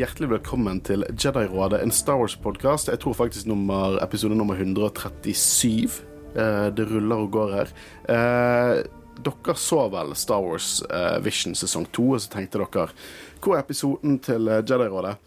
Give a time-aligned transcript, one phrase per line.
[0.00, 2.88] hjertelig velkommen til Jedi-rådet, en Star Wars-podkast.
[2.88, 5.98] Jeg tror faktisk nummer, episode nummer 137.
[6.32, 7.72] Eh, det ruller og går her.
[8.08, 8.80] Eh,
[9.20, 12.86] dere så vel Star Wars eh, Vision sesong 2, og så tenkte dere
[13.40, 15.18] hvor er episoden til Jedi-rådet?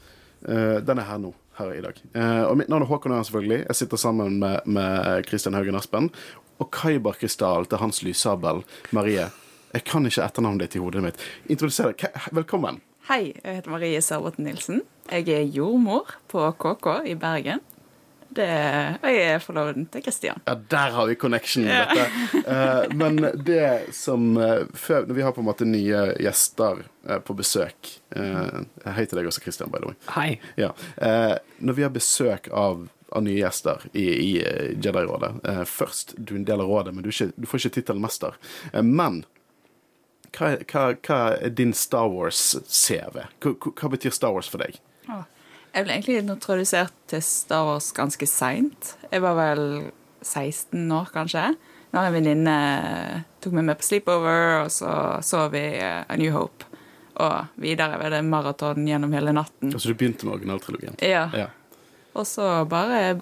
[0.44, 1.32] Den er her nå.
[1.54, 2.00] Her i dag.
[2.18, 3.60] Eh, og Mitt navn er Håkon Øren, selvfølgelig.
[3.68, 6.10] Jeg sitter sammen med, med Kristian Haugen Aspen.
[6.58, 9.28] Og Kaibar Krystall til Hans Lyssabel Marie.
[9.74, 11.22] Jeg kan ikke etternavnet ditt i hodet mitt.
[11.54, 12.10] Introduser deg.
[12.34, 12.82] Velkommen.
[13.04, 14.78] Hei, jeg heter Marie Sarbotten Nilsen.
[15.12, 17.60] Jeg er jordmor på KK i Bergen.
[18.34, 18.46] Det,
[19.04, 20.40] og jeg er forloveden til Kristian.
[20.48, 21.68] Ja, der har vi connection.
[21.68, 22.06] Dette.
[22.48, 27.20] Eh, men det som eh, før, Når vi har på en måte nye gjester eh,
[27.28, 28.64] på besøk eh,
[28.96, 30.00] Hei til deg også, Kristian, by the way.
[30.16, 30.40] Hei.
[30.64, 30.72] Ja.
[30.96, 35.36] Eh, når vi har besøk av, av nye gjester i, i eh, Jedi-rådet
[35.70, 38.40] Først, du er en del av rådet, men du, ikke, du får ikke tittelen mester.
[38.80, 39.26] Men
[40.38, 43.22] hva, hva, hva er din Star Wars-CV?
[43.44, 44.80] Hva, hva- betyr Star Wars for deg?
[45.74, 48.92] Jeg ble egentlig introdusert til Star Wars ganske seint.
[49.10, 49.64] Jeg var vel
[50.22, 51.48] 16 år, kanskje.
[51.94, 52.54] Da en venninne
[53.42, 54.92] tok meg med på sleepover, og så
[55.26, 56.66] så vi eh, A New Hope.
[57.22, 59.74] Og videre var det maraton gjennom hele natten.
[59.74, 60.96] Altså, du begynte med originaltrilogien.
[61.06, 61.26] Ja.
[61.38, 61.50] Ja.
[62.18, 63.20] Og så bare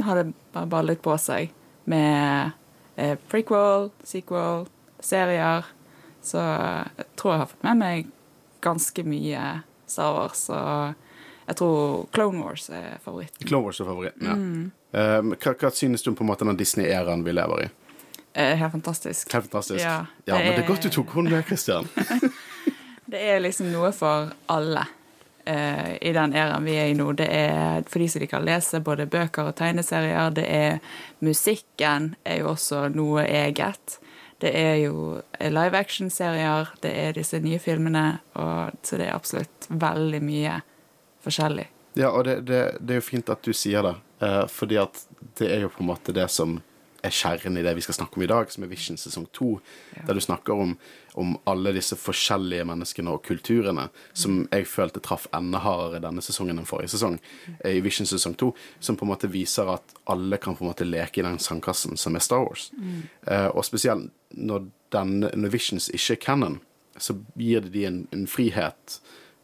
[0.00, 1.52] har det bare ballet på seg
[1.92, 2.52] med
[2.96, 4.66] eh, prequel, sequel,
[5.04, 5.68] serier.
[6.22, 8.10] Så jeg tror jeg har fått med meg
[8.62, 9.46] ganske mye
[9.90, 10.46] Star Wars.
[10.54, 13.46] Og jeg tror Clone Wars er favoritten.
[13.48, 14.38] Clone Wars er favoritten, ja.
[14.38, 14.70] Mm.
[14.92, 17.68] Eh, hva, hva synes du om på en måte den Disney-æraen vi lever i?
[18.32, 19.32] Eh, helt fantastisk.
[19.32, 19.84] Helt fantastisk.
[19.84, 21.88] Ja, Ja, men det er godt du tok henne med, Christian.
[23.12, 24.86] Det er liksom noe for alle
[25.42, 27.08] Uh, i den æraen vi er i nå.
[27.18, 30.30] Det er for de som liker å lese både bøker og tegneserier.
[30.30, 30.76] Det er
[31.18, 33.96] musikken er jo også noe eget.
[34.42, 39.68] Det er jo live action-serier, det er disse nye filmene, og, så det er absolutt
[39.70, 40.56] veldig mye
[41.22, 41.68] forskjellig.
[41.94, 43.94] Ja, og det, det, det er jo fint at du sier det,
[44.24, 45.04] eh, fordi at
[45.38, 46.58] det er jo på en måte det som
[47.02, 49.56] er kjernen i det vi skal snakke om i dag, som er Vision sesong to,
[49.96, 50.04] Ja.
[50.06, 50.76] der du snakker om,
[51.18, 56.58] om alle disse forskjellige menneskene og kulturene som jeg følte traff enda hardere denne sesongen
[56.62, 57.18] enn forrige sesong,
[57.64, 60.70] eh, i Vision sesong to, som på en måte viser at alle kan på en
[60.70, 62.70] måte leke i den sandkassen som er Star Wars.
[63.26, 66.60] Eh, og spesielt når, den, når Visions ikke er canon,
[67.00, 69.00] så gir det de en, en frihet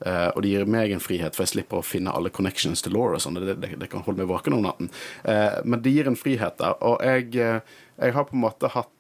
[0.07, 2.95] Uh, og det gir meg en frihet, for jeg slipper å finne alle connections til
[2.95, 3.19] Laura.
[3.23, 3.41] sånn.
[3.43, 4.93] Det, det, det kan holde meg våken om natten.
[5.25, 6.77] Uh, men det gir en frihet der.
[6.87, 8.95] Og jeg, eh, jeg har på en måte hatt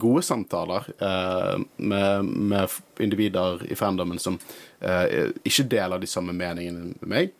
[0.00, 0.86] gode samtaler
[1.76, 2.72] med, med
[3.04, 4.38] individer i fandomen som
[4.80, 7.34] ikke deler de samme meningene med meg.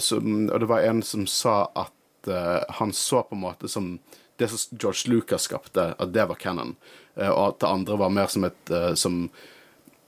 [0.00, 2.30] Som, og det var en som sa at
[2.78, 3.90] han så på en måte som
[4.36, 6.74] det som George Lucas skapte, at det var canon.
[7.16, 9.28] Eh, og at det andre var mer som et eh, som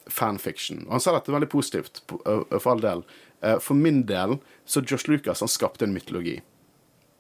[0.07, 0.85] fanfiction.
[0.87, 3.05] Og han sa dette veldig positivt, for all del.
[3.41, 6.41] Eh, For min del så George Lucas han skapte en mytologi.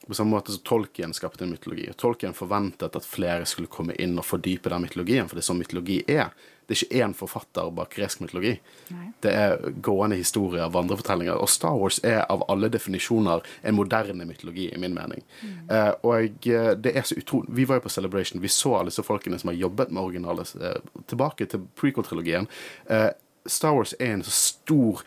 [0.06, 1.88] På samme måte som Tolkien skapte en mytologi.
[1.90, 5.48] Og Tolkien forventet at flere skulle komme inn og fordype den mytologien, for det er
[5.48, 6.30] sånn mytologi er.
[6.66, 8.56] Det er ikke én forfatter bak gresk mytologi.
[8.90, 9.10] Nei.
[9.22, 11.38] Det er gående historier, vandrefortellinger.
[11.38, 15.22] Og Star Wars er av alle definisjoner en moderne mytologi, i min mening.
[15.70, 18.90] Eh, og eh, det er så utrolig Vi var jo på Celebration, vi så alle
[18.90, 22.50] disse folkene som har jobbet med originale eh, Tilbake til prequel-trilogien.
[22.90, 23.10] Eh,
[23.46, 25.06] Star Wars er en så stor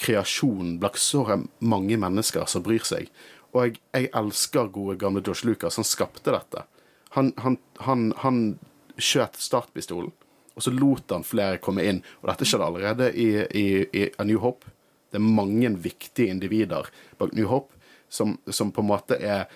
[0.00, 1.24] kreasjon blant så
[1.60, 3.12] mange mennesker som bryr seg.
[3.54, 5.76] Og jeg, jeg elsker gode, gamle George Lucas.
[5.78, 6.64] Han skapte dette.
[7.14, 8.40] Han, han, han, han
[8.98, 10.10] skjøt startpistolen,
[10.54, 12.00] og så lot han flere komme inn.
[12.22, 14.70] Og dette skjedde allerede i, i, i A New Hope.
[15.10, 17.74] Det er mange viktige individer bak New Hope
[18.08, 19.48] som, som på en måte er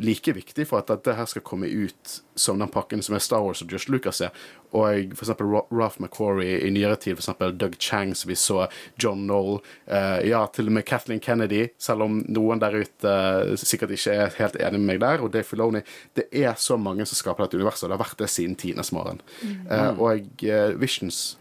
[0.00, 3.42] like viktig for at dette her skal komme ut som den pakken som er Star
[3.44, 4.32] Wars og Josh Lucas er.
[4.74, 8.64] Og eksempel Ralph McQuarrie i nyere tid, eksempel Doug Chang, som vi så,
[8.98, 13.54] John Knoll, eh, ja, til og med Kathleen Kennedy, selv om noen der ute eh,
[13.60, 15.84] sikkert ikke er helt enig med meg der, og Dave Filoni.
[16.18, 18.90] Det er så mange som skaper dette universet, og det har vært det siden tidenes
[18.94, 19.22] morgen.
[19.44, 21.36] Eh, og eh, Visions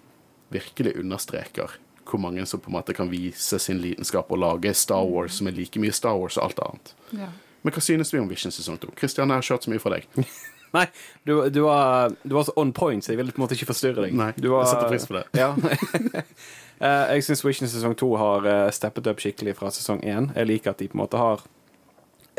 [0.54, 5.06] virkelig understreker hvor mange som på en måte kan vise sin lidenskap og lage Star
[5.08, 6.94] Wars som er like mye Star Wars og alt annet.
[7.16, 7.30] Ja.
[7.64, 8.94] Men hva synes vi om Vision sesong 2?
[9.00, 10.08] Kristian, jeg har kjørt så mye fra deg.
[10.74, 10.88] Nei,
[11.28, 13.70] du, du, var, du var så on point, så jeg ville på en måte ikke
[13.70, 14.16] forstyrre deg.
[14.18, 15.26] Nei, du var, jeg setter pris på det.
[15.44, 15.54] Ja.
[16.84, 20.26] Eh, jeg syns Vision sesong to har eh, steppet opp skikkelig fra sesong én.
[20.36, 21.44] Jeg liker at de på en måte har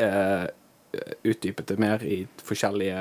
[0.03, 0.43] uh,
[1.25, 2.99] utdypet det mer i forskjellige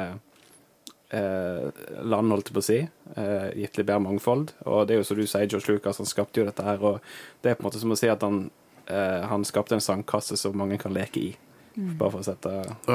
[1.15, 1.69] eh,
[2.03, 2.81] land, holdt jeg på å si.
[3.17, 4.55] Eh, gitt litt bedre mangfold.
[4.71, 7.01] Og det er jo som du sier, George Lucas han skapte jo dette her, og
[7.43, 8.47] det er på en måte som å si at han,
[8.87, 11.33] eh, han skapte en sandkasse som mange kan leke i.
[11.75, 12.51] Bare for å sette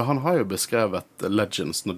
[0.08, 1.98] han har jo beskrevet Legends når,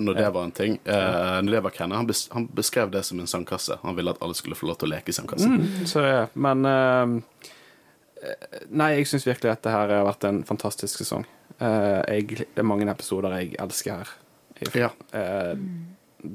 [0.00, 0.78] når det var en ting.
[0.84, 3.76] Eh, når det var Kenny, han, bes, han beskrev det som en sandkasse.
[3.82, 5.58] Han ville at alle skulle få lov til å leke i sandkassen.
[5.60, 7.42] Mm, så ja, men eh,
[8.70, 11.24] Nei, jeg syns virkelig at det her har vært en fantastisk sesong.
[11.58, 14.12] Eh, jeg, det er mange episoder jeg elsker her.
[14.62, 14.90] Jeg- Ja.
[15.12, 15.56] eh,
[16.22, 16.30] ja.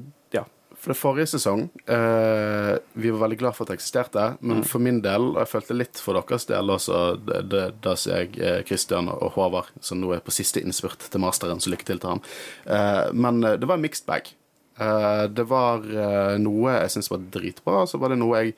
[0.78, 4.82] For det forrige sesong eh, Vi var veldig glad for at det eksisterte, men for
[4.82, 9.08] min del, og jeg følte litt for deres del også, da ser jeg Kristian Christian
[9.10, 12.22] og Håvard, som nå er på siste innspurt til masteren, så lykke til til ham.
[12.66, 14.30] Eh, men eh, det var en mixed bag.
[14.78, 18.54] Eh, det var eh, noe jeg syntes var dritbra, og så var det noe jeg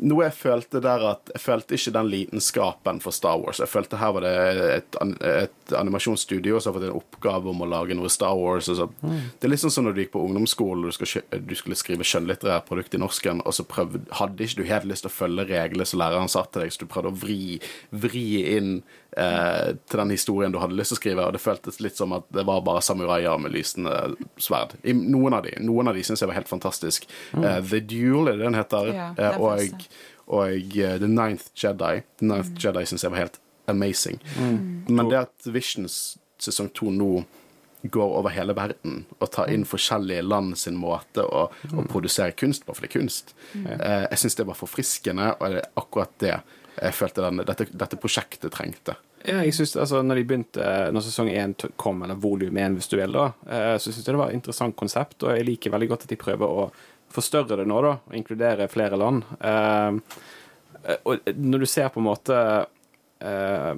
[0.00, 3.60] noe jeg følte der at Jeg følte ikke den lidenskapen for Star Wars.
[3.60, 4.32] Jeg følte her var det
[4.78, 8.70] et, et animasjonsstudio som har fått en oppgave om å lage noe Star Wars.
[8.70, 8.88] Så.
[9.02, 11.78] Det er litt sånn som når du gikk på ungdomsskolen og du, skal, du skulle
[11.78, 15.18] skrive skjønnlitterært produkt i norsken, og så prøvde, hadde ikke du helt lyst til å
[15.18, 17.60] følge reglene som læreren satte deg, så du prøvde å vri,
[17.92, 18.26] vri
[18.56, 18.80] inn
[19.16, 22.14] eh, til den historien du hadde lyst til å skrive, og det føltes litt som
[22.16, 23.96] at det var bare samuraier med lysende
[24.40, 24.76] sverd.
[24.84, 27.08] I noen av de, noen av de syns jeg var helt fantastisk.
[27.36, 29.90] Eh, The Duel er det den heter, Ja, det den og,
[30.30, 32.00] og eh, The Ninth Jedi.
[32.22, 33.40] The Ninth Jedi syns jeg var helt
[33.70, 34.18] amazing.
[34.88, 37.20] Men det at Visions sesong to nå
[37.82, 42.66] går over hele verden og tar inn forskjellige land sin måte å, å produsere kunst
[42.66, 43.34] på, for det er kunst.
[43.56, 46.34] Eh, jeg syns det var forfriskende, og det er akkurat det
[46.80, 48.96] jeg følte den, dette, dette prosjektet trengte.
[49.20, 52.88] Ja, jeg synes, altså, når de begynte, når sesong én kom, eller volum én hvis
[52.88, 55.74] du vil, da, eh, så syns jeg det var et interessant konsept, og jeg liker
[55.74, 56.70] veldig godt at de prøver å
[57.12, 59.26] forstørre det nå, da, og inkludere flere land.
[59.44, 62.38] Eh, og når du ser på en måte
[63.20, 63.72] eh,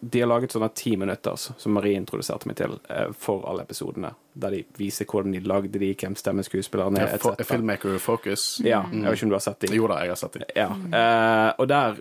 [0.00, 4.12] De har laget sånne ti minutter som Marie introduserte meg til, eh, for alle episodene,
[4.38, 7.48] der de viser hvordan de lagde de, hvem stemmeskuespillerne er, Ja, for, etc.
[7.50, 8.60] filmmaker focus.
[8.62, 9.72] Ja, jeg vet ikke om du har sett de.
[9.74, 10.50] Jo da, jeg har sett det.
[10.54, 11.98] Ja, eh, og der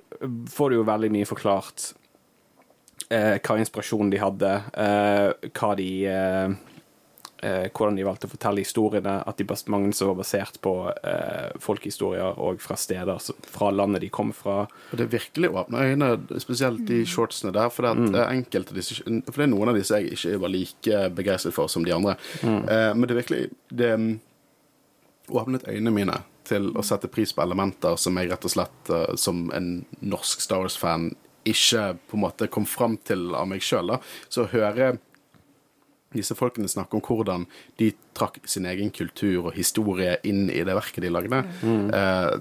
[0.53, 1.93] får du jo veldig mye forklart
[3.09, 5.89] eh, hva inspirasjonen de hadde, eh, hva de
[7.43, 9.23] eh, Hvordan de valgte å fortelle historiene.
[9.27, 10.73] At de mange som var basert på
[11.03, 14.67] eh, folkehistorier og fra steder så- fra landet de kom fra.
[14.91, 17.69] Og det virkelig åpne øynene, spesielt de shortsene der.
[17.69, 20.49] For det, at eh, enkelte disse, for det er noen av disse jeg ikke var
[20.49, 22.17] like begeistret for som de andre.
[22.43, 23.43] Eh, men det er virkelig
[23.73, 24.19] Det mm,
[25.29, 26.17] åpnet øynene mine
[26.47, 30.39] til å sette pris på elementer som jeg rett og slett eh, som en norsk
[30.41, 31.09] Star Wars-fan
[31.47, 33.93] ikke på en måte kom fram til av meg sjøl.
[34.31, 34.97] Så å høre
[36.15, 37.45] disse folkene snakke om hvordan
[37.79, 41.41] de trakk sin egen kultur og historie inn i det verket de lagde.
[41.61, 41.89] Mm.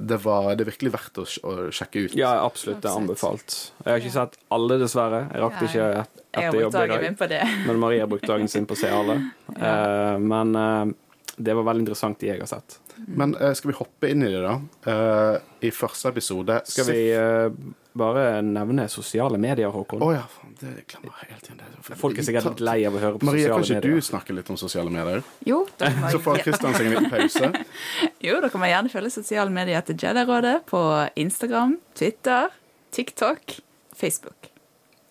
[0.07, 2.15] det, var, det er virkelig verdt å, å sjekke ut.
[2.17, 2.81] Ja, absolutt.
[2.85, 3.57] Det er anbefalt.
[3.83, 5.25] Jeg har ikke sett alle, dessverre.
[5.33, 7.03] Jeg rakk ikke et- etter jobb i dag.
[7.03, 7.43] min på det.
[7.67, 9.19] Men Marie har brukt dagen sin på å se alle.
[9.57, 10.17] ja.
[10.21, 10.95] men eh,
[11.37, 12.79] det var veldig interessant, de jeg har sett.
[13.07, 14.55] Men uh, skal vi hoppe inn i det, da?
[14.87, 17.51] Uh, I første episode Skal vi uh,
[17.97, 20.01] bare nevne sosiale medier, Håkon?
[20.05, 21.61] Å ja, faen, det glemmer jeg hele tiden.
[21.61, 24.35] Det- Folk er sikkert litt lei av å høre på Maria, kan ikke du snakke
[24.37, 25.23] litt om sosiale medier?
[25.49, 27.53] Jo, kan Så får Kristian seg en liten pause.
[28.27, 30.83] jo, da kan man gjerne følge sosiale medier til Jedi-rådet på
[31.17, 32.49] Instagram, Twitter,
[32.97, 33.59] TikTok,
[33.97, 34.51] Facebook.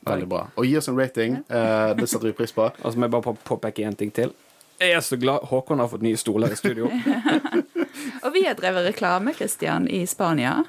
[0.05, 0.43] Veldig bra.
[0.57, 1.39] Og gi oss en rating.
[1.49, 2.67] eh, det setter vi pris på.
[2.85, 4.33] Og så må jeg bare på- påpeke en ting til.
[4.79, 6.89] Jeg er så glad Håkon har fått nye stoler i studio.
[8.25, 10.63] Og vi har drevet reklame, Christian, i Spania.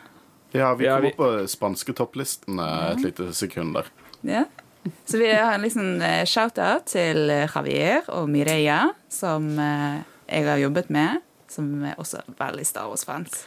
[0.54, 3.86] Ja, vi Ja, kom vi- opp på spanske topplistene et lite sekund der.
[4.22, 4.44] Ja.
[5.04, 9.98] Så vi har en liksom eh, shout-out til eh, Javier og Mireia, som eh,
[10.30, 11.18] jeg har jobbet med,
[11.50, 13.40] som er også veldig Star Wars-fans.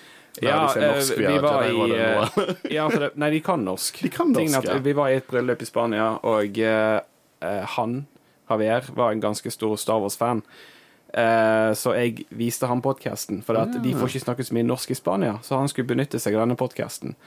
[0.44, 4.02] Ja, eh, norsk, vi vi var i Ja, for det, nei, de kan norsk.
[4.04, 4.78] De kan norsk, er ja.
[4.84, 7.00] Vi var i et bryllup i Spania, og eh,
[7.78, 8.02] han,
[8.50, 10.44] Javier, var en ganske stor Star Wars-fan.
[11.10, 14.94] Eh, så jeg viste han podkasten, for at de får ikke snakke så mye norsk
[14.94, 15.38] i Spania.
[15.46, 17.18] Så han skulle benytte seg av denne podkasten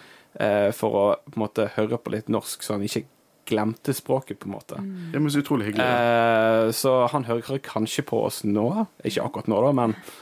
[0.72, 3.02] for å på en måte høre på litt norsk, så han ikke
[3.48, 4.80] glemte språket, på en måte.
[5.12, 5.86] Det er så utrolig hyggelig.
[5.86, 8.86] Eh, så han hører kanskje på oss nå.
[9.04, 10.12] Ikke akkurat nå, da, men eh,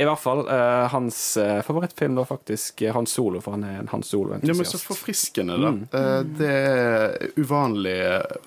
[0.00, 0.40] i hvert fall.
[0.48, 4.08] eh, hans eh, favorittfilm var faktisk eh, Hans Solo, for han er en Hans
[4.48, 5.72] Ja, men så forfriskende, da.
[5.98, 7.96] Eh, Det er uvanlig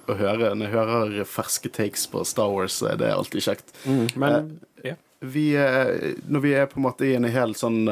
[0.09, 0.55] å høre.
[0.55, 3.73] Når jeg hører ferske takes på Star Wars, så er det alltid kjekt.
[3.85, 4.95] mm, men ja.
[5.21, 7.83] Vi, eh, når vi er på en måte i en helt sånn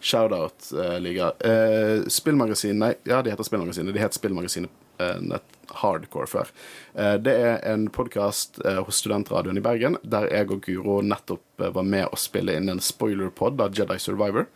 [0.00, 3.94] uh, shout-out-liga uh, Spillmagasin Nei, ja, de heter Spillmagasinet.
[3.94, 4.70] De het Spillmagasinet
[5.20, 6.50] Nett Hardcore før.
[6.94, 11.72] Eh, det er en podkast hos Studentradioen i Bergen der jeg og Guro nettopp eh,
[11.74, 14.48] var med å spille inn en spoiler-pod av Jedi Survivor.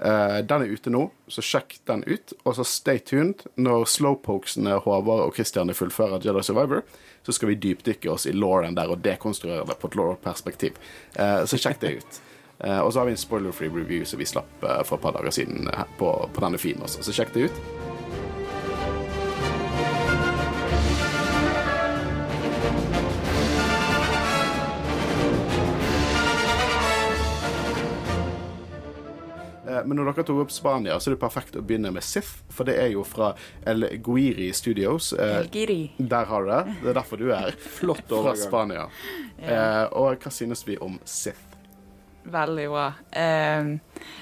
[0.00, 2.34] Eh, den er ute nå, så sjekk den ut.
[2.44, 3.44] Og så stay tuned.
[3.60, 6.84] Når slowpokesene Håvard og Christian fullfører Jedi Survivor,
[7.26, 10.80] så skal vi dypdykke oss i Lauren der og dekonstruere det på et law-perspektiv.
[11.16, 12.24] Eh, så sjekk det ut.
[12.64, 15.16] Eh, og så har vi en spoiler-free review som vi slapp eh, for et par
[15.16, 17.62] dager siden eh, på, på denne feeden også, så sjekk det ut.
[29.80, 32.68] Men når dere tok opp Spania, så er det perfekt å begynne med Sith, for
[32.68, 33.32] det er jo fra
[33.66, 35.14] El Guiri Studios.
[35.16, 35.78] Eh, El Guiri.
[35.96, 36.74] der har du det.
[36.82, 38.36] Det er derfor du er Flott fra.
[38.36, 38.84] Spania.
[39.40, 39.88] ja.
[39.88, 41.49] og hva synes vi om Sith?
[42.30, 42.86] Veldig bra.
[43.12, 43.72] Eh,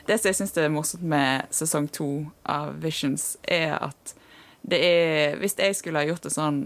[0.08, 2.08] det som jeg syns er morsomt med sesong to
[2.48, 4.14] av Visions, er at
[4.68, 6.58] det er Hvis jeg skulle ha gjort en sånn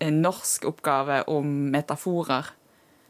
[0.00, 2.46] en norsk oppgave om metaforer,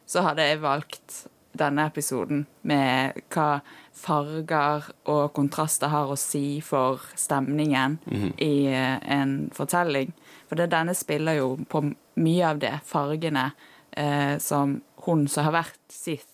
[0.07, 1.21] så hadde jeg valgt
[1.61, 3.61] denne episoden med hva
[4.01, 7.99] farger og kontraster har å si for stemningen
[8.43, 10.13] i eh, en fortelling.
[10.49, 11.85] For det, denne spiller jo på
[12.23, 13.51] mye av det, fargene,
[13.93, 16.30] eh, som hun som har vært Sith,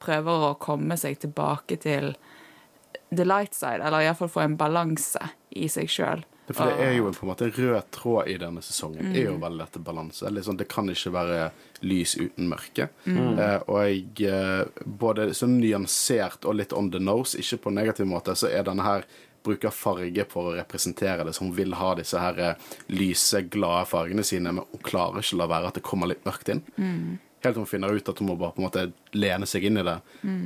[0.00, 2.14] prøver å komme seg tilbake til
[3.10, 5.22] the light side, eller iallfall få en balanse
[5.58, 6.24] i seg sjøl.
[6.50, 9.12] For det er jo en, på en måte en rød tråd i denne sesongen.
[9.14, 10.30] er jo veldig dette balanse.
[10.34, 11.44] Det, sånn, det kan ikke være
[11.86, 12.88] lys uten mørke.
[13.06, 17.78] Eh, og jeg eh, Både sånn nyansert og litt on the nose, ikke på en
[17.78, 19.06] negativ måte, så er denne her
[19.46, 21.36] bruker farge for å representere det.
[21.36, 25.38] Så hun vil ha disse her eh, lyse, glade fargene sine, men hun klarer ikke
[25.38, 26.64] å la være at det kommer litt mørkt inn.
[27.40, 29.80] Helt til hun finner ut at hun må bare på en måte lene seg inn
[29.80, 29.96] i det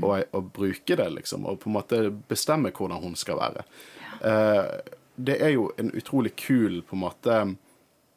[0.03, 1.47] og, og bruke det, liksom.
[1.51, 3.65] Og på en måte bestemme hvordan hun skal være.
[4.23, 7.39] Eh, det er jo en utrolig kul på en måte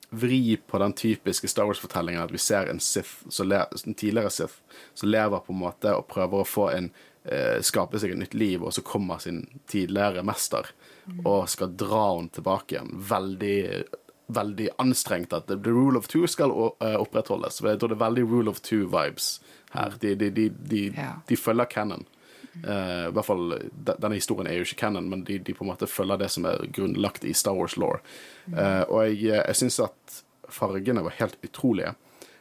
[0.10, 4.62] vri på den typiske Star Wars-fortellingen at vi ser en Sith, en tidligere Sith
[4.94, 6.90] som lever på en måte og prøver å få en
[7.28, 10.72] uh, skape seg et nytt liv, og så kommer sin tidligere mester
[11.24, 12.94] og skal dra henne tilbake igjen.
[13.10, 13.60] Veldig
[14.28, 16.52] veldig anstrengt at the rule of two skal
[16.84, 17.62] eh, opprettholdes.
[17.64, 19.40] Jeg tror det er veldig rule of two-vibes
[19.72, 19.94] her.
[20.02, 21.14] De, de, de, Ja.
[21.28, 22.06] de følger canon.
[22.58, 23.52] Uh, I hvert fall,
[23.86, 26.46] Denne historien er jo ikke canon, men de, de på en måte følger det som
[26.50, 28.00] er grunnlagt i Star Wars law.
[28.50, 31.94] Uh, og jeg, jeg syns at fargene var helt utrolige.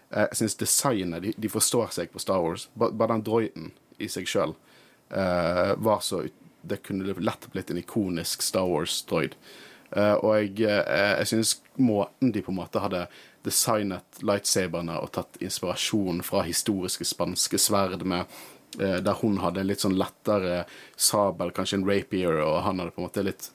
[0.08, 2.64] Uh, jeg syns designet de, de forstår seg på Star Wars.
[2.80, 4.56] Bare den droiden i seg sjøl
[5.08, 6.24] var så
[6.66, 9.36] Det kunne lett blitt en ikonisk Star Wars-droid.
[9.90, 13.06] Eh, og jeg, eh, jeg synes måten de på en måte hadde
[13.46, 18.24] designet lightsaberne og tatt inspirasjon fra historiske spanske sverd med
[18.80, 20.64] eh, Der hun hadde en litt sånn lettere
[20.96, 23.50] sabel, kanskje en rapier, og han hadde på en måte litt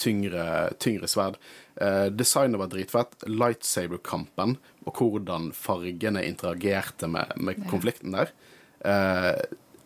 [0.00, 1.36] tyngre, tyngre sverd.
[1.76, 3.18] Eh, designet var dritfett.
[3.28, 8.32] Lightsaber-kampen og hvordan fargene interagerte med, med konflikten der.
[8.84, 9.32] Eh,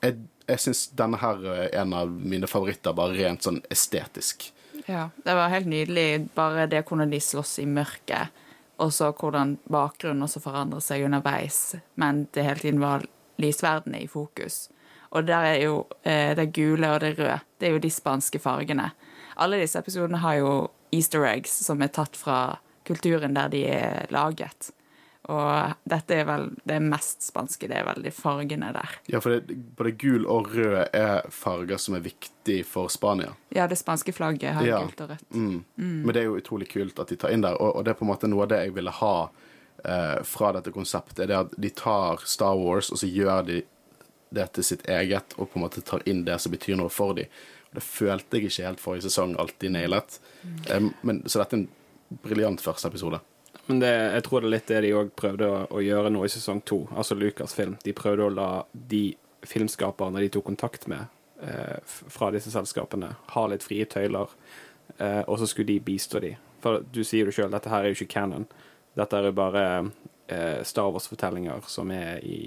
[0.05, 4.49] jeg jeg syns denne her er en av mine favoritter, bare rent sånn estetisk.
[4.89, 6.29] Ja, det var helt nydelig.
[6.35, 8.33] Bare det hvordan de slåss i mørket,
[8.81, 13.05] og så hvordan bakgrunnen også forandrer seg underveis, men det hele tiden var
[13.37, 14.71] lysverdene i fokus.
[15.13, 17.37] Og der er jo eh, det gule og det røde.
[17.61, 18.91] Det er jo de spanske fargene.
[19.37, 20.53] Alle disse episodene har jo
[20.93, 24.71] easter eggs som er tatt fra kulturen der de er laget.
[25.29, 28.95] Og dette er vel det mest spanske, det er vel de fargene der.
[29.13, 33.35] Ja, for det, både gul og rød er farger som er viktig for Spania.
[33.53, 34.79] Ja, det spanske flagget har Ja.
[34.87, 35.27] gult og rødt.
[35.35, 35.65] Mm.
[35.77, 37.99] Men det er jo utrolig kult at de tar inn der, og, og det er
[38.01, 39.13] på en måte noe av det jeg ville ha
[39.85, 41.27] eh, fra dette konseptet.
[41.29, 43.63] Det er at de tar Star Wars, og så gjør de
[44.31, 47.13] det til sitt eget, og på en måte tar inn det som betyr noe for
[47.17, 47.29] dem.
[47.73, 50.21] Det følte jeg ikke helt forrige sesong alltid nailet.
[50.73, 51.69] Eh, men, så dette er en
[52.25, 53.21] briljant første episode.
[53.69, 56.25] Men det, jeg tror det er litt det de òg prøvde å, å gjøre nå
[56.25, 57.77] i sesong to, altså Lucasfilm.
[57.85, 59.03] De prøvde å la de
[59.47, 61.05] filmskaperne de tok kontakt med
[61.45, 64.33] eh, fra disse selskapene, ha litt frie tøyler,
[64.99, 66.33] eh, og så skulle de bistå de.
[66.65, 68.49] For du sier jo sjøl, dette her er jo ikke canon.
[68.99, 69.65] Dette er jo bare
[70.33, 72.41] eh, Star Wars-fortellinger som er i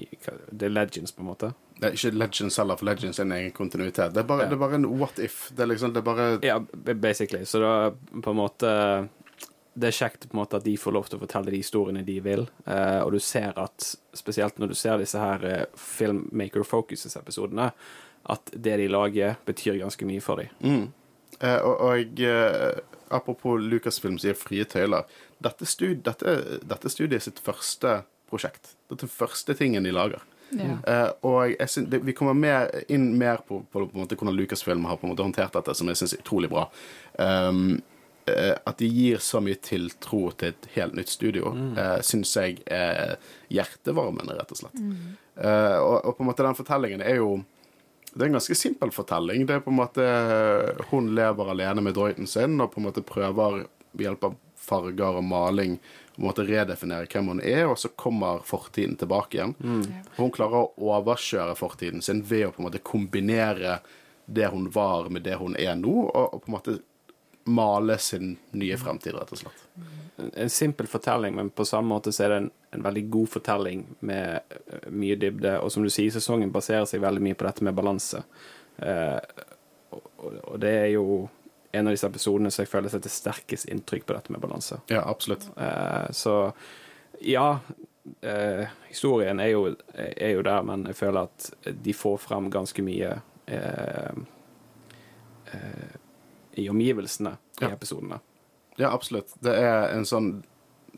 [0.52, 1.54] The legends, på en måte.
[1.82, 4.12] Det er ikke Legends heller, for Legends er en egen kontinuitet.
[4.14, 4.50] Det er bare, Ja.
[4.52, 5.48] det er bare en what if.
[5.56, 6.60] Det er liksom, det er bare Ja,
[6.94, 7.46] basically.
[7.46, 7.72] Så da
[8.22, 8.74] på en måte
[9.74, 12.04] Det er kjekt på en måte at de får lov til å fortelle de historiene
[12.08, 16.66] de vil, uh, og du ser at Spesielt når du ser disse her uh, Filmmaker
[16.68, 17.70] Focuses-episodene,
[18.24, 20.52] at det de lager, betyr ganske mye for dem.
[20.60, 20.90] Mm.
[21.42, 25.08] Uh, og, eh, apropos Lucasfilm sier frie tøyler.
[25.42, 28.76] Dette, stud, dette, dette studiet er sitt første prosjekt.
[28.92, 30.22] Dette er første tingen de lager.
[30.52, 30.76] Ja.
[30.84, 34.18] Uh, og jeg synes, det, vi kommer mer, inn mer på, på, på en måte,
[34.20, 36.68] hvordan Lucasfilm har på en måte håndtert dette, som jeg syns er utrolig bra.
[37.16, 37.91] Um, eh,
[38.66, 41.72] at de gir så mye tiltro til et helt nytt studio, mm.
[41.78, 43.18] uh, syns jeg er
[43.52, 44.80] hjertevarmende, rett og slett.
[45.42, 47.42] Eh, og, og på en måte den fortellingen er jo
[48.12, 49.46] det er en ganske simpel fortelling.
[49.48, 50.06] Det er på en måte
[50.90, 53.62] Hun lever alene med droiden sin og på en måte prøver
[53.92, 55.78] ved hjelp av farger og maling
[56.12, 59.56] på en måte redefinere hvem hun er, og så kommer fortiden tilbake igjen.
[59.64, 60.04] Mm.
[60.18, 63.80] Hun klarer å overkjøre fortiden sin ved å på en måte kombinere
[64.28, 66.78] det hun var, med det hun er nå, og, og på en måte
[67.44, 69.66] male sin nye fremtid, rett og slett.
[70.34, 73.86] En, simpel fortelling, men på samme måte så er det en, en veldig god fortelling
[74.00, 75.58] med eh, mye dybde.
[75.62, 78.24] Og som du sier, sesongen baserer seg veldig mye på dette med balanse.
[78.78, 79.18] Eh,
[79.92, 81.06] og, og det er jo
[81.72, 84.82] en av disse episodene som jeg føler setter sterkest inntrykk på dette med balanse.
[84.92, 85.48] Ja, absolutt.
[85.58, 86.36] Eh, så
[87.22, 87.60] ja,
[88.22, 92.86] eh, historien er jo, er jo der, men jeg føler at de får frem ganske
[92.86, 94.22] mye eh,
[95.54, 95.98] eh,
[96.60, 97.72] i omgivelsene i Ja.
[97.72, 98.20] episodene.
[98.78, 99.34] Ja, absolutt.
[99.40, 100.44] Det er en sånn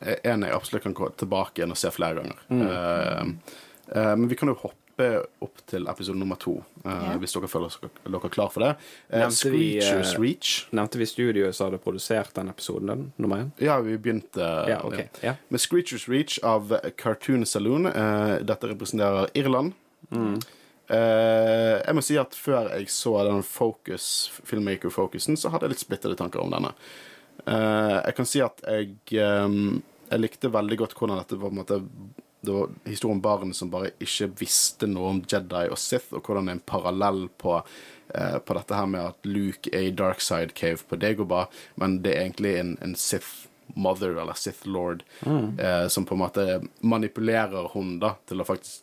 [0.02, 2.40] en jeg absolutt kan gå tilbake igjen og se flere ganger.
[2.50, 2.64] Mm.
[2.68, 3.60] Uh,
[3.96, 4.80] uh, men vi kan jo hoppe
[5.42, 7.16] opp til episode nummer to, uh, yeah.
[7.22, 8.72] hvis dere føler dere er klar for det.
[9.10, 10.68] Eh, Nevnte vi, eh, Reach.
[10.72, 13.52] Nevnte vi studioet som hadde produsert den episoden, den, nummer én?
[13.64, 15.08] Ja, vi begynte Ja, okay.
[15.24, 15.36] Ja.
[15.50, 17.88] med Screechers Reach av Cartoon Saloon.
[17.88, 19.74] Eh, dette representerer Irland.
[20.12, 20.38] Eh,
[20.92, 24.06] jeg må si at før jeg så den Focus,
[24.44, 26.74] filmmaker-focusen, så hadde jeg litt splittede tanker om denne.
[27.46, 29.56] Eh, jeg kan si at jeg, eh,
[30.12, 31.82] jeg likte veldig godt hvordan dette på en måte
[32.44, 36.26] det var historien om barn som bare ikke visste noe om Jedi og Sith, og
[36.28, 37.56] hvordan det er en parallell på,
[38.12, 41.48] eh, på dette her med at Luke er i Dark Side Cave på Dagobah,
[41.80, 43.48] men det er egentlig en, en Sith
[43.80, 46.44] mother, eller Sith lord, eh, som på en måte
[46.84, 48.83] manipulerer hun da, til å faktisk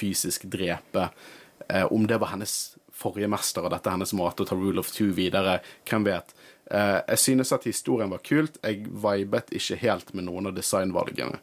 [0.00, 1.10] fysisk drepe.
[1.68, 2.56] Eh, om det var hennes
[3.00, 6.34] forrige mester, og dette er hennes måte å ta rule of two videre, hvem vet.
[6.70, 8.58] Eh, jeg synes at historien var kult.
[8.64, 11.40] Jeg vibet ikke helt med noen av designvalgene.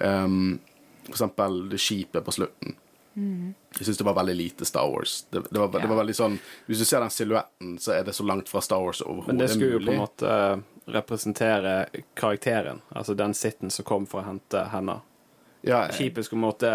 [0.00, 0.60] Um,
[1.04, 2.78] for eksempel det skipet på slutten.
[3.78, 5.26] Jeg syns det var veldig lite Star Wars.
[5.30, 6.36] Det, det, var, det var veldig sånn
[6.68, 9.50] Hvis du ser den silhuetten, så er det så langt fra Star Wars Men det
[9.50, 10.36] skulle jo på en måte
[10.90, 11.74] representere
[12.18, 14.96] karakteren, altså den sitten som kom for å hente henne.
[15.66, 16.70] Ja, Skipet skulle på måte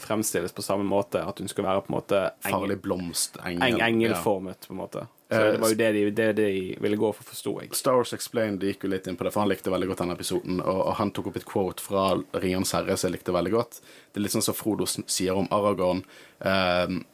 [0.00, 3.58] fremstilles på samme måte, at hun skulle være på en måte farlig engel, blomst, eng,
[3.60, 3.80] engel.
[3.82, 3.88] ja.
[3.90, 5.06] engelformet, på en måte.
[5.30, 7.70] Så Eh, det var jo det de, det de ville gå for, forsto jeg.
[7.78, 10.14] Star Wars Explained gikk jo litt inn på det, for han likte veldig godt den
[10.14, 10.58] episoden.
[10.58, 13.78] Og, og han tok opp et quote fra Ringenes herre som jeg likte veldig godt.
[14.10, 16.02] Det er litt sånn som Frodo sier om Aragorn.
[16.42, 17.04] Um,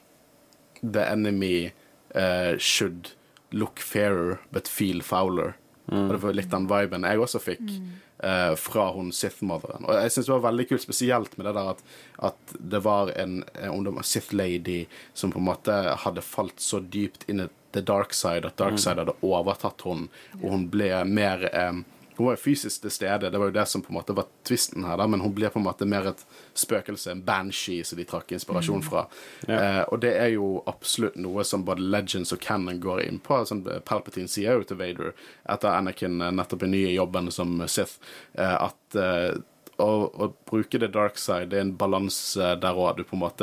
[0.80, 1.72] the enemy
[2.14, 3.12] uh, should
[3.52, 5.58] look fairer, but feel fouler.
[5.86, 9.86] Og det var litt den viben jeg også fikk eh, fra hun Sith-motheren.
[9.86, 11.84] Og jeg syns det var veldig kult, spesielt med det der at,
[12.30, 16.82] at det var en, en om Sith lady som på en måte hadde falt så
[16.82, 20.06] dypt inn i the dark side at dark side hadde overtatt hun,
[20.40, 21.82] og hun ble mer eh,
[22.16, 24.28] Hun var jo fysisk til stede, det var jo det som på en måte var
[24.46, 26.22] tvisten her, da, men hun blir på en måte mer et
[26.56, 29.06] spøkelse, en banshee, som de trakk inspirasjon fra.
[29.48, 33.42] Eh, og det er jo absolutt noe som både Legends og Cannon går inn på.
[33.48, 35.12] Sånn, Palpatine sier jo til Vader,
[35.52, 37.98] etter Anakin eh, nettopp er ny i jobben som Sith,
[38.38, 39.36] eh, at eh,
[39.76, 43.02] å, å bruke the dark side det er en balanse der òg.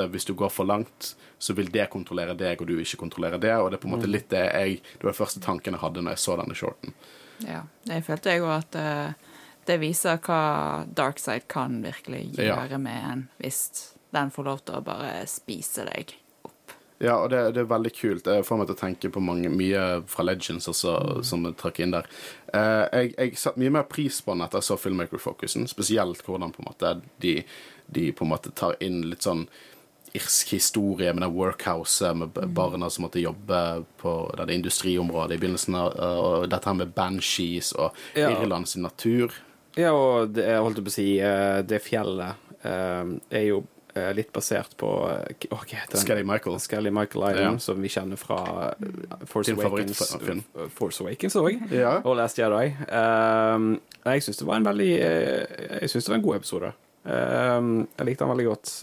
[0.09, 3.53] Hvis du går for langt, så vil det kontrollere deg, og du ikke kontrollerer det.
[3.59, 5.83] Og det er på en måte litt det jeg Det var den første tanken jeg
[5.83, 6.95] hadde når jeg så denne shorten.
[7.41, 9.31] Ja, jeg følte jeg òg at uh,
[9.65, 12.55] det viser hva Darkside kan virkelig Ja.
[12.61, 13.61] gjøre med en hvis
[14.13, 16.13] den får lov til å bare spise deg
[16.45, 16.75] opp.
[16.99, 18.27] Ja, og det, det er veldig kult.
[18.29, 21.79] Jeg får meg til å tenke på mange, mye fra Legends også, som jeg trakk
[21.83, 22.05] inn der.
[22.53, 26.53] Eh, jeg, jeg satte mye mer pris på den etter jeg så Filmmaker-fokusen, spesielt hvordan
[26.53, 26.93] på en måte
[27.25, 27.39] de,
[27.87, 29.47] de på en måte tar inn litt sånn
[30.13, 35.75] irsk historie med den workhouset med barna som måtte jobbe på det industriområdet i begynnelsen
[35.79, 38.29] og dette her med banshees og Ja.
[38.65, 39.33] Sin natur.
[39.75, 43.63] Ja, og det, jeg holdt på å si eh, Det fjellet eh, er jo
[43.95, 46.03] eh, litt basert på Hva heter den?
[46.03, 46.59] Skelly Michael.
[46.61, 47.57] Skelly Michael Island, Ja.
[47.65, 48.37] som vi kjenner fra
[49.25, 50.03] Force Awakens.
[50.77, 51.57] Force Awakens òg.
[51.73, 51.95] Ja.
[52.05, 52.69] Og Last Jedi.
[52.93, 56.73] Um, jeg syns det var en veldig Jeg synes det var en god episode.
[57.03, 58.75] Um, jeg likte den veldig godt.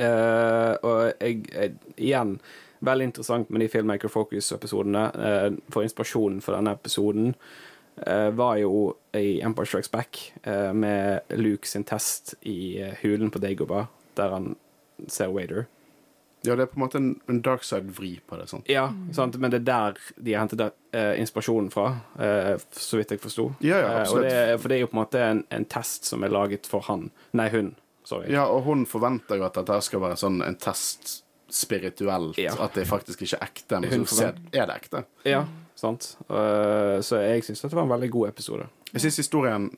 [0.00, 2.38] Eh, og jeg, jeg Igjen,
[2.80, 5.02] veldig interessant med de Filmmaker Focus-episodene.
[5.14, 7.34] Uh, for inspirasjonen for denne episoden
[8.06, 13.30] uh, var jo i Empire Strikes Back eh, med Luke sin test i eh, hulen
[13.34, 13.86] på Dagoba,
[14.16, 14.52] der han
[15.08, 15.66] ser Wader.
[16.46, 18.46] ja, det er på en måte en, en dark side-vri på det.
[18.48, 18.68] sant?
[18.70, 19.36] Ja, sant?
[19.36, 21.88] men det er der de har hentet eh, inspirasjonen fra,
[22.22, 23.50] eh, så vidt jeg forsto.
[23.60, 24.30] Ja, ja, Eh, absolutt.
[24.30, 26.86] det, for det er jo på en måte en, en test som er laget for
[26.88, 27.10] han.
[27.36, 27.74] Nei, hun.
[28.10, 28.30] Sorry.
[28.34, 31.20] Ja, og hun forventer jo at dette skal være sånn en test
[31.50, 32.54] spirituelt, Ja.
[32.62, 35.04] at det faktisk ikke er ekte, men så er det ekte.
[35.26, 35.44] Ja,
[35.78, 36.12] sant.
[36.28, 38.68] Uh, så jeg syns dette var en veldig god episode.
[38.92, 39.68] Jeg syns historien,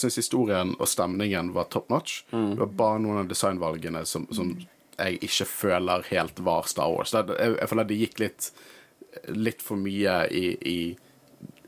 [0.00, 2.22] historien og stemningen var top notch.
[2.32, 2.50] Mm.
[2.54, 4.54] Det var bare noen av designvalgene som, som
[4.98, 7.12] jeg ikke føler helt var Star Wars.
[7.12, 8.50] Det, jeg, jeg føler det gikk litt,
[9.36, 10.78] litt for mye i, i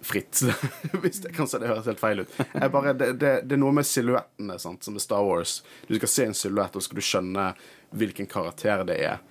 [0.07, 0.42] fritt.
[1.03, 2.37] Hvis det kanskje det høres helt feil ut.
[2.73, 5.59] Bare, det, det, det er noe med silhuettene som med Star Wars.
[5.88, 7.49] Du skal se en silhuett, og så skal du skjønne
[7.97, 9.25] hvilken karakter det er.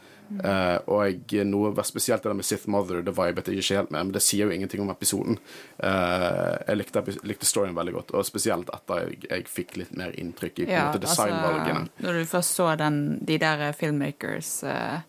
[0.43, 3.91] Eh, og jeg, noe spesielt det der med Sith Mother, det vibet jeg ikke helt
[3.93, 5.37] med, men det sier jo ingenting om episoden.
[5.77, 10.15] Uh, jeg likte, likte storyen veldig godt, og spesielt etter jeg, jeg fikk litt mer
[10.17, 11.01] inntrykk i ja, designvalgene.
[11.01, 12.07] Altså, designvalgene.
[12.07, 15.03] når du først så den, de der filmmakers eh,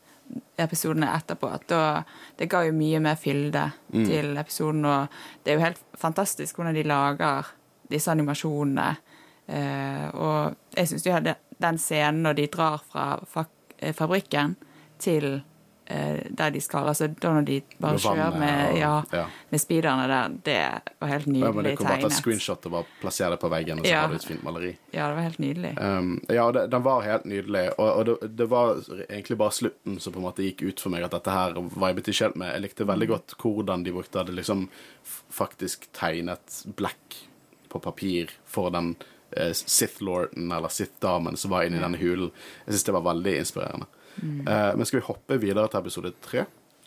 [0.59, 1.51] episodene etterpå.
[1.69, 2.03] Da,
[2.39, 4.05] det ga jo mye mer fylde Mm.
[4.07, 5.09] til episoden, og
[5.45, 7.45] det er jo helt fantastisk hvordan de lager
[7.91, 8.97] disse animasjonene.
[9.49, 11.21] Eh, og jeg syns jo
[11.61, 13.21] den scenen når de drar fra
[13.79, 14.57] eh, fabrikken
[14.99, 15.43] til
[15.87, 19.25] der de skal, altså da når de bare kjører med, ja, ja.
[19.53, 20.57] med speederne der, det
[20.99, 23.79] var helt Ja, men det kunne bare ta screenshot og bare plassere det på veggen,
[23.79, 24.01] og så Ja.
[24.01, 24.73] har du et fint maleri.
[24.93, 25.73] Ja, det var helt nydelig.
[25.79, 30.01] Um, ja, det, den var helt nydelig, og, og det, det var egentlig bare slutten
[30.01, 32.53] som på en måte gikk ut for meg, at dette her vibet ikke helt med.
[32.57, 34.67] Jeg likte veldig godt hvordan de brukte det, liksom
[35.31, 37.29] faktisk tegnet black
[37.69, 38.97] på papir for den
[39.37, 42.31] eh, Sith-lorden, eller Sith-damen, som var inni denne hulen.
[42.67, 43.87] Jeg syns det var veldig inspirerende.
[44.23, 46.47] Eh, men skal vi hoppe videre til episode tre?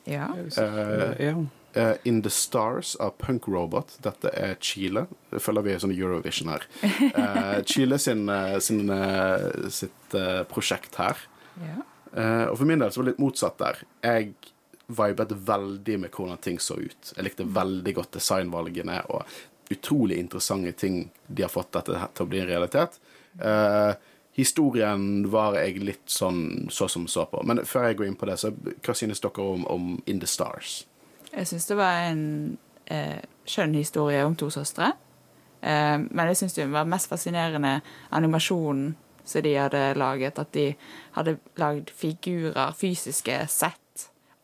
[0.10, 0.30] Ja.
[0.34, 1.36] Uh, ja.
[1.78, 3.98] Eh, In The Stars av Punk Robot.
[4.02, 5.06] Dette er Chile.
[5.30, 6.66] Det følger vi sånn Eurovision her.
[6.82, 8.26] Eh, Chile sin,
[8.66, 8.90] sin,
[9.70, 11.28] sitt prosjekt her.
[11.62, 11.84] ja.
[12.18, 13.84] Eh, og for min del så var det litt motsatt der.
[14.06, 14.32] Jeg
[14.90, 17.12] vibet veldig med hvordan ting så ut.
[17.16, 22.30] Jeg likte veldig godt designvalgene og utrolig interessante ting de har fått dette til å
[22.32, 22.98] bli en realitet.
[23.38, 23.92] Eh,
[24.40, 27.42] historien var jeg litt sånn så som så på.
[27.46, 30.30] Men før jeg går inn på det, så hva synes dere om, om In The
[30.30, 30.80] Stars?
[31.30, 32.24] Jeg syns det var en
[32.90, 34.94] eh, skjønn historie om to søstre.
[35.62, 37.80] Eh, men jeg syns det var mest fascinerende
[38.16, 38.96] animasjonen
[39.30, 40.40] som de hadde laget.
[40.42, 40.72] At de
[41.18, 43.82] hadde lagd figurer, fysiske sett,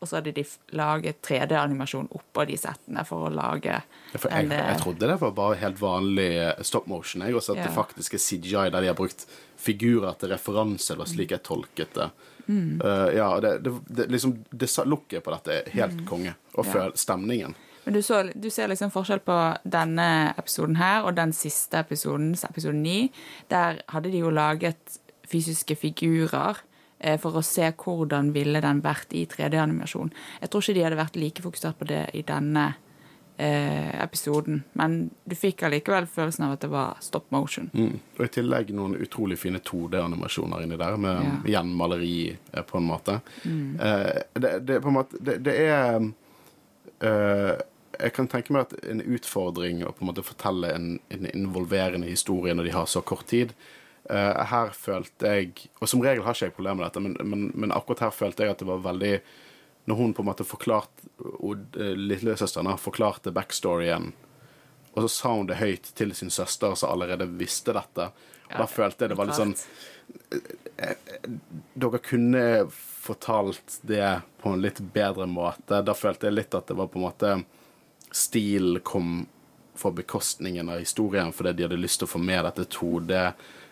[0.00, 0.44] og så hadde de
[0.76, 3.78] laget 3D-animasjon oppå de settene for å lage
[4.12, 7.24] For jeg, en, eh, jeg trodde det var bare helt vanlig eh, stop motion.
[7.24, 9.24] Jeg også at det faktisk er CGI der de har brukt
[9.56, 10.98] figurer til referanse.
[11.00, 12.10] Var slik jeg tolket det.
[12.48, 16.36] Eh, ja, det, det, det, liksom, det looket på dette er helt konge.
[16.54, 16.90] Og Ja.
[16.94, 17.56] stemningen.
[17.86, 22.32] Men du, så, du ser liksom forskjell på denne episoden her og den siste episoden,
[22.34, 23.12] episode 9.
[23.48, 24.98] Der hadde de jo laget
[25.30, 26.58] fysiske figurer
[27.20, 30.12] for å se hvordan ville den vært i 3D-animasjon.
[30.40, 32.62] Jeg tror ikke de hadde vært like fokusert på det i denne
[33.36, 34.62] eh, episoden.
[34.80, 37.68] Men du fikk allikevel følelsen av at det var stop motion.
[37.76, 37.98] Mm.
[38.16, 41.36] Og i tillegg noen utrolig fine 2D-animasjoner inni der, med Ja.
[41.58, 43.20] gjenmaleri eh, på en måte.
[43.44, 46.00] Eh, det, det, på en måte det, det er
[47.00, 47.56] eh,
[48.00, 52.08] Jeg kan tenke meg at en utfordring å på en måte fortelle en, en involverende
[52.08, 53.54] historie når de har så kort tid.
[54.10, 57.48] Eh, her følte jeg Og som regel har ikke jeg problemer med dette, men, men,
[57.58, 59.16] men akkurat her følte jeg at det var veldig
[59.90, 64.12] Når hun på en måte forklarte eh, Lillesøsteren forklarte backstoryen
[64.96, 68.06] og så sa hun det høyt til sin søster, som allerede visste dette.
[68.46, 69.52] Og da følte jeg det var litt sånn
[71.76, 74.06] Dere kunne fortalt det
[74.40, 75.82] på en litt bedre måte.
[75.84, 77.34] Da følte jeg litt at det var på en måte
[78.08, 79.26] Stil kom
[79.76, 82.64] for bekostningen av historien fordi de hadde lyst til å få med dette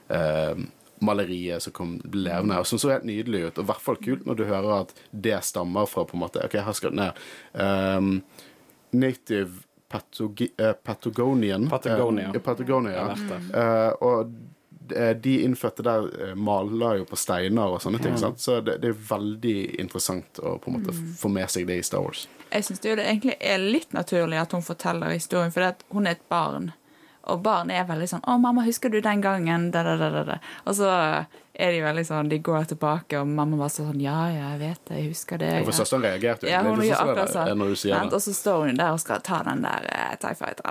[0.08, 2.58] 2D-maleriet som kom levende.
[2.58, 3.58] Og som så helt nydelig ut.
[3.58, 6.42] Og i hvert fall kult når du hører at det stammer fra på en måte
[6.44, 8.10] OK, jeg har skrevet ned um,
[8.94, 11.68] Native Patogi eh, Patagonian.
[11.70, 12.32] Patagonia.
[12.34, 13.38] Eh, Patagonia, ja.
[13.60, 14.32] Eh, og
[15.22, 18.16] de- innfødte der eh, maler jo på steiner og sånne ting.
[18.18, 18.40] Sant?
[18.42, 21.84] Så det, det er veldig interessant å på en måte få med seg det i
[21.86, 22.24] Star Wars.
[22.50, 26.26] Jeg syns det egentlig er litt naturlig at hun forteller historien, for hun er et
[26.30, 26.72] barn.
[27.32, 30.38] Og barn er veldig sånn 'Å, mamma, husker du den gangen?' Da, da, da.
[30.66, 30.88] Og så
[31.54, 34.84] er de veldig sånn De går tilbake, og mamma var sånn 'Ja, ja, jeg vet
[34.84, 35.64] det, jeg husker det'.
[35.64, 35.78] For ja.
[35.78, 38.12] søsteren reagerte jo Ja, hun gjør sånn akkurat sånn.
[38.12, 40.62] Og så står hun der og skal ta den der uh, TIE Fighter.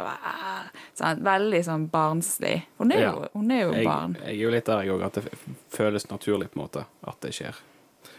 [0.93, 1.23] sant?
[1.23, 2.63] Veldig sånn barnslig.
[2.77, 3.27] Hun er jo, Ja.
[3.33, 4.17] hun er jo Jeg, barn.
[4.25, 5.23] jeg er jo litt der, jeg òg, at det
[5.69, 7.55] føles naturlig på en måte at det skjer.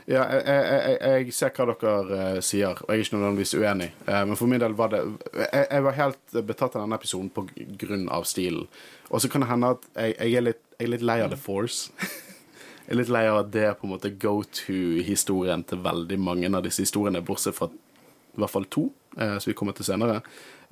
[0.05, 1.93] Ja, jeg, jeg, jeg, jeg ser hva dere
[2.37, 3.87] uh, sier, og jeg er ikke nødvendigvis uenig.
[4.05, 5.01] Uh, men for min del var det
[5.33, 7.47] Jeg, var helt betatt av denne episoden på
[7.81, 8.67] grunn av stilen.
[9.09, 11.89] Og så kan det hende at jeg, er litt, er litt lei av The Force.
[12.85, 16.21] jeg er litt lei av at det er på en måte go to-historien til veldig
[16.21, 19.89] mange av disse historiene, bortsett fra i hvert fall to, uh, som vi kommer til
[19.89, 20.21] senere.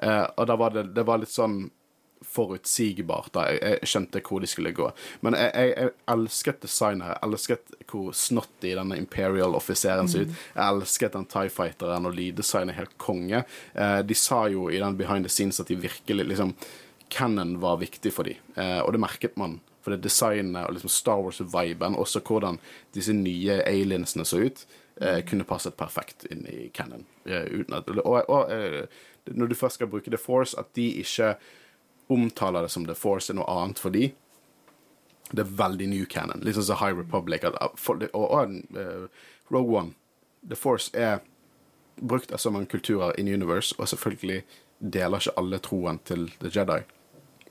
[0.03, 1.61] Og da var det, det var litt sånn
[2.27, 3.33] forutsigbart.
[3.35, 3.47] da.
[3.51, 4.91] Jeg, jeg skjønte hvor de skulle gå.
[5.25, 7.11] Men jeg, jeg, jeg elsket designet.
[7.13, 10.37] Jeg elsket hvor snotty denne Imperial-offiseren ser ut.
[10.55, 13.45] Jeg elsket den Tie Fighteren, og lyddesignet helt konge.
[13.75, 16.57] Eh, de sa jo i den behind the scenes at de virkelig liksom
[17.13, 19.59] Cannon var viktig for dem, eh, og det merket man.
[19.83, 22.57] For det designet og liksom Star Wars-viben, også hvordan
[22.95, 24.63] disse nye aliensene så ut,
[25.01, 27.05] eh, kunne passet perfekt inn i Cannon.
[27.27, 28.53] Eh, at, og og
[29.27, 31.35] når du først skal bruke The Force, at de ikke
[32.09, 34.11] omtaler det som The Force er noe annet for de.
[35.33, 36.43] Det er veldig new canon.
[36.45, 37.45] Litt sånn som High Republic.
[37.45, 39.07] Og, eh,
[39.51, 39.95] Rogue One.
[40.49, 41.21] The Force er
[41.97, 44.43] brukt av så mange kulturer in universe, og selvfølgelig
[44.81, 46.83] deler ikke alle troen til The Jedi.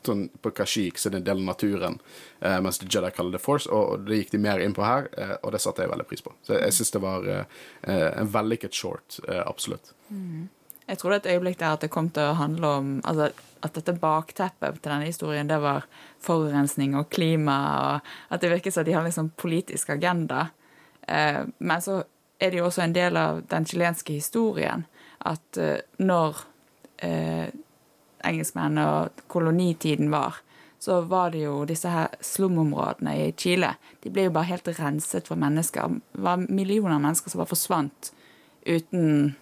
[0.04, 2.00] sånn, på Kashik så er det en del av naturen,
[2.42, 5.08] eh, mens The Jedi kaller det Force, og, det gikk de mer inn på her,
[5.16, 6.34] eh, og det satte jeg veldig pris på.
[6.42, 7.46] Så jeg, jeg syns det var
[7.84, 9.94] en vellykket short, absolutt.
[10.88, 13.30] Jeg tror det er et øyeblikk der at det kom til å handle om altså,
[13.62, 15.86] At dette bakteppet til denne historien det var
[16.24, 20.47] forurensning og klima, og at det virker som de har liksom politisk agenda.
[21.08, 22.04] Eh, men så
[22.41, 24.86] er det jo også en del av den chilenske historien
[25.30, 26.39] at eh, når
[27.06, 27.52] eh,
[28.26, 30.41] engelskmennene og kolonitiden var,
[30.82, 33.76] så var det jo disse her slumområdene i Chile.
[34.02, 36.00] De ble jo bare helt renset for mennesker.
[36.15, 38.10] Det var millioner av mennesker som bare forsvant
[38.65, 39.36] uten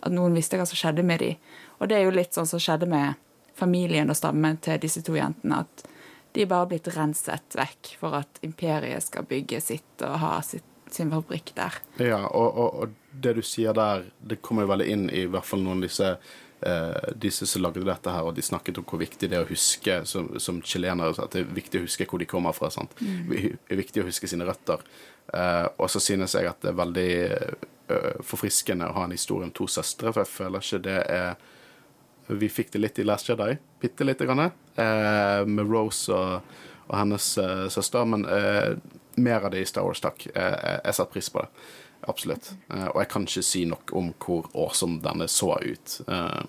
[0.00, 1.36] at noen visste hva som skjedde med dem.
[1.80, 3.20] Og det er jo litt sånn som skjedde med
[3.56, 5.64] familien og stammen til disse to jentene.
[5.64, 5.86] At
[6.36, 11.10] de bare blitt renset vekk for at imperiet skal bygge sitt og ha sitt, sin
[11.12, 11.78] fabrikk der.
[12.02, 15.48] Ja, og, og, og det du sier der, det kommer jo veldig inn i hvert
[15.48, 16.10] fall noen av disse
[16.60, 19.50] eh, disse som lagde dette her, og de snakket om hvor viktig det er å
[19.50, 21.16] huske som, som chilenere.
[21.16, 22.70] At det er viktig å huske hvor de kommer fra.
[22.74, 22.96] sant?
[23.00, 24.84] Det er viktig å huske sine røtter.
[25.32, 29.48] Eh, og så synes jeg at det er veldig eh, forfriskende å ha en historie
[29.48, 31.54] om to søstre, for jeg føler ikke det er
[32.26, 34.40] Vi fikk det litt i Last Jedi, bitte lite grann,
[34.74, 36.58] eh, med Rose og,
[36.88, 38.76] og hennes eh, søster, men eh,
[39.16, 40.26] mer av det i Star Wars, takk.
[40.34, 41.48] Eh, jeg setter pris på det.
[42.10, 42.52] Absolutt.
[42.70, 46.00] Eh, og jeg kan ikke si nok om hvor awesome denne så ut.
[46.06, 46.42] Eh,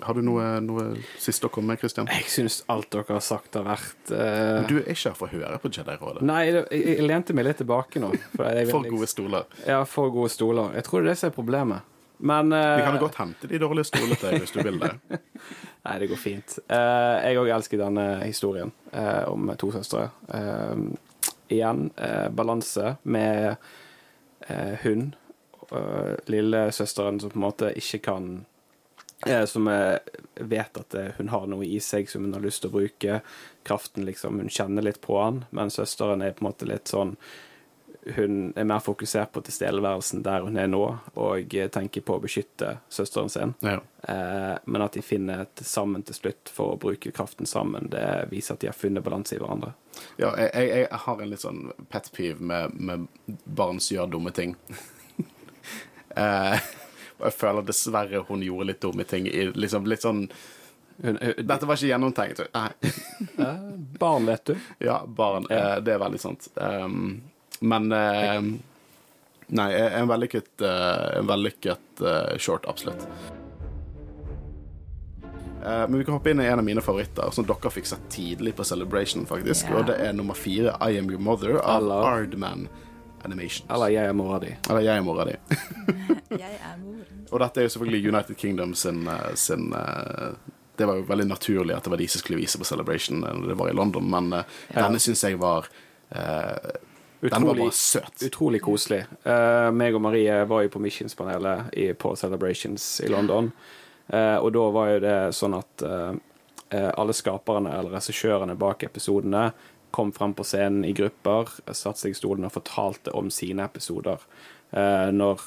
[0.00, 0.86] har du noe, noe
[1.20, 2.08] siste å komme med, Christian?
[2.08, 4.64] Jeg syns alt dere har sagt, har vært uh...
[4.64, 6.24] Du er ikke her for å høre på Jedi-rådet.
[6.24, 8.08] Nei, jeg, jeg lente meg litt tilbake nå.
[8.32, 9.58] For, For gode stoler.
[9.68, 10.72] Ja, for gode stoler.
[10.78, 11.91] Jeg tror det er det som er problemet.
[12.22, 14.92] Men uh, Vi kan jo godt hente de dårlige stolene deg hvis du vil det.
[15.86, 16.58] Nei, det går fint.
[16.70, 20.06] Uh, jeg òg elsker denne historien uh, om to søstre.
[20.30, 20.84] Eh,
[21.52, 23.56] igjen, eh, balanse med
[24.48, 25.14] eh, hun,
[25.72, 28.30] uh, lillesøsteren som på en måte ikke kan
[29.26, 29.98] eh, Som eh,
[30.34, 33.20] vet at eh, hun har noe i seg som hun har lyst til å bruke.
[33.62, 34.40] Kraften, liksom.
[34.42, 37.16] Hun kjenner litt på han, men søsteren er på en måte litt sånn
[38.06, 40.82] hun er mer fokusert på tilstedeværelsen der hun er nå,
[41.14, 43.54] og eh, tenker på å beskytte søsteren sin.
[43.62, 43.78] Ja.
[44.08, 48.26] Eh, men at de finner et sammen til slutt for å bruke kraften sammen, det
[48.32, 49.74] viser at de har funnet balanse i hverandre.
[50.16, 51.62] Ja, jeg, jeg, jeg har en litt sånn
[51.92, 53.06] pet peeve med, med
[53.44, 54.56] barn som gjør dumme ting.
[56.22, 56.70] eh,
[57.20, 59.30] og jeg føler dessverre hun gjorde litt dumme ting.
[59.30, 60.26] I, liksom, litt sånn
[61.02, 62.42] Hun, hun, Dette var ikke gjennomtenkt.
[62.52, 62.70] Nei.
[63.38, 64.56] eh, barn, vet du.
[64.82, 65.46] Ja, barn.
[65.50, 65.76] Ja.
[65.76, 66.50] Eh, det er veldig sant.
[66.58, 67.22] Um,
[67.62, 68.42] men eh,
[69.52, 73.02] Nei, en vellykket, eh, en vellykket eh, short, absolutt.
[75.64, 78.06] Eh, men vi kan hoppe inn i en av mine favoritter, som dere fikk sett
[78.10, 79.66] tidlig på Celebration, faktisk.
[79.68, 79.76] yeah.
[79.78, 82.68] Og det er nummer fire, I Am Your Mother, av Eller- Ardman
[83.24, 83.68] Animations.
[83.70, 84.54] Eller jeg er mora di.
[84.70, 85.36] Eller Jeg er mora di.
[86.42, 87.20] Jeg er moren.
[87.30, 90.32] Og dette er jo selvfølgelig United Kingdom sin, eh, sin eh,
[90.76, 93.48] Det var jo veldig naturlig at det var de som skulle vise på Celebration når
[93.52, 94.42] det var i London, men eh,
[94.74, 94.86] Ja.
[94.88, 95.68] denne syns jeg var
[96.10, 96.72] eh,
[97.30, 98.22] Den var bare søt.
[98.26, 99.04] Utrolig koselig.
[99.26, 103.52] Uh, meg og Marie var jo på Missions-panelet i- på Celebrations i London.
[104.12, 105.82] uh, og da var jo det sånn at
[106.72, 109.52] eh, alle skaperne eller regissørene bak episodene
[109.92, 114.18] kom frem på scenen i grupper, satte seg i stolen og fortalte om sine episoder.
[115.12, 115.40] Når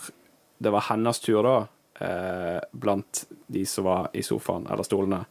[0.61, 5.23] det var hennes tur, da, blant de som var i sofaen eller stolene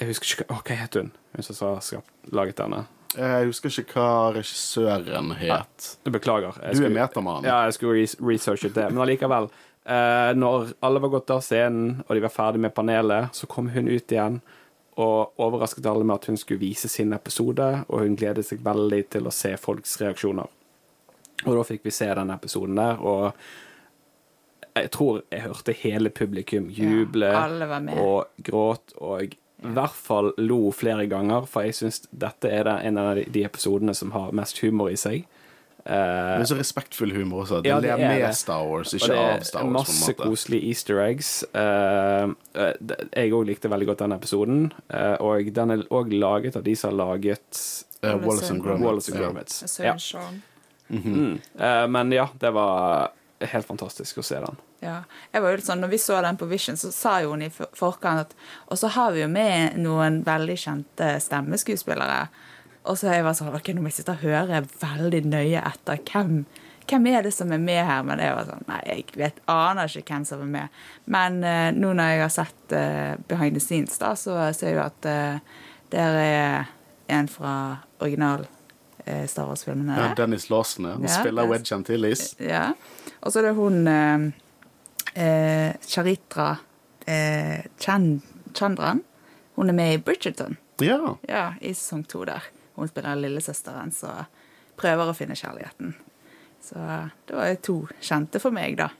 [0.00, 1.12] Jeg husker ikke hva, het hun?
[1.36, 2.00] Hun som sa-
[2.32, 2.86] laget denne.
[3.16, 5.88] Jeg husker ikke hva regissøren het.
[6.06, 6.60] Beklager.
[6.62, 7.44] jeg Du er metamann.
[7.44, 8.86] Ja, jeg skulle researchet det.
[8.92, 9.50] Men allikevel.
[9.84, 13.70] Eh, når alle var gått av scenen, og de var ferdig med panelet, så kom
[13.74, 14.40] hun ut igjen
[15.00, 19.00] og overrasket alle med at hun skulle vise sin episode, og hun gledet seg veldig
[19.14, 20.50] til å se folks reaksjoner.
[21.46, 23.32] Og da fikk vi se den episoden der, og
[24.76, 27.46] jeg tror jeg hørte hele publikum juble Ja,
[27.98, 32.78] og gråt, og i hvert fall lo flere ganger, for jeg syns dette er det,
[32.88, 35.26] en av de- de episodene som har mest humor i seg.
[35.84, 37.62] Det er så respektfull humor også.
[37.62, 38.34] Det Ja, det er med.
[38.34, 39.72] Star Wars, ikke av Star Wars.
[39.72, 41.44] masse det er masse koselige easter eggs.
[41.54, 42.74] Eh, eh,
[43.16, 46.74] jeg òg likte veldig godt den episoden, eh, og den er òg laget av de
[46.76, 48.84] som har laget uh, Wallace and Gromit.
[48.84, 49.20] Wallace and
[49.78, 49.96] ja.
[49.96, 50.28] Ja.
[50.90, 51.02] Mm.
[51.02, 51.86] -hmm.
[51.88, 54.56] men ja, det var helt fantastisk å se den.
[54.80, 55.02] Ja.
[55.32, 57.44] Jeg var jo litt sånn, når vi så den på Vision, så sa jo hun
[57.44, 58.30] i forkant at
[58.72, 62.22] Og så har vi jo med noen veldig kjente stemmeskuespillere.
[62.88, 66.00] Og så jeg var sånn Ok, nå må jeg sitte og høre veldig nøye etter.
[66.08, 66.46] Hvem,
[66.88, 68.00] hvem er det som er med her?
[68.08, 70.80] Men jeg var sånn Nei, jeg vet, aner ikke hvem som er med.
[71.12, 74.80] Men uh, nå når jeg har sett uh, Behind the Scenes, da, så ser jeg
[74.80, 75.60] jo at uh,
[75.92, 76.72] der er
[77.10, 77.54] en fra
[78.00, 79.92] original uh, Star Wars-filmene.
[79.98, 80.96] Ja, Dennis Lawson ja.
[80.96, 82.30] Han Ja, spiller Wedge Antilles.
[82.40, 82.70] Ja.
[83.20, 83.84] Og så er det hun
[85.14, 86.56] eh, Charitra
[87.06, 89.02] eh, Chandran.
[89.54, 90.56] Hun er med i Bridgerton.
[90.80, 91.16] Ja.
[91.28, 92.44] Ja, i sesong to der.
[92.74, 94.24] Hun spiller lillesøsteren som
[94.80, 95.94] prøver å finne kjærligheten.
[96.64, 96.80] Så
[97.28, 98.90] det var to kjente for meg, da.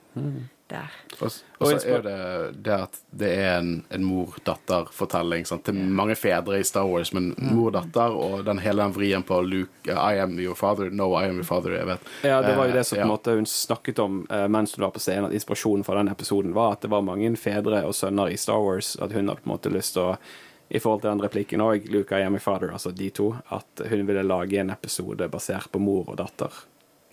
[0.71, 0.93] Der.
[1.19, 2.19] Og, og så er det
[2.65, 5.45] det at det er en, en mor-datter-fortelling.
[5.45, 9.91] til mange fedre i Star Wars, men mor-datter og den hele den vrien på Luke
[9.91, 10.91] I am your father.
[10.91, 11.75] No, I am your father.
[11.75, 12.13] Jeg vet.
[12.23, 13.13] Ja, det var jo det som på Eh, en ja.
[13.13, 15.25] måte hun snakket om eh, mens hun var på scenen.
[15.25, 18.61] At inspirasjonen for den episoden var at det var mange fedre og sønner i Star
[18.61, 18.97] Wars.
[18.97, 20.17] At hun hadde på en måte lyst til å
[20.71, 23.83] i forhold til den replikken òg, Luke, I am your father, altså de to, at
[23.91, 26.61] hun ville lage en episode basert på mor og datter.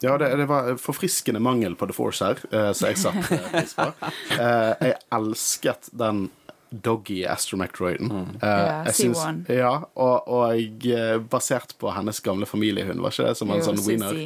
[0.06, 3.48] Ja, det, det var forfriskende mangel på The Force her, eh, så jeg satte eh,
[3.54, 3.88] pris på.
[4.38, 6.28] Eh, jeg elsket den
[6.70, 8.10] Doggy astromacroiden.
[8.12, 8.32] Mm.
[8.42, 9.54] Ja, synes, syns- C1.
[9.56, 13.38] Ja, og, og jeg, basert på hennes gamle familiehund, var ikke det?
[13.40, 14.20] Som en Jo, sånn winner.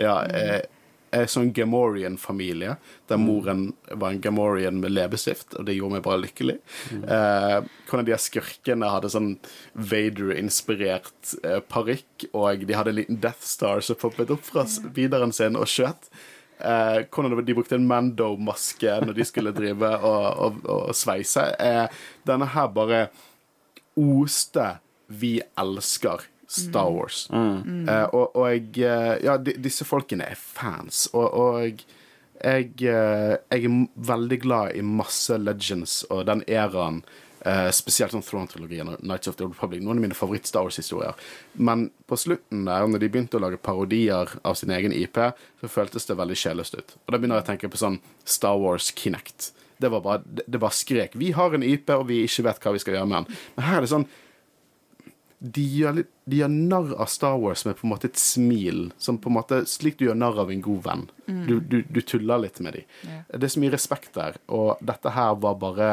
[0.00, 0.62] Ja, eh,
[1.12, 2.76] en sånn Gamorian-familie,
[3.08, 6.54] der moren var en Gamorian med leppestift, og det gjorde meg bare lykkelig.
[7.02, 7.58] Eh,
[7.90, 9.34] hvordan de her skurkene hadde sånn
[9.76, 14.80] Vader-inspirert eh, parykk, og de hadde en liten Death Star som poppet opp fra s-
[14.96, 16.08] videren sin og skjøt.
[16.62, 21.48] Eh, hvordan de brukte en Mando-maske når de skulle drive og, og, og sveise.
[21.60, 21.88] Eh,
[22.28, 23.08] denne her bare
[23.98, 24.78] oste
[25.12, 27.26] 'Vi elsker Star Wars'.
[27.32, 31.84] Eh, og, og jeg eh, Ja, de, disse folkene er fans, og, og jeg,
[32.42, 37.02] jeg, eh, jeg er veldig glad i masse Legends og den æraen.
[37.42, 39.80] Uh, spesielt sånn Throne-trilogien og Nights of the Old Republic.
[39.82, 41.16] Noen av mine favoritt-Star Wars-historier.
[41.58, 45.18] Men på slutten der, når de begynte å lage parodier av sin egen IP,
[45.58, 46.94] så føltes det veldig sjeløst ut.
[47.02, 49.50] Og da begynner jeg å tenke på sånn Star Wars Kinect.
[49.82, 51.18] Det var bare, det, det bare skrek.
[51.18, 53.40] Vi har en IP, og vi ikke vet hva vi skal gjøre med den.
[53.56, 54.06] Men her er det sånn
[55.42, 58.84] de gjør, litt, de gjør narr av Star Wars med på en måte et smil.
[59.02, 61.06] Som på en måte, Slik du gjør narr av en god venn.
[61.26, 62.90] Du, du, du tuller litt med dem.
[63.02, 63.24] Yeah.
[63.32, 65.88] Det er så mye respekt der, og dette her var bare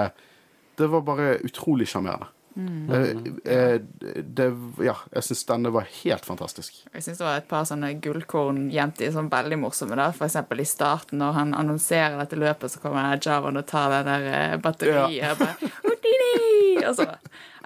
[0.77, 2.29] Det var bare utrolig sjarmerende.
[2.59, 3.39] Mm.
[3.45, 3.75] eh,
[4.23, 4.45] det,
[4.83, 6.81] ja, jeg syns denne var helt fantastisk.
[6.91, 9.97] Jeg syns det var et par sånne gullkorn gjemt i sånn veldig morsomme.
[9.99, 10.09] da.
[10.15, 14.01] For eksempel i starten, når han annonserer dette løpet, så kommer Javan og tar det
[14.09, 15.39] der batteriet.
[15.39, 15.63] batteriet.
[15.85, 15.95] og
[16.79, 17.07] Bare, og så.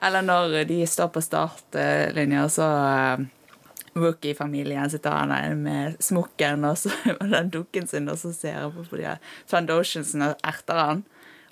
[0.04, 3.24] Eller når de står på startlinja, så uh,
[3.94, 8.60] Wookie-familien sitter han der med smokken og, så, og den dukken sin, og så ser
[8.64, 9.22] han på de her
[9.70, 11.04] og erter han.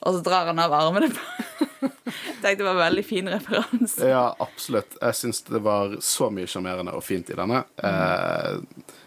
[0.01, 1.89] Og så drar han av armene på
[2.41, 4.07] tenkte det var en veldig fin referanse.
[4.07, 4.97] Ja, absolutt.
[5.01, 7.63] Jeg syns det var så mye sjarmerende og fint i denne.
[7.77, 8.57] Eh,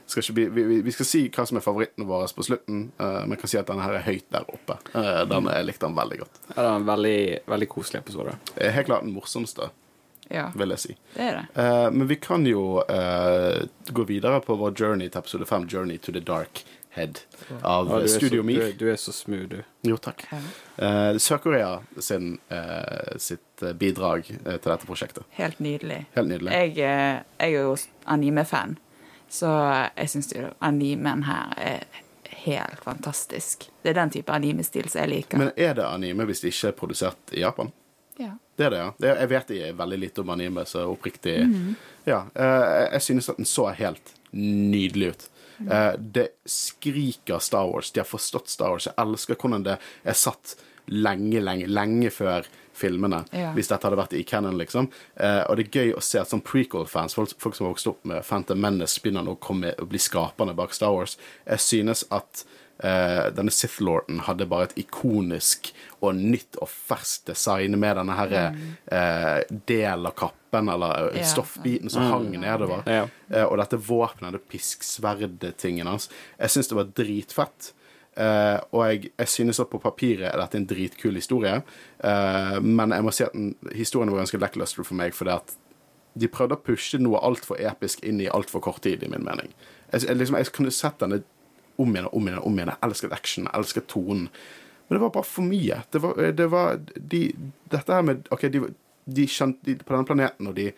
[0.07, 3.23] skal ikke bli, vi, vi- skal si hva som er favorittene våre på slutten, uh,
[3.27, 4.77] men kan si at denne her er høyt der oppe.
[4.95, 6.41] Uh, den, jeg likte den veldig godt.
[6.51, 7.19] Ja, det var en veldig,
[7.55, 8.37] veldig koselig episode.
[8.61, 9.71] Helt klart den morsomste,
[10.31, 10.95] Ja, vil jeg si.
[11.17, 11.47] det er det.
[11.57, 15.99] Uh, men vi kan jo eh, gå videre på vår journey til episode 5, 'Journey
[16.01, 16.65] to the Dark
[16.95, 17.19] Head',
[17.63, 18.63] av Ja, du, så, Studio du, Mir.
[18.69, 19.63] er- du er så smooth, du.
[19.83, 20.25] Jo, takk.
[20.31, 20.39] Ja.
[20.79, 25.25] Eh, Sør-Korea sin, eh, sitt bidrag til dette prosjektet.
[25.31, 26.07] Helt nydelig.
[26.15, 26.53] Helt nydelig.
[26.53, 28.77] Jeg, jeg er jo anime-fan,
[29.29, 29.51] så
[29.97, 31.85] jeg syns jo animen her er
[32.45, 33.69] helt fantastisk.
[33.83, 35.39] Det er den type animestil som jeg liker.
[35.39, 37.73] Men er det anime hvis det ikke er produsert i Japan?
[38.19, 38.33] ja.
[38.57, 39.15] Det er det, ja.
[39.19, 41.75] Jeg vet ikke veldig lite om anime, så oppriktig Mhm.
[42.07, 42.21] Ja.
[42.37, 45.29] eh, jeg synes at den så helt nydelig ut.
[45.59, 45.73] Mhm.
[45.73, 47.91] Eh, det skriker Star Wars.
[47.91, 48.87] De har forstått Star Wars.
[48.87, 50.55] Jeg elsker hvordan det er satt
[50.89, 53.23] lenge, lenge, lenge før filmene.
[53.33, 53.53] Ja.
[53.55, 54.89] Hvis dette hadde vært i canon, liksom.
[55.17, 57.87] Eh, og det er gøy å se at sånn prequel-fans, folk, folk som har vokst
[57.93, 61.15] opp med Phantom Menace, begynner nå å komme og bli skapende bak Star Wars.
[61.47, 62.43] Jeg synes at
[62.83, 65.71] eh, denne Sith Lorden hadde bare et ikonisk
[66.03, 68.35] og nytt og ferskt design med denne her
[68.91, 71.23] eh, del av kappen, eller Ja.
[71.31, 72.83] stoffbiten som hang nedover.
[72.91, 73.07] Ja.
[73.31, 76.11] Eh, og dette våpenet, det pisksverd-tingen hans.
[76.39, 77.73] Jeg syns det var dritfett.
[78.15, 81.57] Eh, og jeg, jeg synes at på papiret er dette en dritkul historie,
[82.05, 85.55] uh, men jeg må si at den, historien var ganske lackluster for meg, fordi at
[86.15, 89.51] de prøvde å pushe noe altfor episk inn i altfor kort tid, i min mening.
[89.91, 91.25] Jeg, jeg, liksom, jeg kunne sett denne
[91.83, 92.43] om igjen og om igjen.
[92.47, 92.71] om igjen.
[92.71, 94.29] Jeg elsket action, jeg elsket tonen.
[94.87, 95.81] Men det var bare for mye.
[95.91, 97.23] Det var, det var de,
[97.73, 98.63] Dette her med OK, de,
[99.19, 100.69] de kjente de, På denne planeten, og de,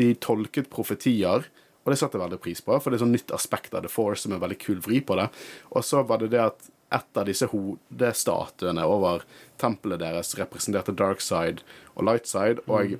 [0.00, 1.44] de tolket profetier.
[1.84, 3.92] Og det satte jeg veldig pris på, for det er sånn nytt aspekt av The
[3.92, 5.28] Force som er veldig kul vri på det.
[5.76, 9.24] Og så var det det at et av disse hodestatuene over
[9.60, 11.64] tempelet deres representerte dark side
[11.94, 12.96] og light side, og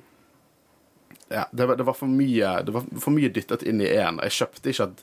[1.31, 4.19] ja, det, var, det var for mye Det var for mye dyttet inn i én.
[4.27, 4.99] Jeg kjøpte ikke at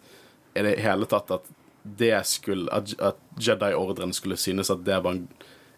[0.55, 1.49] i det hele tatt at
[1.83, 5.27] det skulle At, at Jedi-ordren skulle synes at det var en,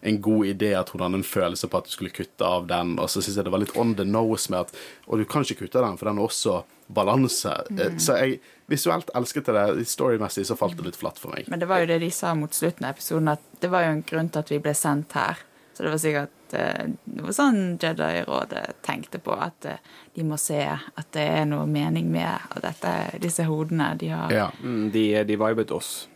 [0.05, 2.93] en god idé at hun hadde en følelse på at du skulle kutte av den,
[2.99, 4.75] og så syns jeg det var litt on the nose med at
[5.07, 7.53] Og du kan ikke kutte den, for den er også balanse.
[7.71, 7.99] Mm.
[7.99, 9.65] Så jeg visuelt elsket det.
[9.89, 11.49] Storymessig så falt det litt flatt for meg.
[11.51, 13.95] Men det var jo det de sa mot slutten av episoden, at det var jo
[13.95, 15.41] en grunn til at vi ble sendt her.
[15.75, 19.81] Så det var sikkert det var sånn Jedi-rådet tenkte på, at eh,
[20.15, 24.49] de må se at det er noe mening med dette, disse hodene de har Ja.
[24.61, 26.07] Mm, de, de vibet oss.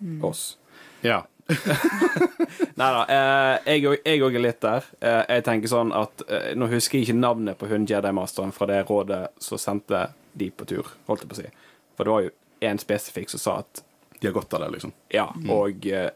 [0.00, 0.20] Mm.
[0.24, 0.58] Oss.
[1.00, 1.24] ja.
[2.80, 3.02] Nei da.
[3.08, 4.84] Eh, jeg òg- jeg er litt der.
[5.00, 8.66] Eh, jeg tenker sånn at eh, Nå husker jeg ikke navnet på hun Jedi-masteren fra
[8.70, 11.50] det rådet som sendte de på tur, holdt jeg på å si.
[11.96, 12.30] For det var jo
[12.70, 13.82] én spesifikk som sa at
[14.20, 14.92] De har godt av det, liksom.
[15.16, 16.10] ja, og eh,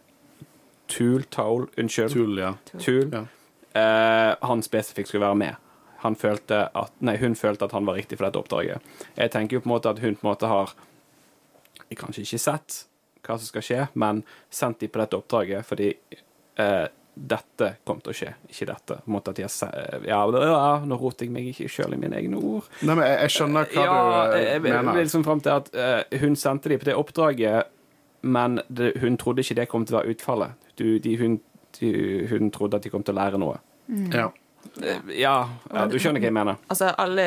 [0.93, 2.13] Tool, Towl, unnskyld.
[2.13, 2.51] Tull, ja.
[2.77, 3.09] Tool.
[3.15, 3.25] Ja.
[4.45, 5.57] Han spesifikt skulle være med.
[6.05, 8.85] Han følte at, nei, hun følte at han var riktig for dette oppdraget.
[9.17, 10.75] Jeg tenker jo på en måte at hun på en måte har
[11.97, 12.77] kanskje ikke sett
[13.27, 14.23] hva som skal skje, men
[14.53, 15.95] sendt de på dette oppdraget fordi
[16.61, 18.97] eh, dette kom til å skje, ikke dette.
[19.05, 20.19] På måte at de har ja,
[20.51, 22.67] ja, nå roter jeg meg ikke sjøl i mine egne ord.
[22.83, 24.37] Nei, men jeg, jeg skjønner hva ja, du mener.
[24.37, 24.89] jeg, jeg, mener.
[24.91, 27.71] vil liksom frem til at eh, hun sendte de på det oppdraget,
[28.25, 30.71] men det, hun trodde ikke det kom til å være utfallet.
[30.81, 31.39] Du, de, hun,
[31.79, 31.93] de,
[32.33, 33.61] hun trodde at de kom til å lære noe.
[34.11, 34.31] Ja.
[34.83, 35.37] Eh, Ja,
[35.71, 36.59] ja, du skjønner hva jeg mener.
[36.73, 37.27] Altså, alle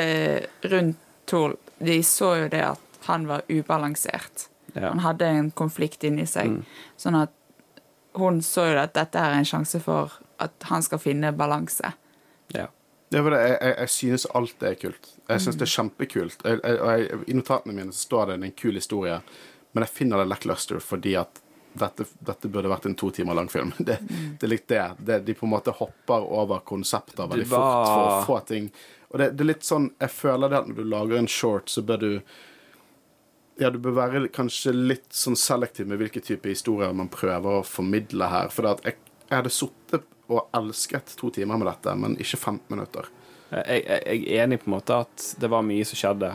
[0.68, 4.48] rundt Thor, de så jo det at han var ubalansert.
[4.78, 4.94] Ja.
[4.94, 6.58] Han hadde en konflikt inni seg.
[6.58, 6.94] Mm.
[7.00, 7.34] Sånn at
[8.18, 11.94] hun så jo at dette er en sjanse for at han skal finne balanse.
[12.54, 12.68] Ja.
[13.10, 13.40] Det det.
[13.40, 15.12] Jeg, jeg, jeg synes alt er kult.
[15.28, 16.42] Jeg synes det er kjempekult.
[16.44, 19.20] Jeg, jeg, jeg, I notatene mine så står det en kul historie,
[19.72, 21.42] men jeg finner det lackluster fordi at
[21.78, 23.72] dette, dette burde vært en to timer lang film.
[23.88, 24.00] Det,
[24.40, 24.84] det er litt det.
[24.98, 25.20] det.
[25.28, 28.70] De på en måte hopper over konsepter veldig fort for å få ting
[29.12, 31.70] Og det, det er litt sånn Jeg føler det at når du lager en short,
[31.70, 32.12] så bør du
[33.60, 37.66] ja, du bør være kanskje litt sånn selektiv med hvilke type historier man prøver å
[37.66, 38.50] formidle her.
[38.54, 38.98] For det at jeg,
[39.30, 43.08] jeg hadde sittet og elsket to timer med dette, men ikke 15 minutter.
[43.52, 46.34] Jeg, jeg, jeg er enig på en måte at det var mye som skjedde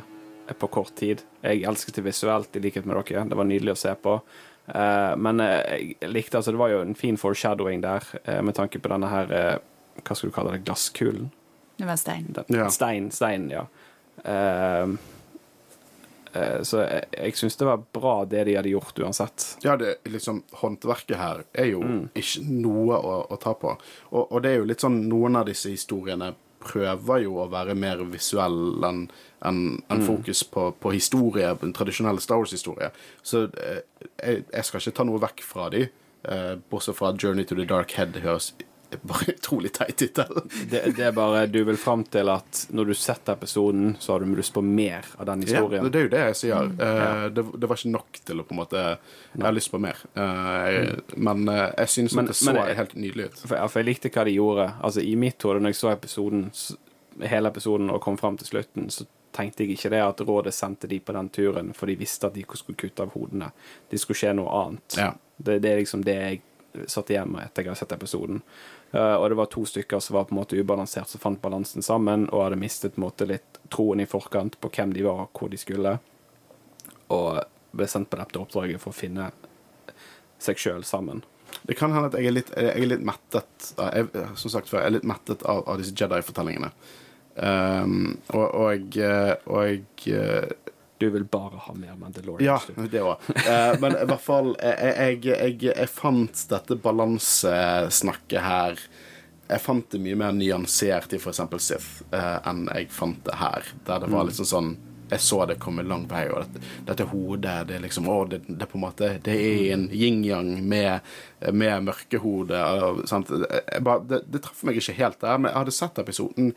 [0.58, 1.20] på kort tid.
[1.44, 3.26] Jeg elsket det visuelt, i likhet med dere.
[3.28, 4.16] Det var nydelig å se på.
[4.72, 8.54] Eh, men eh, jeg likte altså Det var jo en fin foreshadowing der, eh, med
[8.54, 9.32] tanke på denne her
[10.06, 10.60] Hva skal du kalle det?
[10.68, 11.30] Glasskulen?
[11.76, 12.28] Det var stein.
[12.36, 12.68] Den- Ja.
[12.70, 13.64] Stein, stein, ja.
[14.24, 14.86] Eh,
[16.64, 19.44] så jeg, jeg syns det var bra det de hadde gjort, uansett.
[19.64, 22.08] Ja, det, liksom, håndverket her er jo Mm.
[22.14, 23.74] ikke noe å, å ta på.
[24.12, 27.74] Og, og det er jo litt sånn Noen av disse historiene prøver jo å være
[27.74, 29.08] mer visuell enn
[29.44, 30.06] en, en Mm.
[30.06, 32.92] fokus på, på historie, en tradisjonell Star Wars-historie.
[33.22, 33.80] Så eh,
[34.22, 35.88] jeg, jeg skal ikke ta noe vekk fra de,
[36.24, 38.52] eh, bortsett fra Journey to the Dark Head høres
[39.02, 40.18] bare utrolig teit ut.
[40.70, 44.20] Det, det er bare Du vil fram til at når du setter episoden, så har
[44.24, 45.88] du lyst på mer av den Ja, historien.
[45.90, 46.70] det er jo det jeg sier.
[46.78, 47.28] Ja.
[47.32, 49.96] det, det var ikke nok til å på en måte Jeg har lyst på mer.
[50.16, 53.42] Uh, jeg, men uh, jeg synes Men- at det så men helt nydelig ut.
[53.46, 54.68] For, ja, for jeg likte hva de gjorde.
[54.82, 56.46] Altså I mitt hode, når jeg så episoden,
[57.22, 60.88] hele episoden og kom fram til slutten, så tenkte jeg ikke det at rådet sendte
[60.90, 63.48] de på den turen, for de visste at de skulle kutte av hodene.
[63.88, 64.96] Det skulle skje noe annet.
[65.00, 65.12] Ja.
[65.36, 66.42] Det, det er liksom det jeg
[66.88, 68.42] satt igjen med etter jeg har sett episoden.
[68.92, 71.84] Eh, og det var to stykker som var på en måte ubalansert, som fant balansen
[71.84, 75.26] sammen, og hadde mistet på en måte litt troen i forkant på hvem de var,
[75.26, 75.96] og hvor de skulle.
[77.12, 77.40] Og
[77.72, 79.30] ble sendt på dette oppdraget for å finne
[80.42, 81.22] seg sjøl sammen.
[81.62, 84.06] Det kan hende at jeg er litt, jeg er litt mettet jeg,
[84.40, 86.72] Som sagt før, jeg er litt mettet av, av disse Jedi-fortellingene.
[87.32, 90.50] Um, og, og, eh, og eh,
[91.02, 92.60] Du vil bare ha mer Mandalorian.
[92.76, 93.24] Ja, det òg.
[93.82, 94.92] men i hvert fall jeg,
[95.24, 98.78] jeg, jeg, jeg fant dette balansesnakket her
[99.48, 101.40] Jeg fant det mye mer nyansert i f.eks.
[101.58, 103.66] Sith eh, enn jeg fant det her.
[103.88, 104.70] Der det var liksom sånn
[105.10, 108.44] Jeg så det komme lang vei, og dette, dette hodet det er liksom Å, det,
[108.46, 111.10] det på en måte Det er en yin-yang med,
[111.50, 112.62] med mørkehode.
[112.86, 113.02] og
[114.06, 116.54] det, det traff meg ikke helt der, men jeg hadde sett episoden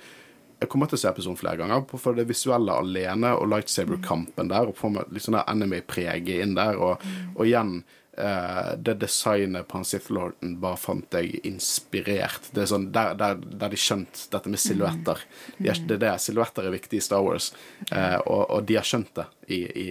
[0.59, 4.71] jeg kommer til å se episoden flere ganger for det visuelle alene og lightsaber-kampen der,
[4.71, 6.79] og få med litt sånn anime-preget inn der.
[6.79, 7.03] Og,
[7.35, 7.81] og igjen,
[8.17, 12.47] eh, det designet på Sith Lorden bare fant jeg inspirert.
[12.55, 15.25] Det er sånn, Der, der, der de skjønt dette med silhuetter.
[15.57, 17.49] De er, det er det, Silhuetter er viktig i Star Wars,
[17.91, 19.87] eh, og, og de har skjønt det i, i,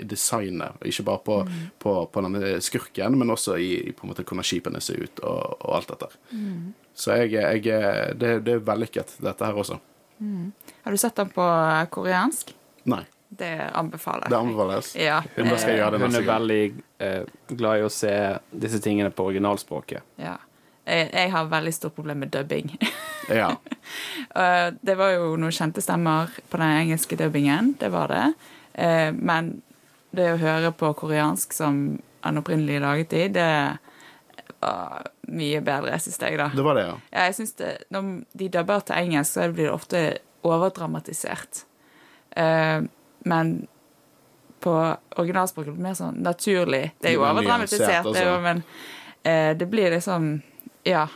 [0.00, 0.80] i designet.
[0.88, 1.36] Ikke bare på,
[1.82, 5.20] på, på denne skurken, men også i, i på en måte hvordan skipene ser ut,
[5.20, 6.10] og, og alt dette.
[6.96, 9.76] Så jeg, jeg, det, det er vellykket, dette her også.
[10.18, 11.44] Har du sett den på
[11.90, 12.54] koreansk?
[12.88, 13.04] Nei.
[13.28, 14.30] Det anbefaler jeg.
[14.30, 14.90] Det anbefales.
[14.96, 15.22] Ja.
[15.34, 16.60] Hun, skal gjøre det Hun er veldig
[17.02, 17.22] eh,
[17.58, 18.12] glad i å se
[18.54, 20.06] disse tingene på originalspråket.
[20.22, 20.36] Ja.
[20.86, 22.76] Jeg, jeg har veldig stort problem med dubbing.
[23.32, 23.54] Ja.
[24.36, 28.24] Eh, det var jo noen kjente stemmer på den engelske dubbingen, det var det.
[28.82, 29.62] Eh, Men
[30.10, 31.78] det å høre på koreansk som
[32.24, 33.46] han opprinnelig laget i, det
[34.60, 36.50] var mye bedre, syns jeg, da.
[36.54, 36.96] Det var det, ja.
[37.10, 40.02] Ja, jeg synes det, Når de dubber til engelsk, så blir det ofte
[40.46, 41.64] overdramatisert.
[42.36, 42.86] Uh,
[43.26, 43.66] men
[44.62, 44.72] på
[45.16, 46.82] originalspråket blir det mer sånn naturlig.
[47.00, 48.62] Det er jo overdramatisert, det jo, men
[49.26, 50.36] uh, det blir liksom
[50.86, 51.08] Ja.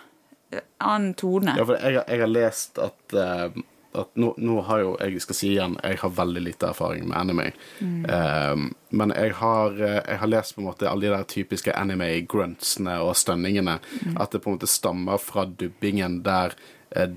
[0.79, 1.55] annen tone.
[1.57, 3.61] Ja, for jeg, jeg har lest at, eh,
[3.95, 7.16] at nå, nå har jo Jeg skal si igjen, jeg har veldig lite erfaring med
[7.18, 7.47] anime.
[7.80, 8.57] Eh,
[8.91, 13.01] men jeg har, eh, jeg har lest på en måte alle de der typiske anime-gruntsene
[13.03, 13.78] og stønningene.
[14.16, 16.55] At det på en måte stammer fra dubbingen der
[16.95, 17.11] eh,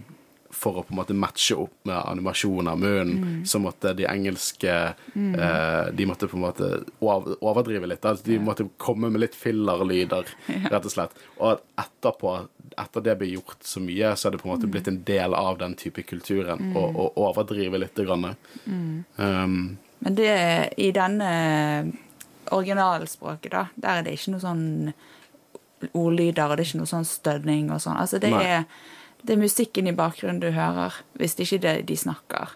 [0.54, 4.70] for å på en måte matche opp med animasjonen av munnen, så måtte de engelske
[4.70, 6.68] eh, De måtte på en måte
[7.02, 8.06] ov- overdrive litt.
[8.06, 10.30] Altså, de måtte komme med litt fillerlyder,
[10.72, 11.18] rett og slett.
[11.42, 12.36] Og etterpå,
[12.78, 15.36] etter det ble gjort så mye, så er det på en måte blitt en del
[15.38, 17.96] av den type kulturen å å overdrive litt.
[18.04, 18.36] Grann.
[18.66, 20.34] Um, Men det,
[20.78, 21.30] i denne
[22.52, 24.66] originalspråket, da, der er det ikke noe sånn
[25.92, 28.00] ordlyder, og det er ikke noe sånn stønning og sånn.
[28.00, 28.44] Altså, det Nei.
[28.44, 28.66] er,
[29.24, 32.56] det er musikken i bakgrunnen du hører, hvis det ikke er det de snakker.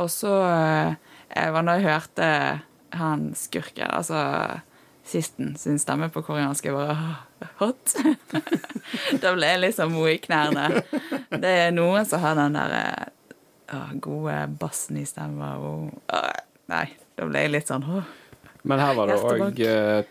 [0.00, 2.28] Og så eh, var da jeg hørte
[2.96, 4.20] han skurken, altså
[5.04, 6.96] sisten sin stemme på koreansk, jeg bare
[7.58, 7.94] Hot?
[9.22, 10.82] da ble jeg liksom mo i knærne.
[11.30, 13.06] Det er noen som har den der eh,
[13.74, 15.72] å, gode bassen i å,
[16.70, 16.84] nei,
[17.18, 18.02] da ble jeg litt sånn å.
[18.62, 19.58] Men her var det òg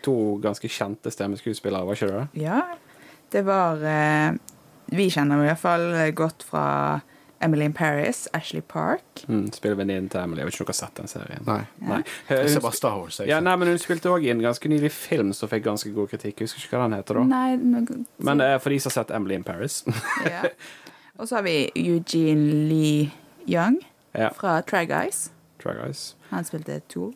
[0.04, 2.42] to ganske kjente stemmeskuespillere, var ikke det det?
[2.44, 2.60] Ja,
[3.32, 4.36] det var eh,
[4.92, 6.66] Vi kjenner i hvert fall godt fra
[7.42, 9.24] Emily in Paris, Ashley Park.
[9.28, 10.38] Mm, spiller venninnen til Emily.
[10.42, 11.42] Jeg vet ikke om dere har sett den serien.
[11.46, 11.60] nei.
[11.88, 11.98] Nei.
[12.28, 13.18] Jeg ser bare Star Wars.
[13.20, 13.28] Jeg.
[13.32, 16.08] Ja, nei, men Hun spilte òg i en ganske nylig film som fikk ganske god
[16.14, 16.40] kritikk.
[16.40, 17.24] Jeg husker ikke hva den heter da.
[17.32, 19.82] Nei, men, Men uh, for de som har sett Emily in Paris
[20.26, 20.44] ja.
[21.18, 23.10] Og så har vi Eugene Lee
[23.46, 23.80] Young
[24.16, 25.30] ja, fra Try Guys.
[25.62, 26.14] Try Guys.
[26.30, 27.12] Han spilte to.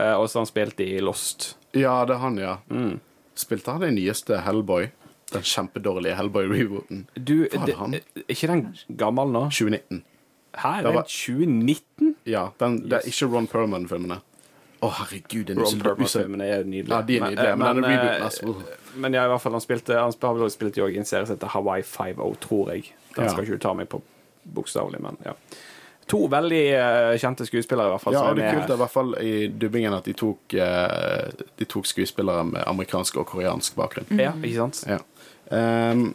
[0.00, 1.56] Uh, og så har han spilt i Lost.
[1.76, 2.56] ja, det er han, ja.
[2.70, 3.00] Mm.
[3.34, 4.90] Spilte han den nyeste Hellboy?
[5.34, 7.04] Den kjempedårlige Hellboy-rebooten.
[7.14, 7.94] Du, det han?
[7.94, 8.64] er ikke den
[8.98, 9.44] gammel nå?
[9.54, 10.02] 2019.
[10.58, 12.16] Hæ, er 2019?
[12.26, 14.18] Ja, den, det er ikke Ron Perlman-filmene.
[14.80, 15.44] Å, herregud.
[15.50, 16.94] Den Ron Perlman-filmene er nydelige.
[16.94, 18.98] Ja, de er nydelige, men men, men, rebooten, altså.
[19.04, 21.36] Men ja, i hvert fall, han spilte Han har vel spilt i en serie som
[21.36, 22.94] heter Hawaii 5-0, tror jeg.
[23.14, 23.30] Den Ja.
[23.30, 24.02] skal ikke du ta meg på
[24.54, 25.36] bokstavelig, men ja.
[26.10, 28.16] To veldig uh, kjente skuespillere, i hvert fall.
[28.16, 31.68] Ja, det er kult kult i hvert fall i dubbingen at de tok, uh, de
[31.70, 34.10] tok skuespillere med amerikansk og koreansk bakgrunn.
[34.18, 34.82] Ja, ikke sant?
[34.90, 34.98] Ja.
[35.50, 36.14] Ehm,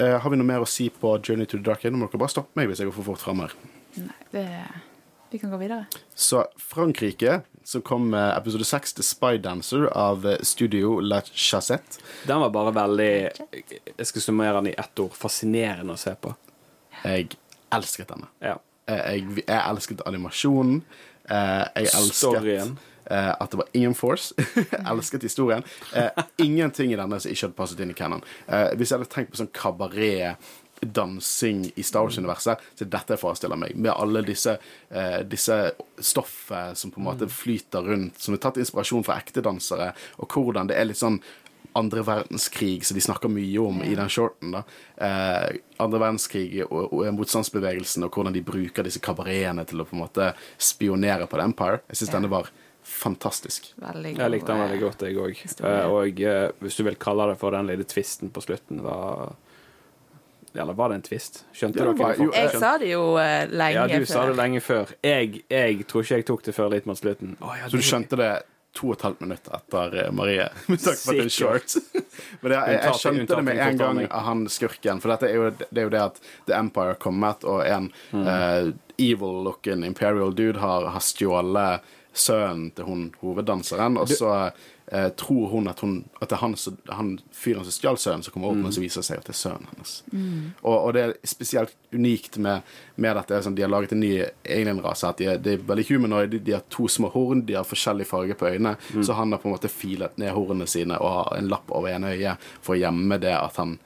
[0.00, 1.94] uh, har vi noe mer å si på Journey to the Dark End?
[1.96, 3.54] Nå må dere bare stoppe meg hvis jeg går for fort fram her.
[3.96, 4.46] Nei, det
[5.32, 5.86] Vi kan gå videre.
[6.14, 11.98] Så Frankrike, så kom episode 6 til Spy Dancer av eh, Studio La Chassette.
[12.28, 13.08] Den var bare veldig
[13.98, 15.16] Jeg skal summere den i ett ord.
[15.18, 16.30] Fascinerende å se på.
[17.02, 17.34] Jeg
[17.74, 18.30] elsket denne.
[18.40, 18.54] Ja.
[18.86, 20.78] Eh, Jeg, jeg elsket animasjonen.
[21.26, 22.76] Eh, Jeg elsket Storyen.
[23.10, 24.34] Eh, at det var ingen force.
[24.90, 25.64] Elsket historien.
[25.94, 26.10] Eh,
[26.44, 28.22] Ingenting i denne som ikke hadde passet inn i canon.
[28.46, 30.36] Eh, Hvis jeg hadde tenkt på sånn kabaret
[30.84, 33.72] dansing i Star Wars-universet, så dette jeg forestiller meg.
[33.80, 34.58] Med alle disse,
[34.92, 35.56] eh, disse
[36.04, 40.28] stoffet som på en måte flyter rundt, som er tatt inspirasjon fra ekte dansere, og
[40.36, 41.20] hvordan det er litt sånn
[41.76, 44.52] andre verdenskrig, som de snakker mye om i den shorten.
[44.52, 44.62] da.
[44.96, 49.96] Eh, andre verdenskrig og, og motstandsbevegelsen, og hvordan de bruker disse kabaretene til å på
[49.96, 51.80] en måte spionere på The Empire.
[51.88, 52.48] Jeg syns denne var
[52.86, 53.72] fantastisk.
[53.82, 54.22] Veldig god.
[54.22, 55.42] Jeg likte den veldig godt, jeg òg.
[55.90, 59.34] Og eh, hvis du vil kalle det for den lille tvisten på slutten, var
[60.56, 61.42] Eller var det en tvist?
[61.52, 62.14] Skjønte Ja, dere?
[62.16, 64.12] jo, Jeg sa det jo uh, lenge Ja, du før.
[64.14, 64.92] sa det lenge før.
[65.04, 67.34] Jeg, jeg tror ikke jeg tok det før litt mot slutten.
[67.44, 68.30] Oh, ja, Så du skjønte det
[68.76, 70.46] to og et halvt minutt etter eh, Marie?
[70.72, 71.76] Med tanke på at short.
[72.40, 75.00] Men det, jeg, jeg skjønte det med en gang av han skurken.
[75.04, 77.90] For dette er jo, det er jo det at The Empire har kommet, og en
[78.16, 78.24] Mm.
[78.24, 81.84] uh, evil-looking imperial dude har, har stjålet
[82.16, 84.30] sønnen til hun hoveddanseren, og så
[84.88, 86.54] eh, tror hun at, hun at det er han,
[86.96, 88.62] han fyren som stjal sønnen, som kommer opp, Mm.
[88.64, 89.92] men så viser det seg at det er sønnen hennes.
[90.62, 92.62] Og, og det er spesielt unikt med,
[92.96, 93.42] med dette.
[93.44, 94.12] Sånn, de har laget en ny
[94.44, 95.10] alien-rase.
[95.12, 96.30] At de er, de er veldig humanoid.
[96.32, 98.76] De, de har to små horn, de har forskjellig farge på øynene.
[98.94, 99.02] Mm.
[99.04, 101.92] Så han har på en måte filet ned hornene sine og har en lapp over
[101.92, 103.76] ene øyet for å gjemme det at han,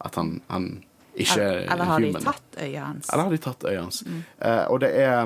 [0.00, 0.70] at han, han
[1.16, 2.24] ikke Eller, er eller har de human.
[2.26, 3.06] tatt øyet hans?
[3.12, 4.00] Eller har de tatt øyet hans?
[4.40, 5.22] Eh, og det er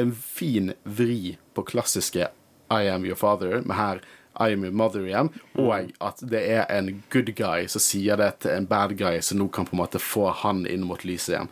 [0.00, 2.28] en fin vri på klassiske
[2.72, 4.02] I am your father, med her
[4.40, 5.28] I am your mother igjen,
[5.60, 9.42] og at det er en good guy som sier det til en bad guy, som
[9.42, 11.50] nå kan på en måte få han inn mot lyset igjen.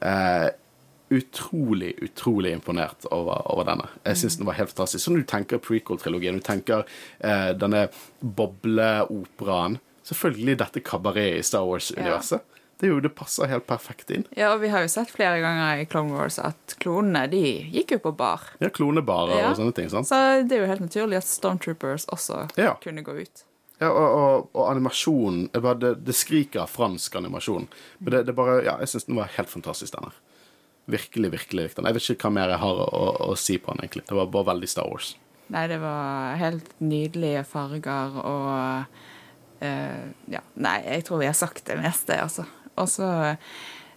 [0.00, 0.48] Eh,
[1.12, 3.90] utrolig, utrolig imponert over, over denne.
[4.08, 5.04] Jeg syns den var helt fantastisk.
[5.04, 6.86] Sånn du tenker prequel-trilogien, du tenker
[7.20, 7.90] eh, denne
[8.24, 12.42] bobleoperaen Selvfølgelig dette kabaretet i Star Wars-universet.
[12.82, 14.24] Det, jo- det passer helt perfekt inn.
[14.34, 17.92] Ja, og vi har jo sett flere ganger i Clone Wars at klonene de gikk
[17.94, 18.42] jo på bar.
[18.58, 19.50] Ja, klonebarer Ja.
[19.52, 19.88] og sånne ting.
[19.92, 20.08] sant?
[20.10, 20.18] Så
[20.48, 22.74] det er jo helt naturlig at Stormtroopers også Ja.
[22.82, 23.44] kunne gå ut.
[23.80, 27.68] Ja, og, og, og animasjonen det, det, det skriker fransk animasjon.
[28.00, 30.18] Men det, det bare, ja, jeg syns den var helt fantastisk, den her.
[30.90, 31.86] Virkelig, virkelig likte den.
[31.86, 34.04] Jeg vet ikke hva mer jeg har å, å, å si på den, egentlig.
[34.10, 35.12] Det var bare veldig Star Wars.
[35.54, 38.86] Nei, det var helt nydelige farger og
[39.62, 40.40] Uh, Ja.
[40.58, 42.42] Nei, jeg tror vi har sagt det meste, altså.
[42.76, 43.36] Og så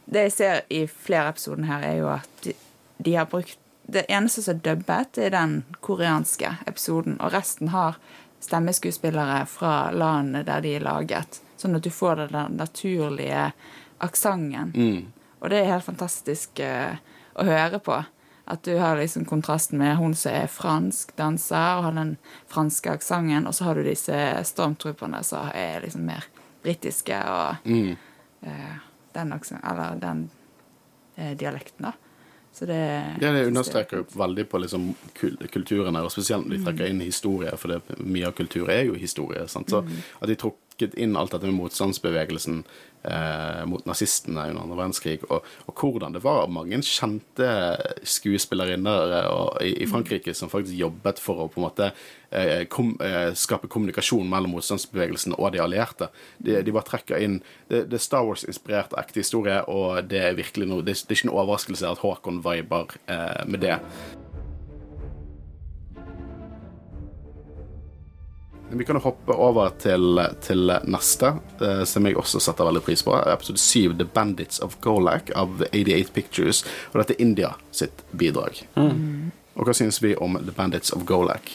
[0.06, 2.54] Det jeg ser i flere episoder her, er jo at de,
[2.98, 7.98] de har brukt Det eneste som er dubbet, er den koreanske episoden, og resten har
[8.42, 11.40] stemmeskuespillere fra landet der de er laget.
[11.58, 13.52] Sånn at du får den naturlige
[14.02, 14.74] aksenten.
[14.76, 15.14] Mm.
[15.40, 16.98] Og det er helt fantastisk uh,
[17.38, 18.00] å høre på.
[18.46, 22.16] At du har liksom kontrasten med hun som er fransk danser og har den
[22.52, 24.18] franske aksenten, og så har du disse
[24.50, 26.28] stormtrooperne som er liksom mer
[26.66, 27.96] britiske og Mm.
[28.46, 28.78] Eh,
[29.14, 30.30] den aksenten Eller den
[31.18, 31.94] eh, dialekten, da.
[32.54, 32.76] Så det
[33.22, 36.66] Ja, det understreker jo veldig på liksom kul kulturen her, og spesielt når de Mm.
[36.66, 39.48] trekker inn historie, for det, mye av kultur er jo historie.
[39.48, 39.68] Sant?
[39.70, 39.92] Så Mm.
[40.22, 40.36] at de
[40.76, 42.64] trukket inn alt dette med motstandsbevegelsen
[43.04, 47.48] eh, mot nazistene under andre verdenskrig, og, og hvordan det var mange kjente
[48.04, 49.16] skuespillerinner
[49.64, 51.92] i, i Frankrike som faktisk jobbet for å på en måte
[52.32, 56.10] eh, kom, eh, skape kommunikasjon mellom motstandsbevegelsen og de allierte.
[56.38, 60.38] De, de bare trekker inn Det, det er Star Wars-inspirert ekte historie, og det er
[60.38, 63.80] virkelig noe Det, det er ikke noe overraskelse at Håkon viber eh, med det.
[68.70, 73.04] Vi kan jo hoppe over til, til neste, eh, som jeg også setter veldig pris
[73.06, 73.14] på.
[73.30, 76.64] Episode 7, The Bandits of Golak av 88 Pictures.
[76.92, 78.64] Og dette er India sitt bidrag.
[79.56, 81.54] Og hva synes vi om The Bandits of Golak?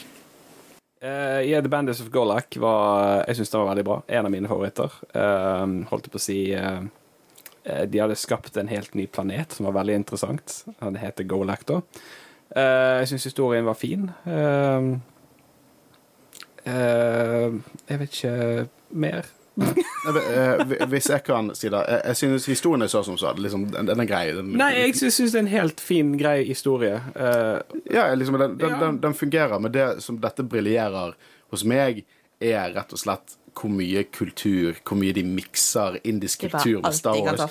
[1.03, 3.99] Uh, yeah, The Bandits of Golak var Jeg syns den var veldig bra.
[4.07, 4.97] En av mine favoritter.
[5.15, 6.83] Uh, holdt jeg på å si eh,
[7.65, 10.59] eh, De hadde skapt en helt ny planet som var veldig interessant.
[10.77, 11.81] Den heter Golak, da.
[12.51, 14.09] Uh, jeg syns historien var fin.
[14.27, 14.93] Eh, eh,
[16.65, 19.29] jeg vet ikke mer.
[20.01, 23.33] Eh, Hvis jeg kan si det Jeg, jeg synes historien er så som så.
[23.37, 24.23] Liksom, den, den er grei.
[24.33, 26.95] Den, Nei, jeg syns det er en helt fin, grei historie.
[27.13, 27.59] Uh,
[27.91, 28.79] Ja, liksom, den, den, Ja.
[28.79, 31.13] den, den fungerer, men det som dette briljerer
[31.51, 32.01] hos meg,
[32.41, 37.19] er rett og slett hvor mye kultur, hvor mye de mikser indisk kultur med Star
[37.19, 37.43] Wars.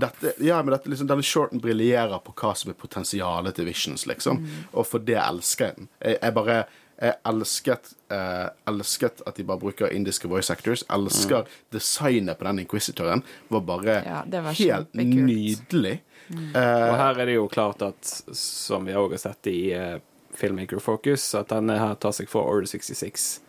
[0.00, 4.06] Dette, ja, men dette, liksom, denne shorten briljerer på hva som er potensialet til Visions,
[4.08, 4.40] liksom.
[4.42, 4.62] Mm.
[4.72, 5.90] Og for det elsker jeg den.
[6.16, 6.64] Jeg bare
[7.02, 10.84] jeg elsket, eh, elsket at de bare bruker indiske voice actors.
[10.92, 13.24] Elsker designet på den inquisitoren.
[13.50, 16.00] Var bare Ja, var helt nydelig.
[16.32, 19.98] Og Eh, her er det jo klart at, som vi òg har sett i eh,
[20.38, 23.40] Filmmaker Focus, at denne her tar seg for Order 66.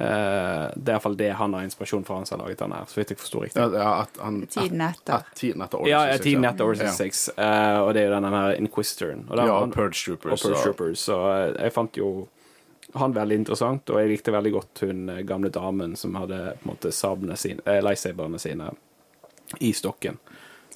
[0.00, 2.86] Eh, det er iallfall det han har inspirasjon for, han som har laget den her,
[2.88, 3.60] så vidt jeg forsto riktig.
[3.60, 5.14] ja, ja, at han, Tiden etter.
[5.20, 8.14] At, tiden etter Order Ja, ja, tiden etter Order 66, eh, og det er jo
[8.16, 9.26] denne her Inquisitoren.
[9.28, 10.32] Og den Ja, og Purge Troopers.
[10.32, 11.04] og Purge Troopers.
[11.10, 12.12] Så eh, jeg fant jo
[12.92, 16.66] han veldig interessant, og jeg likte veldig godt hun eh, gamle damen som hadde på
[16.66, 18.70] en måte sabene sine, eh, lightsaberne sine
[19.60, 20.18] i stokken.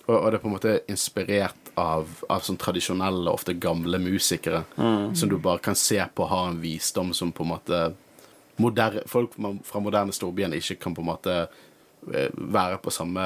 [0.07, 4.62] Og, og det er på en måte inspirert av, av sånn tradisjonelle, ofte gamle musikere.
[4.77, 7.81] Som du bare kan se på har en visdom som på en måte
[8.62, 9.35] moderne, Folk
[9.67, 11.35] fra moderne storbyen ikke kan på en måte
[12.07, 13.23] være på samme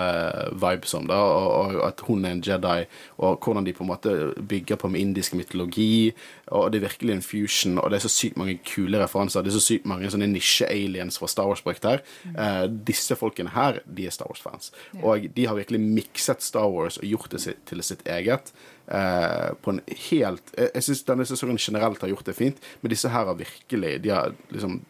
[0.56, 2.86] vibe som da, og, og at hun er en Jedi,
[3.20, 4.14] og hvordan de på en måte
[4.48, 6.12] bygger på med indisk mytologi,
[6.46, 9.52] og det er virkelig en fusion, og det er så sykt mange kule referanser, det
[9.52, 12.04] er så sykt mange sånne nisje-aliens fra Star Wars brukt her.
[12.32, 17.00] Eh, disse folkene her, de er Star Wars-fans, og de har virkelig mikset Star Wars
[17.00, 18.54] og gjort det til sitt eget,
[18.88, 22.94] eh, på en helt, jeg, jeg synes denne sesongen generelt har gjort det fint, men
[22.94, 24.80] disse her har virkelig, de har liksom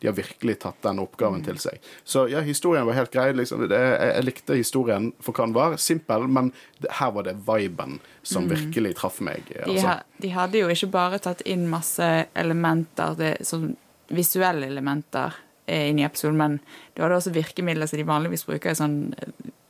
[0.00, 1.82] de har virkelig tatt den oppgaven til seg.
[2.04, 3.32] Så ja, historien var helt grei.
[3.34, 3.64] Liksom.
[3.70, 5.76] Jeg, likte historien for hva den var.
[5.82, 6.52] Simpel, men
[7.00, 9.42] her var det viben som virkelig traff meg.
[9.48, 9.86] De, Altså.
[9.86, 13.72] ha, de hadde jo ikke bare tatt inn masse elementer, det, sånn
[14.08, 15.34] visuelle elementer
[15.66, 16.58] eh, inn i episoden, men
[16.94, 18.98] det var også virkemidler som de vanligvis bruker i sånn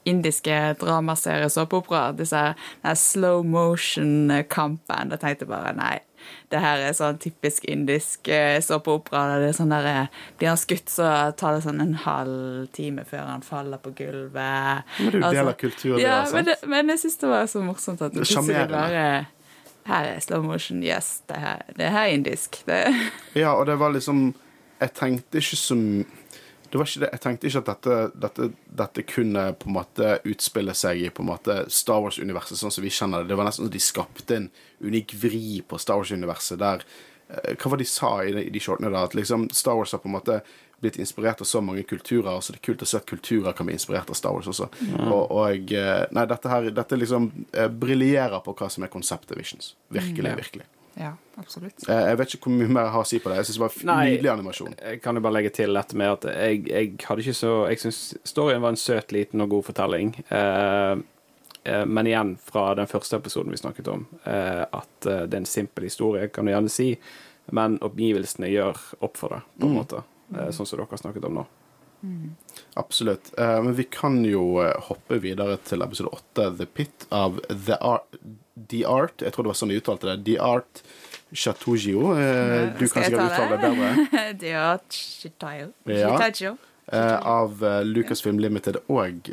[0.09, 2.15] indiske dramaserier, såpeoperaer.
[2.17, 2.43] Disse
[2.97, 5.11] slow motion-kampen.
[5.13, 5.97] Da tenkte jeg bare nei,
[6.51, 9.25] det her er sånn typisk indisk eh, såpeopera.
[9.29, 9.39] opera.
[9.43, 10.07] Det er sånn der, eh,
[10.39, 14.85] Blir han skutt, så tar det sånn en halv time før han faller på gulvet.
[14.99, 17.17] Men det er jo del Altså, av kulturen, Ja, det, men, det, men jeg syns
[17.19, 19.27] det var så morsomt at det plutselig bare
[19.89, 22.63] her er slow motion, yes, det her, det her er indisk.
[22.67, 22.83] Det,
[23.35, 24.35] Ja, og det var liksom
[24.81, 26.05] Jeg tenkte ikke så m-
[26.71, 27.09] det.
[27.13, 27.97] Jeg tenkte ikke at dette,
[28.27, 28.49] dette,
[28.83, 32.85] dette kunne på en måte utspille seg i på en måte Star Wars-universet sånn som
[32.85, 33.31] vi kjenner det.
[33.33, 34.51] Det var nesten som de skapte en
[34.85, 38.55] unik vri på Star Wars-universet der eh, Hva var det de sa i de, i
[38.55, 39.05] de shortene da?
[39.09, 40.41] At liksom Star Wars har på en måte
[40.79, 43.67] blitt inspirert av så mange kulturer, så det er kult å se at kulturer kan
[43.67, 44.69] bli inspirert av Star Wars også.
[45.09, 49.35] Og, og eh, Nei, dette her Dette liksom eh, briljerer på hva som er konseptet
[49.41, 49.73] Visions.
[49.91, 50.37] Virkelig, Ja.
[50.39, 50.69] virkelig.
[50.99, 51.85] Ja, absolutt.
[51.89, 53.37] Eh, Jeg vet ikke hvor mye mer jeg har å si på det.
[53.41, 54.07] Jeg synes det var Nei.
[54.11, 54.75] nydelig animasjon.
[54.83, 57.79] Jeg kan jo bare legge til dette med at jeg, jeg hadde ikke så Jeg
[57.85, 60.11] syns storyen var en søt, liten og god fortelling.
[60.29, 60.97] Eh,
[61.65, 65.43] eh, men igjen, fra den første episoden vi snakket om, eh, at eh, det er
[65.45, 66.91] en simpel historie, kan du gjerne si,
[67.55, 70.03] men oppgivelsene gjør opp for det, på en måte.
[70.35, 71.47] Eh, sånn som dere har snakket om nå.
[72.75, 73.31] Absolutt.
[73.39, 77.79] Eh, men vi kan jo eh, hoppe videre til episode åtte, The Pit, av The
[77.81, 78.19] Art,
[78.71, 80.17] The Art Jeg tror det var sånn de uttalte det.
[80.27, 80.83] The Art
[81.33, 82.15] Chatugio.
[82.17, 84.33] Eh, du kan sikkert uttale det bedre.
[84.43, 85.73] The Art Chitayo.
[85.85, 86.55] Ja.
[86.93, 89.29] Eh, av eh, Lucasfilm Limited og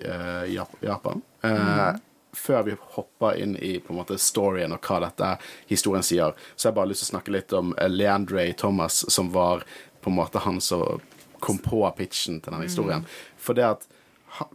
[0.81, 1.21] Japan.
[1.41, 1.95] Eh,
[2.35, 5.29] Før vi hopper inn i på en måte storyen og hva dette
[5.69, 9.29] historien sier, så har jeg bare lyst til å snakke litt om Leandre Thomas, som
[9.31, 9.63] var
[10.03, 10.99] på en måte han som
[11.39, 13.07] kom på pitchen til denne historien.
[13.39, 13.87] For det at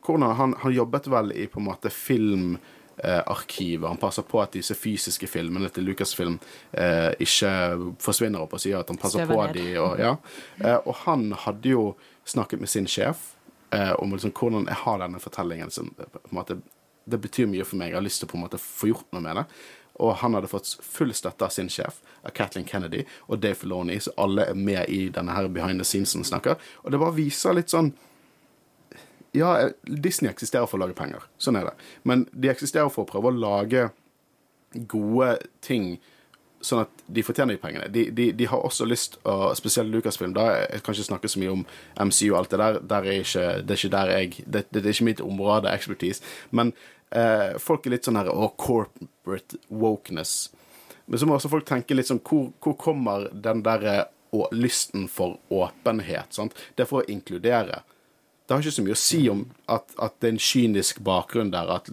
[0.04, 2.58] hvordan, han, han jobbet vel i på en måte film
[3.04, 3.88] eh, arkivet.
[3.88, 6.38] Han passer på at disse fysiske filmene til Lucasfilm
[6.72, 7.52] eh, ikke
[8.02, 9.58] forsvinner opp og sier at han passer Støver på ned.
[9.58, 10.14] de og, ja.
[10.64, 11.84] eh, og han hadde jo
[12.28, 13.32] snakket med sin sjef
[13.74, 16.60] eh, om liksom, hvordan jeg har denne fortellingen som eh, måte,
[17.10, 17.90] Det betyr mye for meg.
[17.90, 19.46] Jeg har lyst til å på en måte få gjort noe med det.
[20.00, 23.98] Og han hadde fått full støtte av sin sjef, av Kathleen Kennedy og Dave Filoni,
[24.00, 26.60] så alle er med i denne her behind the scenes-en snakker.
[26.84, 27.92] Og det bare viser litt sånn
[29.36, 31.26] ja, eh, Disney eksisterer for å lage penger.
[31.38, 31.74] Sånn er det.
[32.08, 33.90] Men de eksisterer for å prøve å lage
[34.90, 35.98] gode ting
[36.64, 37.88] sånn at de fortjener de pengene.
[37.92, 41.40] De, de, de har også lyst, å spesielt Lucasfilm da, Jeg kan ikke snakke så
[41.40, 41.64] mye om
[41.96, 42.80] MCU og alt det der.
[42.92, 46.24] der er ikke, det er ikke der jeg det, det er ikke mitt område, expertise.
[46.50, 46.74] Men
[47.16, 50.50] eh, folk er litt sånn her Å, corporate wokeness.
[51.06, 54.10] Men så må også folk tenke litt sånn Hvor, hvor kommer den derre
[54.54, 56.36] lysten for åpenhet?
[56.36, 56.54] Sant?
[56.76, 57.82] Det er for å inkludere.
[58.50, 61.52] Det har ikke så mye å si om at, at det er en kynisk bakgrunn
[61.52, 61.86] der, at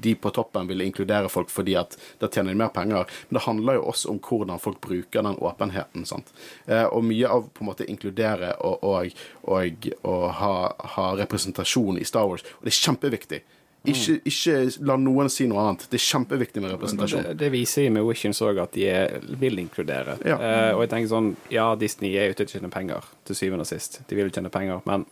[0.00, 3.04] de på toppen vil inkludere folk fordi at da tjener de mer penger.
[3.28, 6.08] Men det handler jo også om hvordan folk bruker den åpenheten.
[6.08, 6.32] sant?
[6.64, 9.12] Eh, og mye av på en måte inkludere og, og,
[9.44, 10.54] og, og ha,
[10.96, 12.48] ha representasjon i Star Wars.
[12.48, 13.44] Og det er kjempeviktig.
[13.92, 14.56] Ikke, ikke
[14.88, 15.84] la noen si noe annet.
[15.92, 17.28] Det er kjempeviktig med representasjon.
[17.28, 20.16] Det, det viser jo med Wishins òg, at de er, vil inkludere.
[20.24, 20.40] Ja.
[20.40, 23.68] Uh, og jeg tenker sånn Ja, Disney er ute etter å tjene penger, til syvende
[23.68, 24.00] og sist.
[24.08, 25.04] De vil tjene penger, men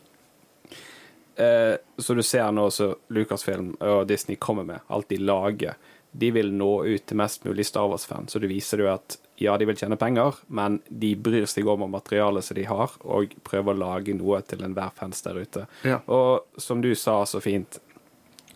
[1.39, 5.79] eh, Så du ser nå så Lucasfilm og Disney kommer med, alt de lager.
[6.11, 9.55] De vil nå ut til mest mulig Star Wars-fan, så det viser jo at ja,
[9.59, 13.77] de vil tjene penger, men de bryr seg om materialet som de har, og prøver
[13.77, 15.67] å lage noe til enhver fans der ute.
[15.87, 16.01] Ja.
[16.11, 17.79] Og som du sa så fint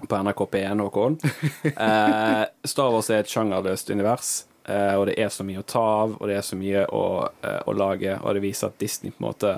[0.09, 1.19] på NRK P1, Håkon.
[1.87, 4.33] Eh, Star Wars er et sjangerløst univers,
[4.67, 7.05] eh, og det er så mye å ta av, og det er så mye å,
[7.47, 9.55] eh, å lage, og det viser at Disney på en måte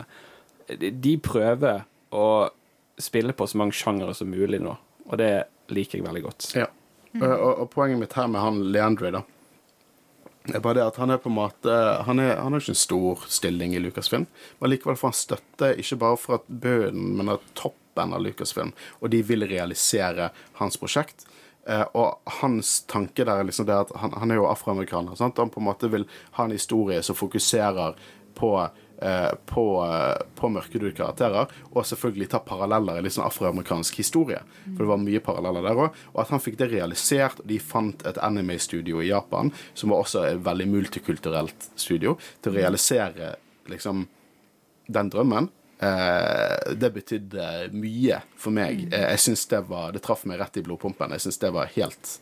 [0.64, 2.29] De de prøver å
[3.01, 4.74] spille på så mange sjangere som mulig nå,
[5.09, 5.32] og det
[5.74, 6.51] liker jeg veldig godt.
[6.59, 6.68] Ja.
[7.14, 9.22] Og, og, og poenget mitt her med han Leandre, da
[10.53, 11.74] er bare det at han er på en måte
[12.05, 14.26] Han, er, han har ikke en stor stilling i Lucasfilm,
[14.61, 19.12] men likevel får han støtte ikke bare fra bunnen, men av toppen av Lucasfilm, og
[19.14, 20.30] de vil realisere
[20.61, 21.24] hans prosjekt.
[21.64, 25.16] Eh, og hans tanke der er liksom det at han, han er jo afroamerikaner.
[25.16, 25.40] Sant?
[25.40, 26.05] Han på en måte vil
[26.36, 27.97] ha en historie som fokuserer
[28.36, 28.51] på
[29.51, 34.41] på, eh, på mørkehudede karakterer, og selvfølgelig ta paralleller i litt sånn afroamerikansk historie.
[34.65, 35.99] For det var mye paralleller der òg.
[36.15, 37.41] Og at han fikk det realisert.
[37.41, 42.53] og De fant et anime-studio i Japan, som var også et veldig multikulturelt studio, til
[42.53, 43.35] å realisere
[43.69, 44.07] liksom
[44.89, 45.51] den drømmen.
[45.79, 48.87] Eh, det betydde mye for meg.
[48.93, 51.13] Eh, jeg synes det var Det traff meg rett i blodpumpen.
[51.17, 52.19] Jeg syns det var helt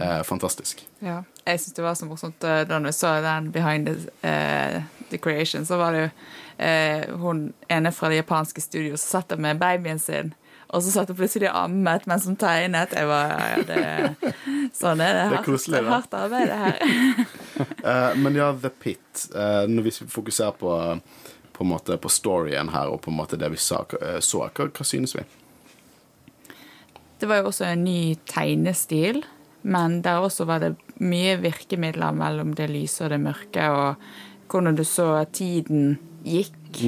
[0.00, 0.82] eh, fantastisk.
[1.04, 1.22] Ja.
[1.44, 5.18] Jeg syns det var så morsomt eh, da vi så den Behind the, uh, the
[5.18, 6.08] Creation, så var det jo
[6.64, 10.32] uh, hun ene fra det japanske studioet som satt der med babyen sin.
[10.74, 12.96] Og så satt hun plutselig og ammet mens hun tegnet.
[12.96, 14.32] Jeg var, ja, det,
[14.74, 15.20] sånn er det.
[15.20, 15.84] Det er hardt- koselig.
[15.90, 17.28] Hardt arbeid, det her.
[17.84, 19.28] uh, men ja, The Pit.
[19.68, 20.72] når vi fokuserer på,
[21.52, 24.66] på, en måte, på storyen her, og på en måte det vi eh, så, hva,
[24.66, 25.22] hva synes vi?
[27.20, 29.22] Det var jo også en ny tegnestil,
[29.62, 34.76] men der også var det mye virkemidler mellom det lyse og det mørke, og hvordan
[34.78, 36.84] du så tiden gikk,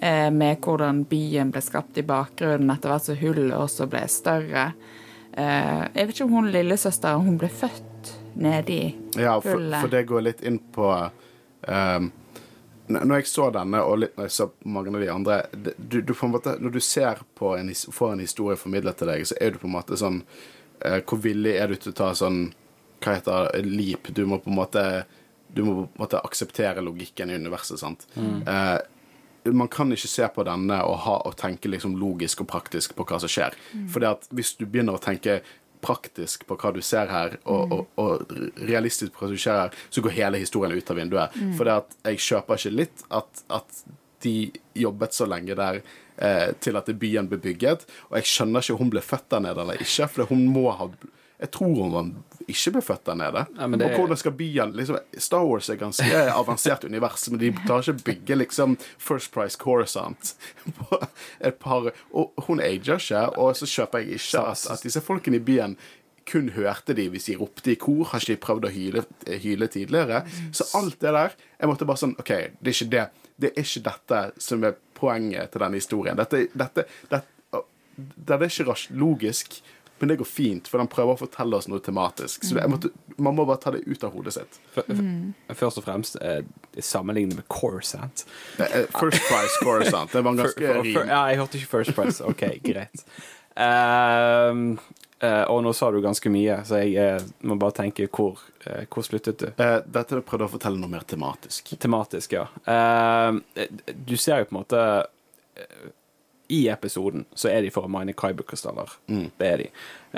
[0.00, 4.70] eh, med hvordan byen ble skapt i bakgrunnen etter hvert som hullet også ble større.
[5.32, 9.80] Eh, jeg vet ikke om hun lillesøster hun ble født nedi Ja, for, hullet.
[9.80, 10.88] for det går litt inn på
[11.68, 12.10] ehm,
[12.90, 16.14] Når jeg så denne, og litt når jeg så mange av de andre du, du
[16.26, 19.58] måte, Når du ser på en, får en historie formidlet til deg, så er du
[19.62, 20.22] på en måte sånn
[20.84, 22.48] eh, Hvor villig er du til å ta sånn
[23.00, 23.64] Hva heter det?
[23.66, 24.10] Leap.
[24.14, 24.86] Du må på en måte
[25.50, 28.06] Du må på en måte akseptere logikken i universet, sant.
[28.46, 28.78] Eh,
[29.50, 33.06] man kan ikke se på denne og, ha, og tenke liksom logisk og praktisk på
[33.08, 33.56] hva som skjer.
[33.90, 35.40] Fordi at hvis du begynner å tenke
[35.80, 38.34] praktisk på hva du ser her, og, og, og
[38.68, 41.38] realistisk på hva som skjer her, så går hele historien ut av vinduet.
[41.56, 43.82] For det at jeg kjøper ikke litt at, at
[44.22, 44.34] de
[44.76, 45.80] jobbet så lenge der
[46.20, 49.44] eh, til at byen ble bygget, og jeg skjønner ikke om hun ble født der
[49.48, 50.90] nede eller ikke, for hun må ha
[51.40, 52.08] Jeg tror hun var,
[52.50, 53.44] ikke ble født der nede.
[53.58, 57.40] Ja, men det- Og hvordan skal byen liksom, Star Wars er ganske avansert univers, men
[57.40, 60.34] de klarer ikke å bygge liksom First Price Coruscant
[60.78, 60.98] på
[61.40, 65.36] et par Og hun ager ikke, og så kjøper jeg ikke at, at disse folkene
[65.40, 65.76] i byen
[66.30, 68.04] kun hørte de hvis de ropte i kor.
[68.12, 69.04] Har ikke de prøvd å hyle,
[69.42, 70.20] hyle tidligere?
[70.52, 72.28] Så alt det der Jeg måtte bare sånn OK,
[72.60, 73.06] det er ikke det.
[73.40, 76.16] Det er ikke dette som er poenget til denne historien.
[76.20, 77.26] Dette, dette, dette,
[77.98, 79.58] det er ikke logisk,
[80.00, 82.44] men det går fint, for den prøver å fortelle oss noe tematisk.
[82.48, 82.90] Så det, måtte,
[83.20, 84.60] man må bare ta det ut av hodet sitt.
[84.74, 84.88] F-
[85.60, 86.40] Først og fremst eh,
[86.80, 88.24] sammenlignet med Corsant.
[88.58, 90.10] Er First Price Coruscant.
[90.12, 92.24] Det var en ganske For- for- for, Ja, jeg hørte ikke First Price.
[92.24, 93.04] OK, greit.
[93.60, 94.78] Um,
[95.20, 98.86] Uh, og nå sa du ganske mye, så jeg uh, må bare tenke hvor, uh,
[98.88, 99.50] hvor sluttet du?
[99.60, 101.74] Eh, Dette prøvde å fortelle noe mer tematisk.
[101.76, 102.46] Tematisk, ja.
[102.64, 104.80] Ehm, eh, du ser jo på en måte
[105.60, 105.90] eh,
[106.50, 108.90] I episoden så er de for å mine Kyber-krystaller.
[109.08, 109.68] Det er de.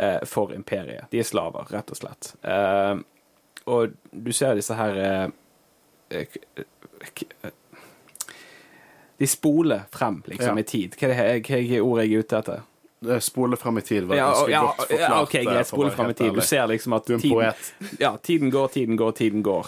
[0.01, 1.11] Eh, for imperiet.
[1.13, 2.33] De er slaver, rett og slett.
[2.43, 2.97] Eh,
[3.67, 5.29] og du ser disse her eh,
[6.11, 6.27] eh,
[6.57, 7.51] eh,
[9.19, 10.61] De spoler frem, liksom, Ja.
[10.61, 10.97] i tid.
[10.99, 12.63] Hva er det hva er ordet jeg er ute etter?
[13.03, 15.67] Eh, Spole fram i tid var Ja, ja, ja, OK, greit.
[15.67, 16.35] Spole frem i tid.
[16.35, 17.73] Du ser liksom at Du en tiden, poet.
[18.01, 19.67] ja, tiden går, tiden går, tiden går.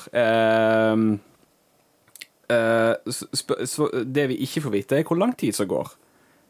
[3.35, 5.91] Sp- så det vi ikke får vite, er hvor lang tid som går.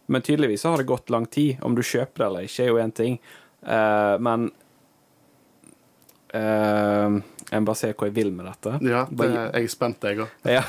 [0.06, 1.56] Men tydeligvis har det gått lang tid.
[1.62, 3.16] Om du kjøper det eller ikke, er jo én ting.
[3.64, 4.50] Uh, men
[6.34, 8.76] uh, Jeg må bare se hva jeg vil med dette.
[8.84, 10.36] Ja, det, jeg er spent, jeg òg.
[10.56, 10.64] ja.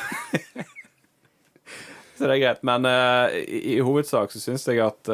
[2.16, 2.64] så det er greit.
[2.68, 5.14] Men uh, i, i hovedsak så syns jeg at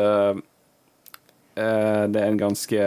[1.52, 2.84] det er en ganske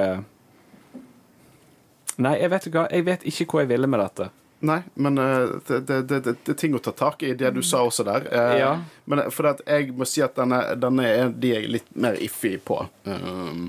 [2.24, 4.28] Nei, jeg vet ikke hva Jeg vet ikke hva jeg ville med dette.
[4.64, 7.60] Nei, men eh, det, det, det, det, er ting å ta tak i, det du
[7.62, 8.28] sa også der.
[8.32, 8.70] Eh, Ja.
[9.04, 12.16] Men eh, for jeg må si at denne, denne er de jeg er litt mer
[12.22, 12.78] iffy på.
[13.04, 13.68] Um,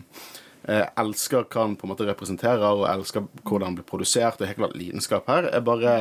[0.65, 4.39] jeg elsker hva han på en måte representerer, og elsker hvordan han blir produsert.
[4.39, 5.51] Det er helt klart lidenskap her.
[5.51, 5.97] Jeg bare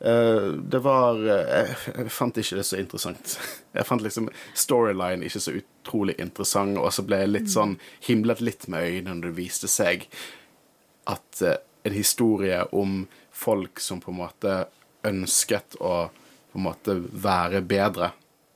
[0.00, 3.36] Det var Jeg fant ikke det så interessant.
[3.76, 7.76] Jeg fant liksom storyline ikke så utrolig interessant, og så ble jeg litt sånn
[8.08, 10.08] himlet litt med øynene når det viste seg
[11.04, 13.04] at en historie om
[13.40, 14.56] folk som på en måte
[15.08, 16.10] ønsket å
[16.52, 18.10] på en måte være bedre,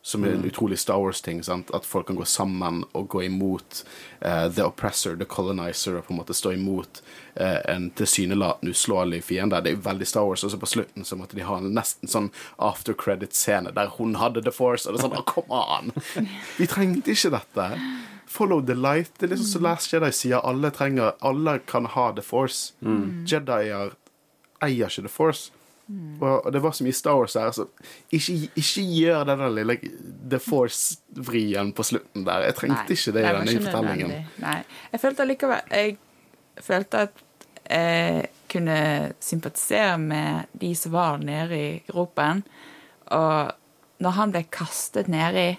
[0.04, 1.42] som er en utrolig Star Wars-ting.
[1.46, 1.70] sant?
[1.72, 3.84] At folk kan gå sammen og gå imot
[4.20, 7.00] uh, the oppressor, the colonizer, og på en måte stå imot
[7.40, 9.62] uh, en tilsynelatende uslåelig fiende.
[9.64, 11.72] Det er jo veldig Star Wars, og så på slutten så måtte de ha en
[11.72, 12.28] nesten sånn
[12.58, 15.94] after credit-scene der hun hadde The Force, og det er sånn, oh, come on!
[16.60, 17.70] Vi trengte ikke dette.
[18.28, 19.14] Follow the light.
[19.16, 22.74] Det er liksom som Last Jedi sier, alle trenger Alle kan ha The Force.
[23.30, 23.94] Jedier
[24.64, 25.52] eier ikke The Force.
[26.20, 27.66] Og det var så mye Star Wars her, så
[28.08, 29.76] ikke, ikke gjør den lille
[30.30, 32.46] The Force-vrien på slutten der.
[32.48, 34.14] Jeg trengte Nei, ikke det i denne fortellingen.
[34.40, 34.56] Nei.
[34.94, 37.20] Jeg følte allikevel Jeg følte at
[37.64, 38.78] jeg kunne
[39.24, 42.44] sympatisere med de som var nede i gropen.
[43.12, 43.52] Og
[44.04, 45.54] når han ble kastet nedi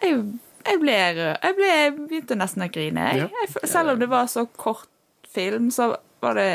[0.00, 0.22] jeg,
[0.64, 3.06] jeg, ble, jeg ble jeg begynte nesten å grine.
[3.18, 4.88] Jeg, selv om det var så kort
[5.30, 5.92] film, så
[6.22, 6.50] var det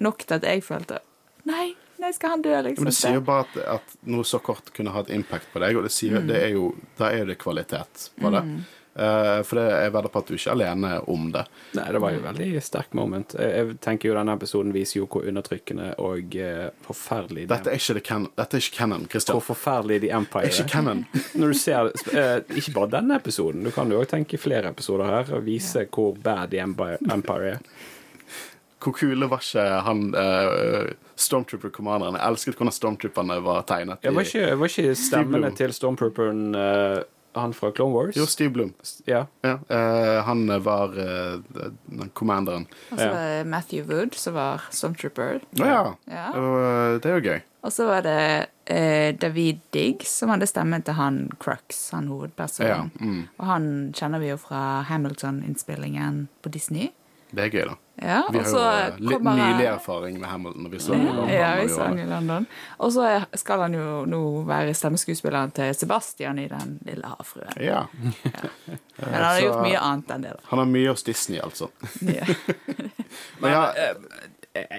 [0.00, 1.00] nok til at jeg følte
[1.48, 1.70] Nei,
[2.02, 2.84] nei skal han dø, liksom?
[2.84, 5.62] Men det sier jo bare at, at noe så kort kunne ha et impact på
[5.62, 6.66] deg, og det sier, det er jo,
[7.00, 8.42] da er det kvalitet på det.
[9.00, 11.44] Eh, for det, jeg vedder på at du ikke er alene om det.
[11.78, 13.36] Nei, det var jo veldig sterk moment.
[13.38, 17.70] Jeg, jeg tenker jo denne episoden viser jo hvor undertrykkende og uh, forferdelig de- Dette
[17.70, 21.04] er ikke, det can dette er ikke canon, Hvor forferdelig The Empire er ikke canon.
[21.38, 25.06] Når du ser uh, Ikke bare denne episoden, du kan jo også tenke flere episoder
[25.14, 27.64] her og vise hvor bad The Empire, Empire er.
[28.80, 32.16] Hvor kule var ikke han uh, Stormtrooper-kommanderen?
[32.16, 33.98] Jeg elsket hvordan Stormtrooperne var tegnet.
[34.06, 37.02] Ja, var, i- ikke, var ikke stemmene til Stormtrooperen uh,
[37.36, 38.16] han fra Clone Wars?
[38.18, 38.72] Jo, Steve Bloom.
[39.06, 39.26] Ja.
[39.44, 42.64] Ja, uh, han var uh, commanderen.
[42.90, 45.42] Og så var det Matthew Wood, som var Stormtrooper.
[45.60, 45.82] Å ja.
[46.10, 46.24] Ja.
[46.40, 47.40] Og, det er jo gøy.
[47.60, 48.16] Og så var det
[49.20, 52.88] David Diggs, som hadde stemmen til han Crux, han hovedpersonen.
[52.96, 53.18] Ja, mm.
[53.36, 53.66] Og han
[53.98, 56.88] kjenner vi jo fra Hamilton-innspillingen på Disney.
[57.36, 57.76] Det er gøy, da.
[58.02, 60.66] Ja, Vi har jo eh, litt kommer nylig erfaring med Hamilton.
[60.66, 62.46] Og vi så ja, ja, vi han sang i London.
[62.80, 67.52] Og så skal han jo nå være stemmeskuespilleren til Sebastian i Den lille havfruen.
[67.60, 67.82] Ja.
[67.92, 70.48] Men han har så- gjort mye annet enn det, da.
[70.52, 71.68] Han har mye hos Disney, altså.
[72.00, 72.24] Ja.
[73.40, 73.94] Men ja, eh,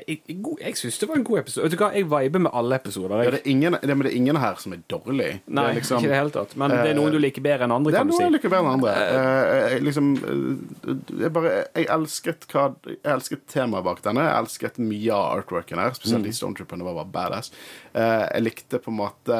[0.07, 1.63] jeg, jeg, jeg syns det var en god episode.
[1.65, 3.23] Vet du hva, Jeg viber med alle episoder.
[3.25, 5.29] ja, det, er ingen, det, men det er ingen her som er dårlig.
[5.47, 6.55] Nei, det er liksom, ikke det hele tatt.
[6.61, 8.35] Men det er noen du liker bedre enn andre, Det er kan du noe jeg
[8.37, 8.93] liker bedre enn andre.
[9.07, 14.27] Eh, jeg, liksom, eh, jeg bare Jeg elsket hva Jeg elsket temaet bak denne.
[14.27, 16.29] Jeg elsket mye av artworken her, spesielt Mm.
[16.29, 17.51] de Stormtrooperne var bare badass.
[17.93, 19.37] Eh, jeg likte på en måte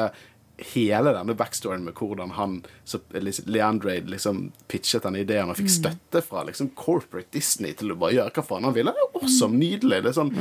[0.58, 3.00] hele denne backstoryen med hvordan han så,
[3.46, 8.16] Leandre liksom pitchet denne ideen og fikk støtte fra liksom corporate Disney til å bare
[8.18, 8.92] gjøre hva faen han ville.
[8.94, 10.02] Det er awesome, nydelig.
[10.04, 10.34] Det er sånn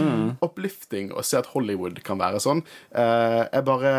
[0.44, 2.64] uplifting å se at Hollywood kan være sånn.
[2.94, 3.96] Uh, jeg bare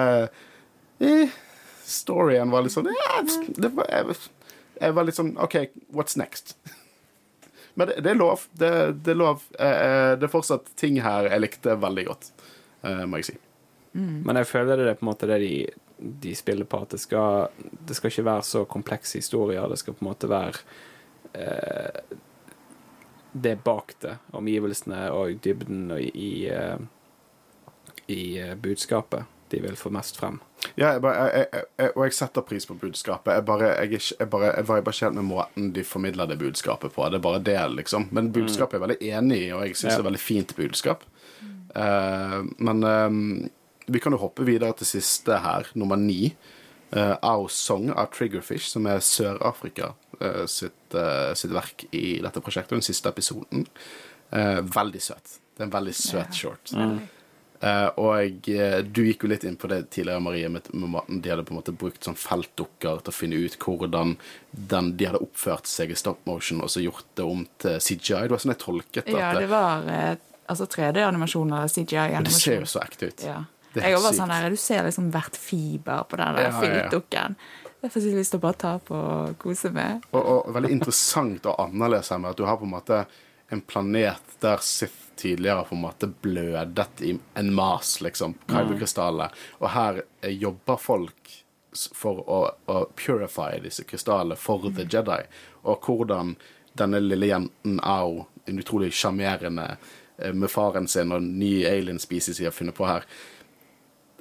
[1.03, 1.41] eh,
[1.89, 3.23] Storyen var litt sånn ja,
[3.59, 4.15] det var, jeg,
[4.79, 5.59] jeg var litt sånn OK,
[5.91, 6.55] what's next?
[7.75, 8.45] Men det, det er lov.
[8.53, 9.47] Det, det er lov.
[9.59, 12.29] Eh, eh, det er fortsatt ting her jeg likte veldig godt,
[12.85, 13.39] uh, må jeg si.
[13.93, 15.57] Men jeg føler det er på en måte det de,
[16.03, 17.49] de spiller på, at det skal,
[17.87, 19.69] det skal ikke være så komplekse historier.
[19.71, 20.63] Det skal på en måte være
[21.33, 22.17] eh,
[23.33, 26.83] det bak det, omgivelsene og dybden og i, i, eh,
[28.13, 30.39] i eh, budskapet de vil få mest frem.
[30.79, 33.35] Ja, jeg bare, jeg, jeg, og jeg setter pris på budskapet.
[33.37, 36.39] Jeg bare, jeg, jeg bare, jeg var bare ikke helt med måten de formidler det
[36.41, 37.09] budskapet på.
[37.13, 38.09] Det er bare det, liksom.
[38.17, 39.97] Men budskapet er jeg veldig enig i, og jeg syns Ja.
[39.99, 41.05] det er veldig fint budskap.
[41.73, 43.51] Uh, men eh,
[43.87, 46.35] vi kan jo hoppe videre til siste her, nummer ni.
[46.93, 52.43] Uh, Our Song av Triggerfish, som er Sør-Afrika uh, sitt, uh, sitt verk i dette
[52.45, 53.65] prosjektet, den siste episoden.
[54.29, 55.39] Uh, veldig søt.
[55.57, 56.75] Det er en veldig søt short.
[57.63, 61.31] Eh, og eh, du gikk jo litt inn på det tidligere, Marie, med, med de
[61.31, 64.17] hadde på en måte brukt sånn feltdukker til å finne ut hvordan
[64.51, 68.25] den, de hadde oppført seg i stop motion, og så gjort det om til CGI.
[68.27, 69.15] Det var sånn jeg tolket det.
[69.15, 70.17] Ja, det var eh,
[70.51, 73.27] altså 3D-animasjon eller Men det ser jo så ekte ut.
[73.31, 73.39] Ja.
[73.75, 77.37] Jeg var sånn der, Du ser liksom hvert fiber på den Ja, filtdukken.
[77.83, 80.05] Derfor har jeg lyst til å bare ta på og kose med.
[80.13, 83.05] Og, og veldig interessant og annerledes her med at du har på en måte
[83.53, 88.35] en planet der Sith tidligere på en måte blødet i en mas, liksom.
[88.49, 89.29] Kyberkrystallene.
[89.61, 91.35] Og her jobber folk
[91.95, 95.21] for å, å purify disse krystallene for The Jedi.
[95.69, 96.35] Og hvordan
[96.79, 99.77] denne lille jenten Au, en utrolig sjarmerende
[100.17, 103.07] eh, med faren sin og ny alien species de har funnet på her,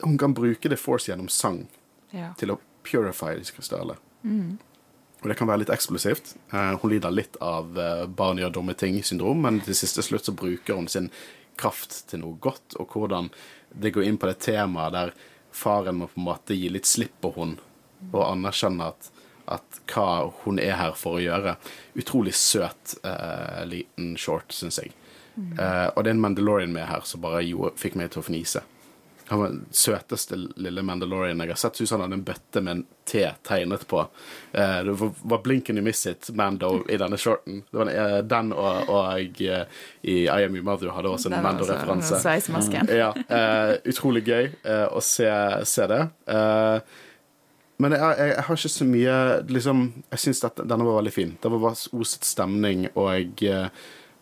[0.04, 1.68] hun kan bruke det Force gjennom sang
[2.12, 2.34] Ja.
[2.38, 3.98] til å purify disse krystallene.
[5.22, 6.36] Og det kan være litt eksplosivt.
[6.54, 10.34] Uh, hun lider litt av uh, barn gjør dumme ting-syndrom, men til siste slutt så
[10.34, 11.12] bruker hun sin
[11.62, 13.30] kraft til noe godt, og hvordan
[13.72, 15.14] det går inn på det temaet der
[15.52, 17.60] faren må på en måte gi litt slipp på hun,
[18.12, 19.12] og anerkjenne at,
[19.46, 21.56] at hva hun er her for å gjøre.
[22.02, 24.96] Utrolig søt uh, liten short, syns jeg.
[25.38, 28.26] Eh, og det er en Mandalorian med her som bare jo, fikk meg til å
[28.28, 28.64] fnise.
[29.32, 31.78] Han var den søteste lille Mandalorian jeg har sett.
[31.80, 34.02] Synes han hadde en bøtte med en T tegnet på.
[34.52, 37.62] Eh, det var, blinken i miss it, Mando, i denne shorten.
[37.72, 41.32] Det var eh, den og, og jeg, eh, i I Am Your Mother hadde også
[41.32, 42.20] en Mando-referanse.
[42.92, 43.14] Ja,
[43.88, 44.52] utrolig gøy
[44.92, 45.32] å se,
[45.64, 46.02] se det.
[47.82, 49.16] Men jeg, jeg, jeg har ikke så mye
[49.48, 51.34] liksom, Jeg syns denne var veldig fin.
[51.40, 53.72] Det var bare oset stemning, og jeg,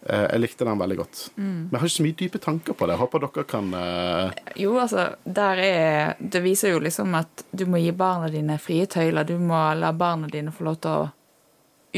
[0.08, 1.22] jeg likte den veldig godt.
[1.36, 2.96] Men jeg har ikke så mye dype tanker på det.
[2.96, 7.66] Jeg håper dere kan eh, Jo, altså, der er Det viser jo liksom at du
[7.68, 9.28] må gi barna dine frie tøyler.
[9.28, 11.10] Du må la barna dine få lov til å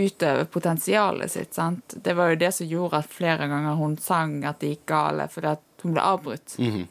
[0.02, 1.93] utøve potensialet sitt, sant.
[2.04, 5.28] Det var jo det som gjorde at flere ganger hun sang at det gikk gale,
[5.30, 6.58] fordi at hun ble avbrutt.
[6.58, 6.88] mhm.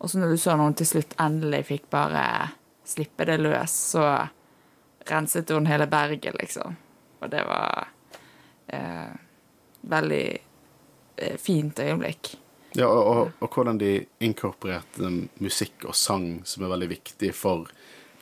[0.00, 2.22] Og så når du så hun til slutt endelig fikk bare
[2.88, 4.04] slippe det løs, så
[5.10, 6.76] renset hun hele berget, liksom.
[7.20, 7.90] Og det var
[8.72, 9.12] eh,
[9.82, 10.24] veldig
[11.16, 12.34] eh, fint øyeblikk.
[12.78, 15.08] Ja, og, og, og hvordan de inkorporerte
[15.42, 17.70] musikk og sang, som er veldig viktig for,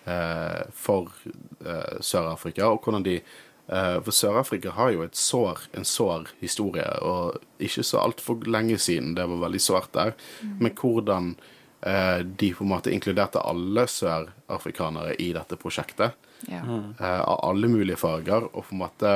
[0.08, 2.70] eh, for eh, Sør-Afrika.
[2.72, 7.84] Og hvordan de eh, For Sør-Afrika har jo et sår, en sår historie, og ikke
[7.84, 10.16] så altfor lenge siden det var veldig sårt der.
[10.62, 11.34] Men hvordan
[11.82, 16.16] eh, de på en måte inkluderte alle sørafrikanere i dette prosjektet.
[16.46, 16.62] Ja.
[17.00, 19.12] eh, av alle mulige farger, og på en måte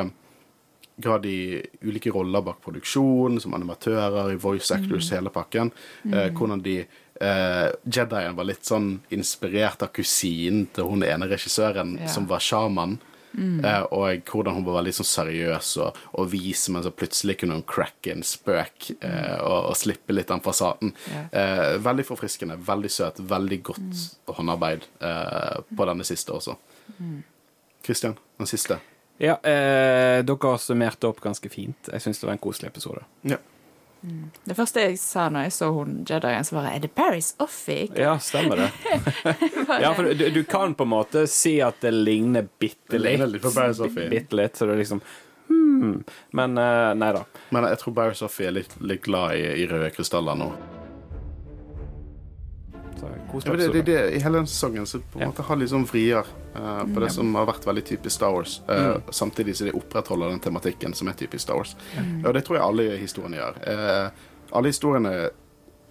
[1.03, 5.70] ga i ulike roller bak produksjon, som animatører, i voice actors, hele pakken.
[6.09, 6.78] Eh, hvordan de
[7.20, 12.09] eh, Jedien var litt sånn inspirert av kusinen til hun ene regissøren Ja.
[12.09, 12.98] som var sjaman.
[13.32, 17.55] Eh, og hvordan hun var veldig sånn seriøs og, og vis, men så plutselig kunne
[17.57, 20.92] hun cracke en spøk eh, og, og slippe litt den fasaden.
[21.32, 24.03] Eh, veldig forfriskende, veldig søt, veldig godt
[24.36, 26.59] håndarbeid eh, på denne siste også.
[27.86, 28.76] Christian, den siste.
[29.20, 31.90] Ja, eh, dere har summert opp ganske fint.
[31.92, 33.04] Jeg syns det var en koselig episode.
[33.28, 33.38] Ja.
[34.44, 37.34] Det første jeg sa når jeg så hun Jedien, så var det, Er det Paris
[37.38, 37.92] Offic?
[37.94, 38.70] Ja, stemmer det.
[39.84, 43.20] ja, for du, du kan på en måte si at det ligner bitte Det litt.
[43.20, 44.08] ligner litt på.
[44.10, 45.04] Bitte litt, så det er liksom
[45.46, 46.02] hmm.
[46.34, 47.22] Men eh, nei da.
[47.54, 50.50] Men jeg tror Paris Offic er litt, litt glad i, i røde krystaller nå.
[53.03, 55.30] Så, Ja, det, det, det, I hele den sesongen så på en Ja.
[55.32, 59.00] måte har sånn vrier uh, på det som har vært veldig typisk Star Wars, eh,
[59.11, 61.76] samtidig som de opprettholder den tematikken som er typisk Star Wars.
[62.24, 63.59] Og det tror jeg alle historiene gjør.
[63.66, 64.11] Uh,
[64.53, 65.30] alle historiene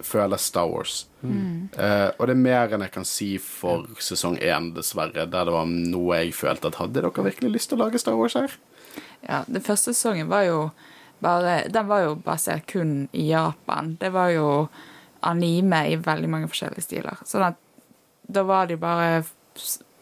[0.02, 1.06] føler Star Wars.
[1.22, 5.54] Eh, og det er mer enn jeg kan si for sesong én, dessverre, der det
[5.54, 8.56] var noe jeg følte at hadde dere virkelig lyst til å lage Star Wars her?
[9.22, 10.70] Ja, Den første sesongen var jo
[11.22, 13.96] bare Den var jo basert kun i Japan.
[14.00, 14.68] Det var jo
[15.22, 17.20] anime i veldig mange forskjellige stiler.
[17.28, 17.58] Sånn at
[18.32, 19.24] da var det jo bare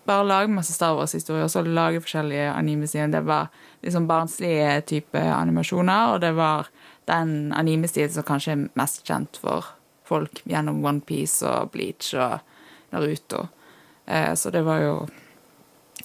[0.08, 3.50] Bare lage masse Star Wars-historier, og så lage forskjellige anime-stiler Det var
[3.84, 6.70] liksom barnslige type animasjoner, og det var
[7.06, 9.68] den anime-stilen som kanskje er mest kjent for
[10.08, 12.40] folk gjennom OnePiece og Bleach og
[12.94, 13.44] Naruto.
[14.06, 14.94] Eh, så det var jo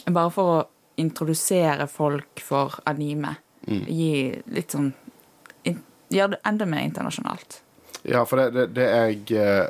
[0.05, 0.61] bare for å
[1.01, 3.35] introdusere folk for anime.
[3.65, 4.93] Gi litt sånn
[6.13, 7.63] Gjøre det enda mer internasjonalt.
[8.05, 9.67] Ja, for det, det, det jeg eh,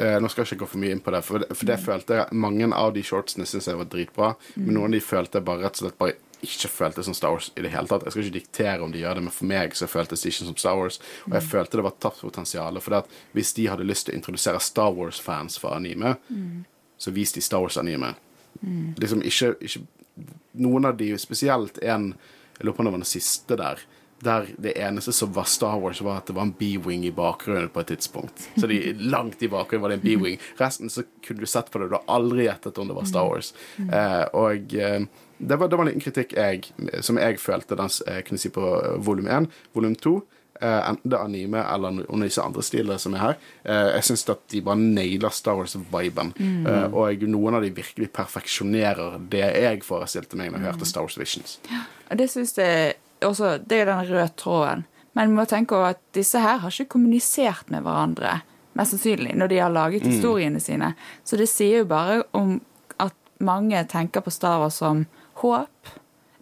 [0.00, 1.78] eh, Nå skal jeg ikke gå for mye inn på det, for det, for det
[1.82, 5.40] følte jeg Mange av de shortsene syns jeg var dritbra, men noen av de følte
[5.40, 8.04] jeg bare rett og slett bare ikke føltes som Star Wars i det hele tatt.
[8.04, 10.48] Jeg skal ikke diktere om de gjør det, men for meg så føltes det ikke
[10.50, 10.98] som Star Wars.
[11.24, 12.80] Og jeg følte det var tapt potensial.
[12.84, 16.14] For at hvis de hadde lyst til å introdusere Star Wars-fans for anime,
[17.00, 18.14] så vis de Star Wars-anime.
[19.00, 19.86] Liksom ikke, ikke
[20.62, 22.12] Noen av de, spesielt en
[22.54, 23.80] Jeg lurer på om det var den siste der.
[24.24, 27.68] Der det eneste som var Star Wars, var at det var en B-wing i bakgrunnen
[27.72, 28.48] på et tidspunkt.
[28.56, 30.38] Så de, langt i bakgrunnen var det en B-wing.
[30.60, 33.28] Resten så kunne du sett på det, du har aldri gjettet om det var Star
[33.28, 33.52] Wars.
[33.80, 35.02] Eh, og eh,
[35.38, 36.70] det, var, det var en liten kritikk jeg,
[37.04, 38.70] som jeg følte den, eh, kunne si på
[39.04, 39.50] volum 1.
[39.76, 40.14] Volum 2
[40.60, 43.38] eh, enten det er anime eller noen av disse andre stilene som er her.
[43.64, 46.34] Eh, jeg syns at de bare nailer Star Wars-viben.
[46.40, 51.06] Eh, og noen av de virkelig perfeksjonerer det jeg forestilte meg når jeg hørte Star
[51.06, 51.58] Wars Visions.
[52.10, 52.94] Og det synes jeg
[53.28, 54.84] også, det er den røde tråden.
[55.14, 58.40] Men vi må tenke over at disse her har ikke kommunisert med hverandre,
[58.74, 60.90] mest sannsynlig, når de har laget historiene sine.
[61.22, 62.56] Så det sier jo bare om
[63.02, 63.14] at
[63.44, 65.04] mange tenker på Star Wars som
[65.42, 65.94] håp,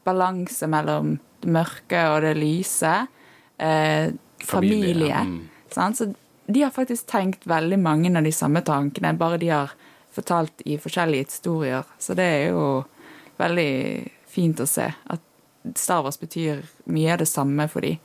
[0.08, 2.94] balanse mellom det mørke og det lyse,
[3.58, 5.20] eh, familie.
[5.20, 5.94] Familie, mm.
[5.94, 6.14] Så
[6.46, 9.76] de har faktisk tenkt veldig mange av de samme tankene, bare de har
[10.12, 11.84] fortalt i forskjellige historier.
[11.98, 12.84] Så det er jo
[13.36, 15.20] veldig fint å se at
[15.76, 17.96] Star Wars betyr mye av det samme for de.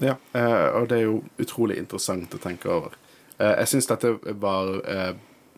[0.00, 2.94] Ja, eh, og det er jo utrolig interessant å tenke over.
[3.38, 5.10] Eh, jeg syns dette var eh,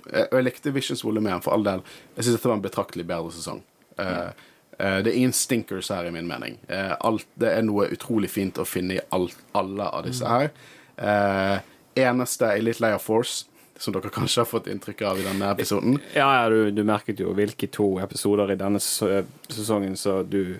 [0.02, 1.84] Og jeg likte Visions volum 1, for all del.
[2.16, 3.60] Jeg syns dette var en betraktelig bedre sesong.
[4.02, 4.32] Eh,
[4.78, 6.58] eh, det er ingen stinkers her, i min mening.
[6.66, 10.50] Eh, alt, det er noe utrolig fint å finne i alt, alle av disse her.
[10.96, 11.60] Eh,
[12.02, 13.46] eneste er litt lei av Force,
[13.78, 16.00] som dere kanskje har fått inntrykk av i denne episoden.
[16.16, 20.58] Ja, ja du, du merket jo hvilke to episoder i denne sesongen så du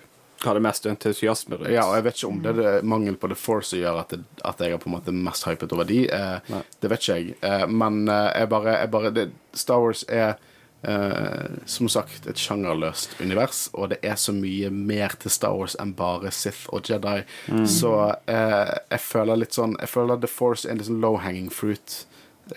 [0.51, 1.71] hadde mest entusiasme rundt.
[1.73, 3.99] Ja, og jeg vet ikke om det er det mangel på The Force som gjør
[4.03, 6.01] at, det, at jeg er på en måte mest hypet over de.
[6.11, 7.35] Eh, det vet ikke jeg.
[7.41, 10.35] Eh, men eh, jeg bare, jeg bare det, Star Wars er
[10.83, 15.77] eh, som sagt et sjangerløst univers, og det er så mye mer til Star Wars
[15.79, 17.21] enn bare Sith og Jedi.
[17.69, 17.93] Så
[18.27, 21.49] eh, jeg føler litt sånn Jeg føler The Force er en litt sånn low hanging
[21.53, 22.01] fruit.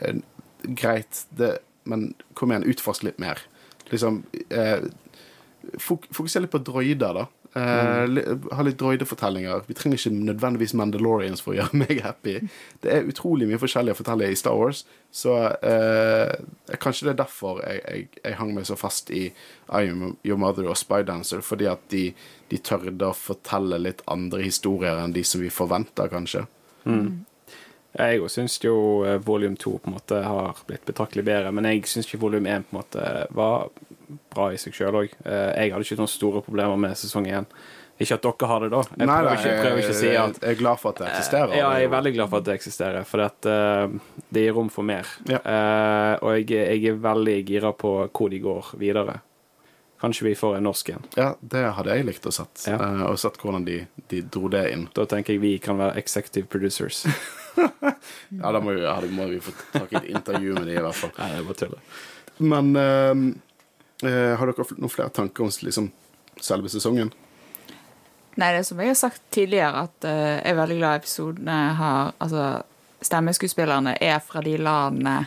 [0.01, 0.19] Eh,
[0.67, 3.39] greit, det, men kom igjen, utforsk litt mer.
[3.93, 4.89] Liksom eh,
[5.83, 7.25] Fokuser litt på droider, da.
[7.57, 9.63] Eh, li- ha litt droidefortellinger.
[9.67, 12.35] Vi trenger ikke nødvendigvis Mandalorians for å gjøre meg happy.
[12.85, 14.83] Det er utrolig mye forskjellig å fortelle i Star Wars,
[15.17, 16.35] så eh,
[16.83, 20.37] kanskje det er derfor jeg, jeg, jeg hang meg så fast i I Am Your
[20.43, 22.11] Mother og Spydancer, fordi at de,
[22.53, 26.45] de tørde å fortelle litt andre historier enn de som vi forventer, kanskje.
[27.97, 31.65] Jeg òg syns jo volume volum 2 på en måte har blitt betraktelig bedre, men
[31.71, 33.71] jeg syns ikke volum 1 på en måte var
[34.33, 35.17] bra i seg sjøl òg.
[35.25, 37.49] Jeg hadde ikke noen store problemer med sesong én.
[37.97, 38.81] Ikke at dere har det, da.
[38.93, 41.07] Jeg Nei, prøver, ikke, prøver ikke å si at jeg er glad for at det
[41.15, 41.55] eksisterer.
[41.57, 44.69] Ja, jeg er veldig glad for at det eksisterer, for at, eh, det gir rom
[44.73, 45.09] for mer.
[45.31, 45.41] Ja.
[45.41, 49.17] Uh, og jeg, jeg er veldig gira på hvor de går videre.
[50.03, 51.09] Kanskje vi får en norsk en.
[51.17, 52.67] Ja, det hadde jeg likt å sett.
[52.69, 52.77] Ja.
[52.77, 53.79] Uh, og sett hvordan de,
[54.13, 54.85] de dro det inn.
[54.93, 57.07] Da tenker jeg vi kan være executive producers.
[57.57, 60.75] Ja, da må vi, ja, da må vi få tak i et intervju med de
[60.75, 61.15] i hvert fall.
[61.17, 61.77] Nei, det er bare tull.
[62.53, 63.15] Men eh,
[64.05, 65.91] eh, har dere noen flere tanker om liksom,
[66.41, 67.13] selve sesongen?
[68.37, 71.59] Nei, det er som jeg har sagt tidligere, at uh, jeg er veldig glad episodene
[71.79, 72.63] har Altså,
[73.01, 75.23] stemmeskuespillerne er fra de landene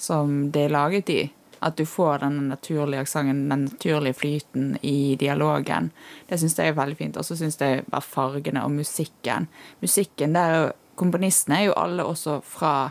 [0.00, 1.22] som det er laget i.
[1.64, 5.90] At du får den naturlige aksenten, den naturlige flyten i dialogen.
[6.28, 7.16] Det syns jeg er veldig fint.
[7.16, 9.48] Og så syns jeg bare fargene og musikken.
[9.80, 12.90] Musikken, der er Komponistene er jo alle også fra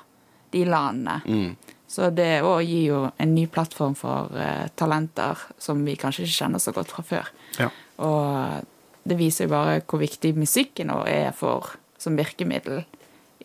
[0.51, 1.21] de landene.
[1.93, 6.39] Så det òg gir jo en ny plattform for uh, talenter som vi kanskje ikke
[6.39, 7.29] kjenner så godt fra før.
[7.59, 7.67] Ja.
[8.01, 8.65] Og
[9.05, 12.81] det viser jo bare hvor viktig musikken vår er for som virkemiddel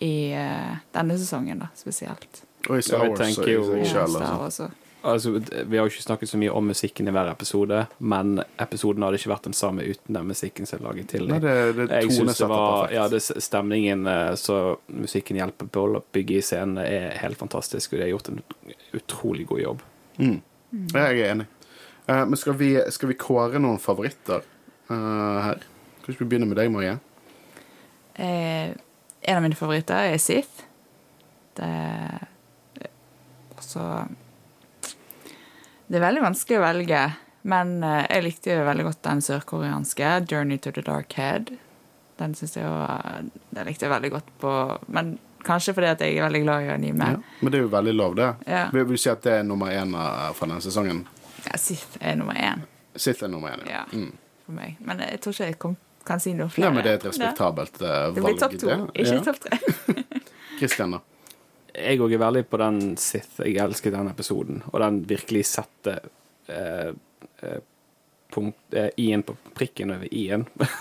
[0.00, 2.40] i uh, denne sesongen, da, spesielt.
[2.70, 4.40] Og i Star Ja, jeg Wars tenker så i jo- seg Ja, selv, Star altså.
[4.40, 4.87] Wars også.
[5.12, 9.04] Altså, Vi har jo ikke snakket så mye om musikken i hver episode, men episoden
[9.06, 11.28] hadde ikke vært den samme uten den musikken som er laget til.
[11.30, 12.92] Nei, det, det Jeg synes det var.
[12.94, 17.92] Ja, det, stemningen eh, så musikken hjelper på å bygge i scenen, er helt fantastisk,
[17.92, 18.42] og de har gjort en
[18.98, 19.84] utrolig god jobb.
[20.18, 20.38] Mm.
[20.94, 21.48] Jeg er enig.
[22.08, 24.40] Uh, men skal vi, skal vi kåre noen favoritter
[24.88, 25.60] uh, her?
[26.00, 26.96] Kan ikke vi begynne med deg, Marie?
[28.18, 28.72] Eh,
[29.28, 30.64] en av mine favoritter er Sith.
[31.58, 31.68] Det
[33.58, 34.06] Altså
[35.88, 37.04] Det er veldig vanskelig å velge,
[37.48, 41.54] men eh, jeg likte jo veldig godt den sørkoreanske, 'Journey to the Dark Head'.
[42.18, 43.22] Den synes jeg var
[43.54, 44.52] Den likte jeg veldig godt på
[44.88, 47.04] Men kanskje fordi at jeg er veldig glad i anime.
[47.04, 47.16] Ja.
[47.40, 48.34] Men det er jo veldig lov, det.
[48.46, 48.64] Ja.
[48.72, 51.06] Vil du si at det er nummer én eh, fra denne sesongen?
[51.46, 52.66] Ja, Sith er nummer én
[52.96, 53.78] Sith er nummer én, ja.
[53.78, 53.84] Ja.
[53.92, 54.12] Mm.
[54.44, 54.76] for meg.
[54.80, 56.66] Men jeg tror ikke jeg kom, kan si noe flere.
[56.66, 58.14] Ja, men det er et respektabelt valg.
[58.14, 58.34] Det valg.
[58.34, 59.58] blir topp to, ikke topp tre.
[60.58, 61.00] Christian, da?
[61.78, 63.38] Jeg òg er veldig på den Sith.
[63.44, 66.00] Jeg elsker den episoden, og den virkelig setter
[66.48, 66.90] eh,
[67.42, 67.58] eh,
[68.34, 70.46] punkt, eh, i-en på prikken over i-en.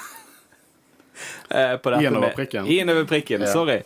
[1.49, 2.67] Eh, I-en over prikken?
[2.69, 3.47] I-en over prikken, Ja.
[3.49, 3.79] sorry.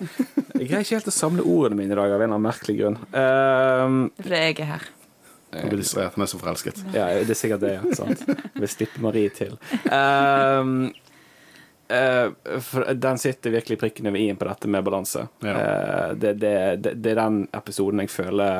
[0.58, 2.74] Jeg greier ikke helt å samle ordene mine i dag, av en eller annen merkelig
[2.82, 2.98] grunn.
[3.14, 4.88] Eh, Det er fordi jeg er her.
[5.54, 6.16] Han blir distrahert.
[6.18, 6.82] Han er så forelsket.
[6.92, 7.96] Ja, det er sikkert det, ja.
[7.96, 8.26] Sant?
[8.28, 9.56] Vi vil slippe Marie til.
[9.84, 10.92] For
[12.96, 15.26] den sitter virkelig prikken over i-en på dette med balanse.
[15.44, 15.52] Ja.
[15.58, 16.54] Eh, det, det,
[16.86, 18.52] det, det er den episoden jeg føler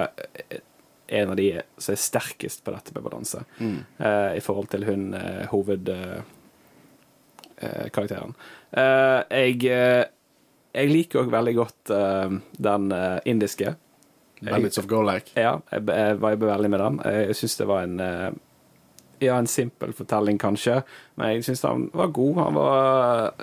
[1.12, 3.80] er en av de som er sterkest på dette med balanse, Mm.
[4.00, 5.14] eh, i forhold til hun
[5.52, 8.34] hovedkarakteren.
[9.30, 10.06] jeg, eh,
[10.74, 13.76] jeg liker òg veldig godt eh, den eh, indiske.
[14.42, 15.28] Bandits of Golak.
[15.38, 16.96] Ja, jeg, viber veldig med den.
[17.06, 18.32] Jeg syns det var en eh,
[19.22, 20.80] Ja, en simpel fortelling, kanskje,
[21.20, 22.40] men jeg syns han var god.
[22.42, 23.36] Han var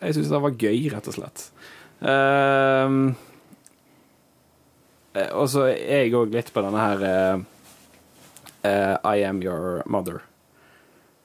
[0.00, 1.44] Jeg syns han var gøy, rett og slett.
[2.02, 2.96] Eh,
[5.30, 7.44] og så er jeg òg litt på denne her eh,
[8.66, 10.24] eh, I am your mother.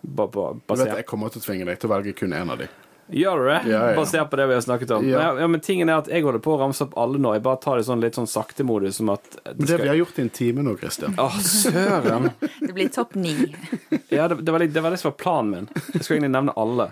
[0.02, 2.54] Ba, ba, Du vet, jeg kommer til å tvinge deg til å velge kun én
[2.54, 2.70] av de.
[3.10, 3.60] Gjør du det?
[3.72, 3.96] Ja, ja.
[3.98, 5.06] Basert på det vi har snakket om?
[5.10, 5.18] Ja.
[5.18, 7.34] Men, Ja, men tingen er at jeg holder på å ramse opp alle nå.
[7.38, 9.66] Jeg bare tar det sånn litt sånn sakte modus, som at det skal...
[9.72, 12.30] det vi har gjort i en time nå, Christian Åh, søren!
[12.68, 13.36] Det blir topp ni.
[14.14, 15.70] Ja, det, det, var litt, det var det som var planen min.
[15.94, 16.92] Jeg skulle egentlig nevne alle.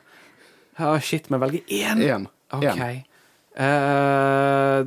[0.77, 2.01] Ja, shit, men velge én?
[2.05, 2.27] Én.
[2.53, 2.81] OK.
[3.57, 4.79] Eh,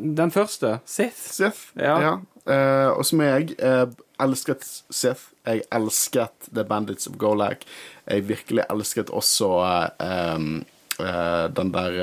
[0.00, 1.16] den første, Sith.
[1.16, 1.70] Sith.
[1.76, 1.96] Ja.
[2.04, 2.12] Ja.
[2.50, 3.86] Eh, og som jeg eh,
[4.22, 5.30] elsket Sith.
[5.46, 7.64] Jeg elsket The Bandits of Golak.
[8.06, 9.52] Jeg virkelig elsket også
[10.00, 10.50] um,
[11.00, 12.00] uh, den der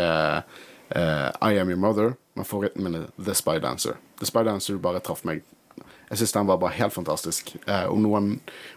[0.92, 2.16] uh, I Am Your Mother.
[2.38, 3.98] Men favoritten min er The Spy Dancer.
[4.20, 5.46] The Spy Dancer bare traff meg.
[6.08, 7.50] Jeg syns den var bare helt fantastisk.
[7.68, 8.30] Eh, om noen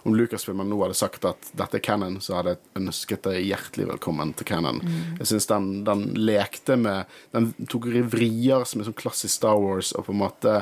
[0.02, 3.86] Om Lucasfilmen nå hadde sagt at dette er canon, så hadde jeg ønsket deg hjertelig
[3.92, 4.80] velkommen til canon.
[5.20, 9.92] Jeg syns den, den lekte med Den tok vrier som er sånn klassisk Star Wars,
[9.94, 10.56] og på en måte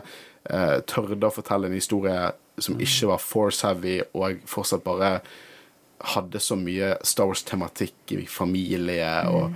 [0.50, 2.18] eh, tørde å fortelle en historie
[2.64, 5.20] som ikke var force-heavy, og fortsatt bare
[6.14, 9.50] hadde så mye Star Wars-tematikk i familie og,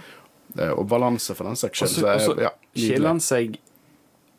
[0.57, 0.63] mm.
[0.77, 1.93] og balanse, for den saks skyld.
[1.93, 3.59] så Så og så ja, skiller han seg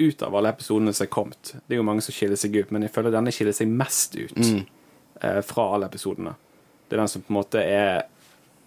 [0.01, 1.53] ut av alle episodene som er kommet.
[1.67, 4.15] Det er jo mange som skiller seg ut, men jeg føler denne skiller seg mest
[4.17, 4.65] ut Mm.
[5.21, 6.35] eh, fra alle episodene.
[6.89, 8.03] Det er den som på en måte er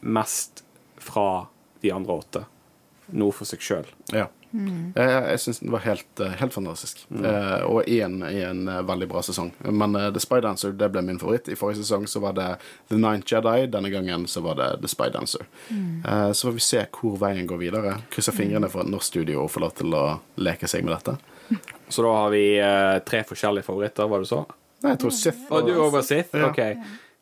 [0.01, 0.65] mest
[0.99, 1.47] fra
[1.83, 2.45] de andre åtte.
[3.13, 3.87] Noe for seg sjøl.
[4.13, 4.29] Ja.
[4.97, 7.05] Jeg, jeg syns den var helt, eh, helt fantastisk.
[7.13, 9.53] Eh, og i en, i en eh, veldig bra sesong.
[9.69, 11.51] Men uh, The Spy Dancer det ble min favoritt.
[11.53, 12.49] I forrige sesong så var det
[12.89, 13.67] The Ninth Jedi.
[13.73, 15.47] Denne gangen så var det The Spy Dancer.
[15.71, 17.97] Eh, så får vi se hvor veien går videre.
[18.13, 20.05] Krysser fingrene for at norsk studio får lov til å
[20.41, 21.17] leke seg med dette.
[21.89, 24.41] Så da har vi eh, tre forskjellige favoritter, var det så?
[24.83, 26.35] Nei, jeg tror Sith Og du òg var Sith?
[26.35, 26.51] Ja.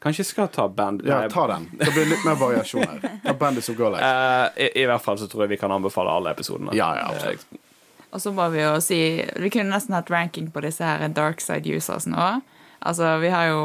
[0.05, 1.01] Kanskje jeg skal ta band...
[1.09, 1.67] Ja, ta den.
[1.81, 2.99] Det blir litt mer variasjon her.
[3.25, 4.03] Ta Bandits of Golak.
[4.05, 6.75] eh, i, I hvert fall så tror jeg vi kan anbefale alle episodene.
[6.77, 7.47] Ja, ja, absolutt.
[8.15, 8.99] Og så må vi jo si
[9.43, 12.29] Vi kunne nesten hatt ranking på disse her dark side users nå.
[12.85, 13.65] Altså, vi har jo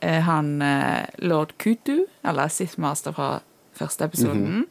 [0.00, 3.28] eh, han eh, lord Kutu, eller Sith Master fra
[3.76, 4.64] første episoden.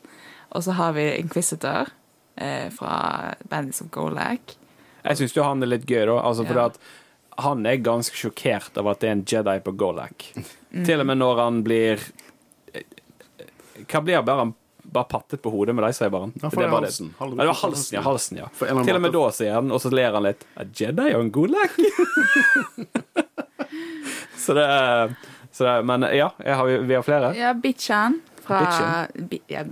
[0.57, 1.94] Og så har vi Inquisitor
[2.41, 4.57] eh, fra Bandits of Golak.
[5.06, 6.18] Jeg syns jo han er litt gøy, da.
[6.26, 6.65] Altså, Ja.
[6.72, 6.82] at
[7.45, 10.32] han er ganske sjokkert over at det er en Jedi på Golak.
[10.84, 12.02] Til og med når han blir
[13.85, 14.53] Hva blir bare han
[14.85, 16.34] bare pattet på hodet med lightsaberen?
[16.41, 17.07] Ja, for Det det er halsen.
[17.19, 18.02] Ja, det var halsen, ja.
[18.06, 18.49] halsen, ja.
[18.60, 20.45] Til og med da sier han, og så ler han litt.
[20.56, 21.73] A Jedi og en Golak?
[24.45, 25.15] så det er
[25.56, 27.34] så det, Men ja, jeg har, vi har flere.
[27.35, 29.41] Ja, Bitchan fra Bitchen.
[29.47, 29.63] ja,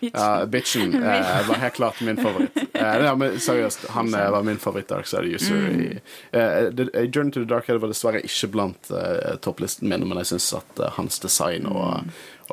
[0.12, 2.56] Ja, Bitchen eh, var helt klart min favoritt.
[2.78, 5.56] Eh, ja, men seriøst, han eh, var min favoritt Dark Side User.
[5.56, 5.86] I,
[6.30, 10.04] eh, det- eh, Journey to the Dark Head var dessverre ikke blant eh, topplisten min,
[10.08, 12.04] men jeg syns at hans design og,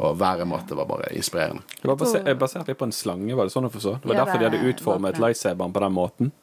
[0.01, 1.61] og væremåte var bare inspirerende.
[1.81, 3.93] Det var basert, basert litt på en slange, var det sånn å forstå?
[4.01, 6.33] Det var Ja, derfor de hadde utformet lightsaberen på den måten.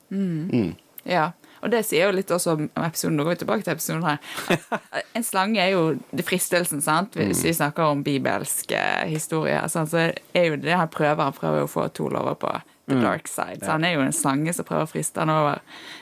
[1.04, 1.32] Ja.
[1.62, 3.16] Og det sier jo litt også om episoden.
[3.18, 4.18] Nå går vi tilbake til episoden her.
[5.16, 7.14] En slange er jo det fristelsen, sant?
[7.18, 9.68] Hvis vi snakker om bibelske historier.
[9.70, 9.92] Sant?
[9.92, 11.22] Så er jo det han prøver.
[11.28, 12.52] Han prøver å få Tol over på
[12.90, 13.60] the dark side.
[13.62, 15.60] Så han er jo en slange som prøver å friste han over.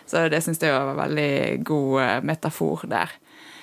[0.08, 1.32] Så det syns jeg var en veldig
[1.68, 3.12] god eh, metafor der.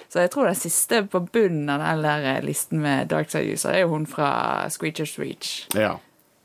[0.07, 3.73] Så jeg tror den siste på bunnen av den der listen med dark side user,
[3.73, 4.29] er jo hun fra
[4.71, 5.65] Screechers Reach.
[5.75, 5.97] Ja.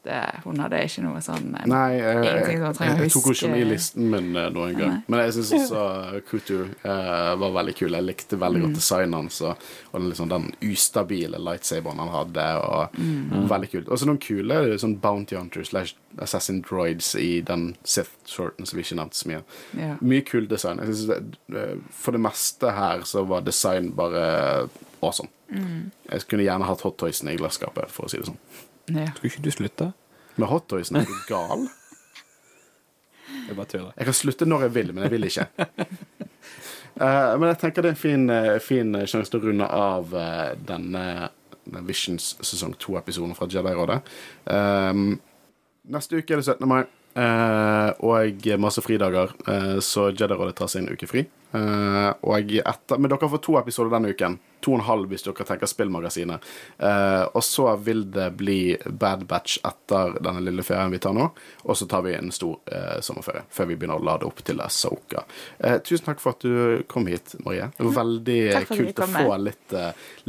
[0.02, 3.60] Det, hun hadde ikke noe sånn eh, Nei, jeg, jeg, jeg tok henne ikke med
[3.62, 4.88] i listen min eh, noen gang.
[4.96, 5.02] Nei.
[5.12, 7.94] Men jeg syns også Kutu uh, var veldig kul.
[7.94, 8.64] Jeg likte veldig Mm.
[8.66, 9.62] godt designet hans og,
[9.92, 12.48] og den, liksom, den ustabile lightsaberen han hadde.
[12.66, 13.46] Og Mm.
[13.48, 13.88] Veldig kult.
[13.88, 18.82] Og så noen kule sånn Bounty Hunter slash Assassin Droids i den Sith-shorten som vi
[18.84, 19.42] ikke nevnte så mye.
[19.78, 19.94] Ja.
[20.02, 20.78] Mye kul design.
[20.82, 24.68] Jeg synes det, eh, For det meste her så var design bare
[25.02, 25.30] awesome.
[25.52, 25.90] Mm.
[26.10, 28.38] Jeg kunne gjerne hatt hot toysen i glasskapet, for å si det sånn.
[28.94, 29.10] Ja.
[29.16, 29.92] Skulle ikke du slutte?
[30.40, 31.66] Med hottoysene er du gal?
[33.48, 33.92] Jeg bare tuller.
[33.96, 35.46] Jeg kan slutte når jeg vil, men jeg vil ikke.
[37.00, 40.12] uh, men jeg tenker det er en fin, eh, fin sjanse til å runde av
[40.14, 41.04] uh, denne,
[41.64, 43.98] denne Visions sesong 2-episoden fra Jedi-rådet.
[44.46, 45.16] Um,
[45.90, 46.68] neste uke er det 17.
[46.70, 51.26] mai, Uh, og masse fridager, eh, så Jedi-rådet tar seg en uke fri.
[51.52, 54.38] Og etter, men dere får to episoder denne uken.
[54.62, 56.44] To og en halv hvis dere tenker spillmagasinet.
[56.78, 61.28] Uh, og så vil det bli Bad Batch etter denne lille ferien vi tar nå.
[61.66, 64.62] Og så tar vi en stor uh, sommerferie før vi begynner å lade opp til
[64.62, 65.24] Asoka.
[65.58, 67.68] Eh, tusen takk for at du kom hit, Marie.
[67.76, 69.74] Det var veldig for at kult å få litt,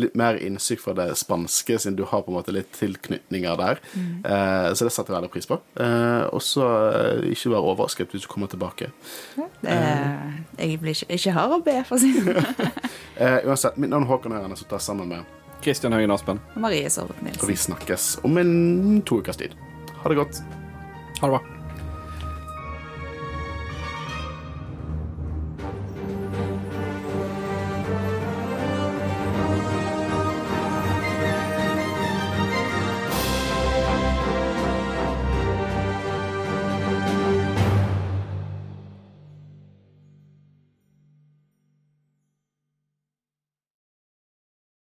[0.02, 3.82] litt mer innsikt fra det spanske, siden du har på en måte litt tilknytninger der.
[3.94, 5.60] Eh, så det setter jeg veldig pris på.
[6.34, 6.68] Og så
[7.30, 8.90] ikke være overrasket hvis du kommer tilbake.
[9.64, 12.73] Jeg blir ikke, ikke har å be, for å si det sånn.
[13.14, 15.27] Eh, uansett, mitt navn er Håkon Øren, jeg sitter her sammen med
[15.61, 16.40] Kristian Høyen Aspen.
[16.57, 19.53] Marie Sorvet Og vi snakkes om en to ukers tid.
[20.02, 20.41] Ha det godt.
[21.22, 21.62] Ha det bra.